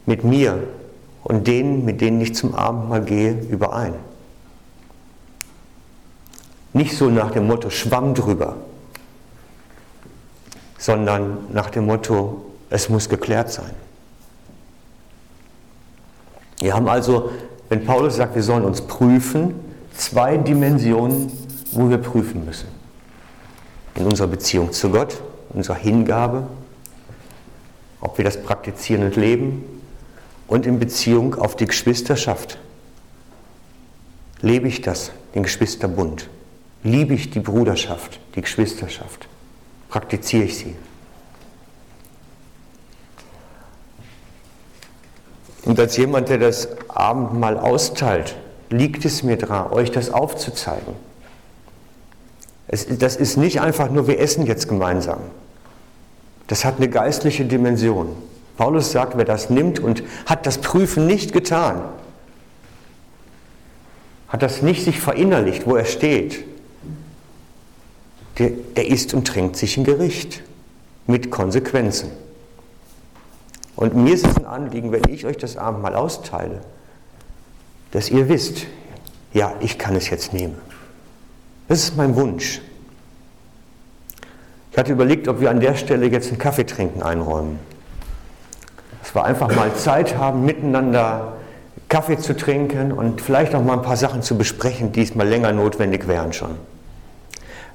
mit 0.08 0.24
mir 0.24 0.64
und 1.24 1.46
denen, 1.46 1.86
mit 1.86 2.02
denen 2.02 2.20
ich 2.20 2.34
zum 2.34 2.56
Abendmahl 2.56 3.04
gehe, 3.04 3.34
überein? 3.48 3.94
Nicht 6.74 6.98
so 6.98 7.12
nach 7.12 7.30
dem 7.30 7.46
Motto 7.46 7.70
Schwamm 7.70 8.16
drüber, 8.16 8.56
sondern 10.78 11.38
nach 11.52 11.70
dem 11.70 11.86
Motto, 11.86 12.46
es 12.70 12.90
muss 12.90 13.10
geklärt 13.10 13.52
sein. 13.52 13.72
Wir 16.60 16.74
haben 16.74 16.88
also, 16.88 17.32
wenn 17.70 17.86
Paulus 17.86 18.16
sagt, 18.16 18.36
wir 18.36 18.44
sollen 18.44 18.66
uns 18.66 18.82
prüfen, 18.82 19.56
zwei 19.96 20.38
Dimensionen, 20.38 21.32
wo 21.72 21.90
wir 21.90 21.98
prüfen 21.98 22.46
müssen. 22.46 22.68
In 23.96 24.06
unserer 24.06 24.28
Beziehung 24.28 24.72
zu 24.72 24.90
Gott, 24.90 25.22
unserer 25.50 25.76
Hingabe, 25.76 26.48
ob 28.02 28.18
wir 28.18 28.26
das 28.26 28.42
praktizieren 28.42 29.04
und 29.04 29.16
leben, 29.16 29.64
und 30.48 30.66
in 30.66 30.80
Beziehung 30.80 31.36
auf 31.36 31.56
die 31.56 31.66
Geschwisterschaft. 31.66 32.58
Lebe 34.42 34.68
ich 34.68 34.82
das, 34.82 35.12
den 35.36 35.44
Geschwisterbund? 35.44 36.30
Liebe 36.84 37.14
ich 37.14 37.32
die 37.32 37.40
Bruderschaft, 37.40 38.20
die 38.36 38.42
Geschwisterschaft? 38.42 39.28
Praktiziere 39.90 40.44
ich 40.44 40.58
sie. 40.58 40.76
Und 45.64 45.80
als 45.80 45.98
jemand, 45.98 46.30
der 46.30 46.38
das 46.38 46.70
Abendmahl 46.88 47.58
austeilt, 47.58 48.36
liegt 48.70 49.06
es 49.06 49.24
mir 49.24 49.38
dran, 49.38 49.72
euch 49.72 49.92
das 49.92 50.10
aufzuzeigen. 50.10 50.94
Es, 52.68 52.88
das 52.88 53.16
ist 53.16 53.38
nicht 53.38 53.62
einfach 53.62 53.90
nur, 53.90 54.08
wir 54.08 54.20
essen 54.20 54.46
jetzt 54.46 54.68
gemeinsam. 54.68 55.20
Das 56.48 56.64
hat 56.64 56.78
eine 56.78 56.90
geistliche 56.90 57.46
Dimension. 57.46 58.16
Paulus 58.58 58.92
sagt, 58.92 59.18
wer 59.18 59.26
das 59.26 59.50
nimmt 59.50 59.80
und 59.80 60.04
hat 60.26 60.46
das 60.46 60.58
Prüfen 60.58 61.06
nicht 61.06 61.34
getan, 61.34 61.82
hat 64.30 64.42
das 64.42 64.62
nicht 64.62 64.84
sich 64.84 65.00
verinnerlicht, 65.00 65.68
wo 65.68 65.76
er 65.76 65.86
steht, 65.86 66.44
der, 68.38 68.52
der 68.76 68.88
isst 68.88 69.14
und 69.14 69.26
trinkt 69.28 69.56
sich 69.56 69.78
ein 69.78 69.84
Gericht 69.84 70.44
mit 71.08 71.32
Konsequenzen. 71.32 72.12
Und 73.76 73.96
mir 73.96 74.14
ist 74.14 74.26
es 74.26 74.36
ein 74.38 74.46
Anliegen, 74.46 74.92
wenn 74.92 75.04
ich 75.08 75.26
euch 75.26 75.38
das 75.38 75.56
Abendmahl 75.56 75.96
austeile, 75.96 76.62
dass 77.92 78.10
ihr 78.10 78.28
wisst, 78.28 78.66
ja, 79.34 79.54
ich 79.60 79.78
kann 79.78 79.96
es 79.96 80.10
jetzt 80.10 80.34
nehmen. 80.34 80.56
Das 81.68 81.84
ist 81.84 81.98
mein 81.98 82.16
Wunsch. 82.16 82.62
Ich 84.72 84.78
hatte 84.78 84.92
überlegt, 84.92 85.28
ob 85.28 85.40
wir 85.40 85.50
an 85.50 85.60
der 85.60 85.76
Stelle 85.76 86.08
jetzt 86.08 86.30
einen 86.30 86.38
Kaffee 86.38 86.66
trinken 86.66 87.02
einräumen. 87.02 87.60
Dass 89.02 89.16
wir 89.16 89.24
einfach 89.24 89.56
mal 89.56 89.74
Zeit 89.76 90.18
haben, 90.18 90.46
miteinander 90.46 91.38
Kaffee 91.90 92.18
zu 92.18 92.36
trinken 92.36 92.92
und 92.92 93.22
vielleicht 93.22 93.56
auch 93.56 93.64
mal 93.64 93.74
ein 93.74 93.82
paar 93.82 93.98
Sachen 93.98 94.22
zu 94.22 94.38
besprechen, 94.38 94.92
die 94.92 95.02
es 95.02 95.16
mal 95.16 95.28
länger 95.28 95.52
notwendig 95.52 96.08
wären 96.08 96.34
schon. 96.34 96.56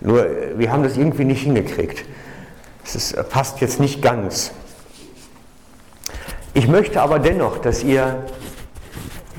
Nur 0.04 0.26
wir 0.56 0.72
haben 0.72 0.82
das 0.82 0.96
irgendwie 0.96 1.24
nicht 1.24 1.42
hingekriegt. 1.42 2.04
Es 2.84 3.14
passt 3.30 3.60
jetzt 3.60 3.78
nicht 3.78 4.02
ganz. 4.02 4.50
Ich 6.54 6.68
möchte 6.68 7.00
aber 7.00 7.18
dennoch, 7.18 7.58
dass 7.58 7.82
ihr 7.82 8.24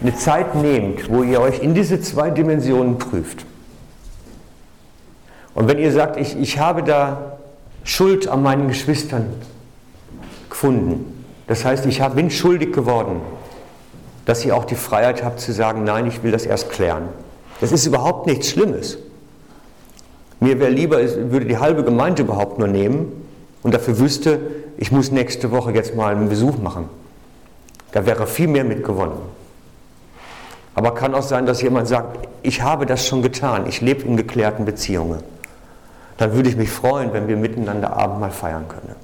eine 0.01 0.15
Zeit 0.15 0.55
nehmt, 0.55 1.09
wo 1.09 1.23
ihr 1.23 1.41
euch 1.41 1.59
in 1.59 1.73
diese 1.73 2.01
zwei 2.01 2.29
Dimensionen 2.29 2.97
prüft. 2.97 3.45
Und 5.53 5.67
wenn 5.67 5.77
ihr 5.77 5.91
sagt, 5.91 6.17
ich, 6.17 6.37
ich 6.37 6.57
habe 6.57 6.83
da 6.83 7.37
Schuld 7.83 8.27
an 8.27 8.41
meinen 8.41 8.67
Geschwistern 8.67 9.33
gefunden, 10.49 11.25
das 11.47 11.65
heißt, 11.65 11.85
ich 11.85 12.01
bin 12.15 12.31
schuldig 12.31 12.73
geworden, 12.73 13.21
dass 14.25 14.43
ihr 14.45 14.55
auch 14.55 14.65
die 14.65 14.75
Freiheit 14.75 15.23
habt 15.23 15.39
zu 15.39 15.51
sagen, 15.51 15.83
nein, 15.83 16.07
ich 16.07 16.23
will 16.23 16.31
das 16.31 16.45
erst 16.45 16.71
klären. 16.71 17.09
Das 17.59 17.71
ist 17.71 17.85
überhaupt 17.85 18.25
nichts 18.25 18.49
Schlimmes. 18.49 18.97
Mir 20.43 20.59
wäre 20.59 20.71
lieber, 20.71 21.01
ich 21.01 21.15
würde 21.15 21.45
die 21.45 21.57
halbe 21.57 21.85
Gemeinde 21.85 22.23
überhaupt 22.23 22.59
nur 22.59 22.67
nehmen 22.67 23.13
und 23.63 23.73
dafür 23.73 23.97
wüsste, 23.97 24.41
ich 24.77 24.91
muss 24.91 25.09
nächste 25.09 25.51
Woche 25.51 25.71
jetzt 25.71 25.95
mal 25.95 26.13
einen 26.13 26.27
Besuch 26.27 26.57
machen. 26.57 26.89
Da 27.93 28.05
wäre 28.05 28.27
viel 28.27 28.49
mehr 28.49 28.65
mitgewonnen. 28.65 29.19
Aber 30.75 30.95
kann 30.95 31.15
auch 31.15 31.21
sein, 31.21 31.45
dass 31.45 31.61
jemand 31.61 31.87
sagt, 31.87 32.27
ich 32.41 32.61
habe 32.61 32.85
das 32.85 33.07
schon 33.07 33.21
getan, 33.21 33.67
ich 33.69 33.79
lebe 33.79 34.01
in 34.03 34.17
geklärten 34.17 34.65
Beziehungen. 34.65 35.23
Dann 36.17 36.33
würde 36.33 36.49
ich 36.49 36.57
mich 36.57 36.69
freuen, 36.69 37.13
wenn 37.13 37.29
wir 37.29 37.37
miteinander 37.37 37.95
Abendmahl 37.95 38.31
feiern 38.31 38.67
können. 38.67 38.95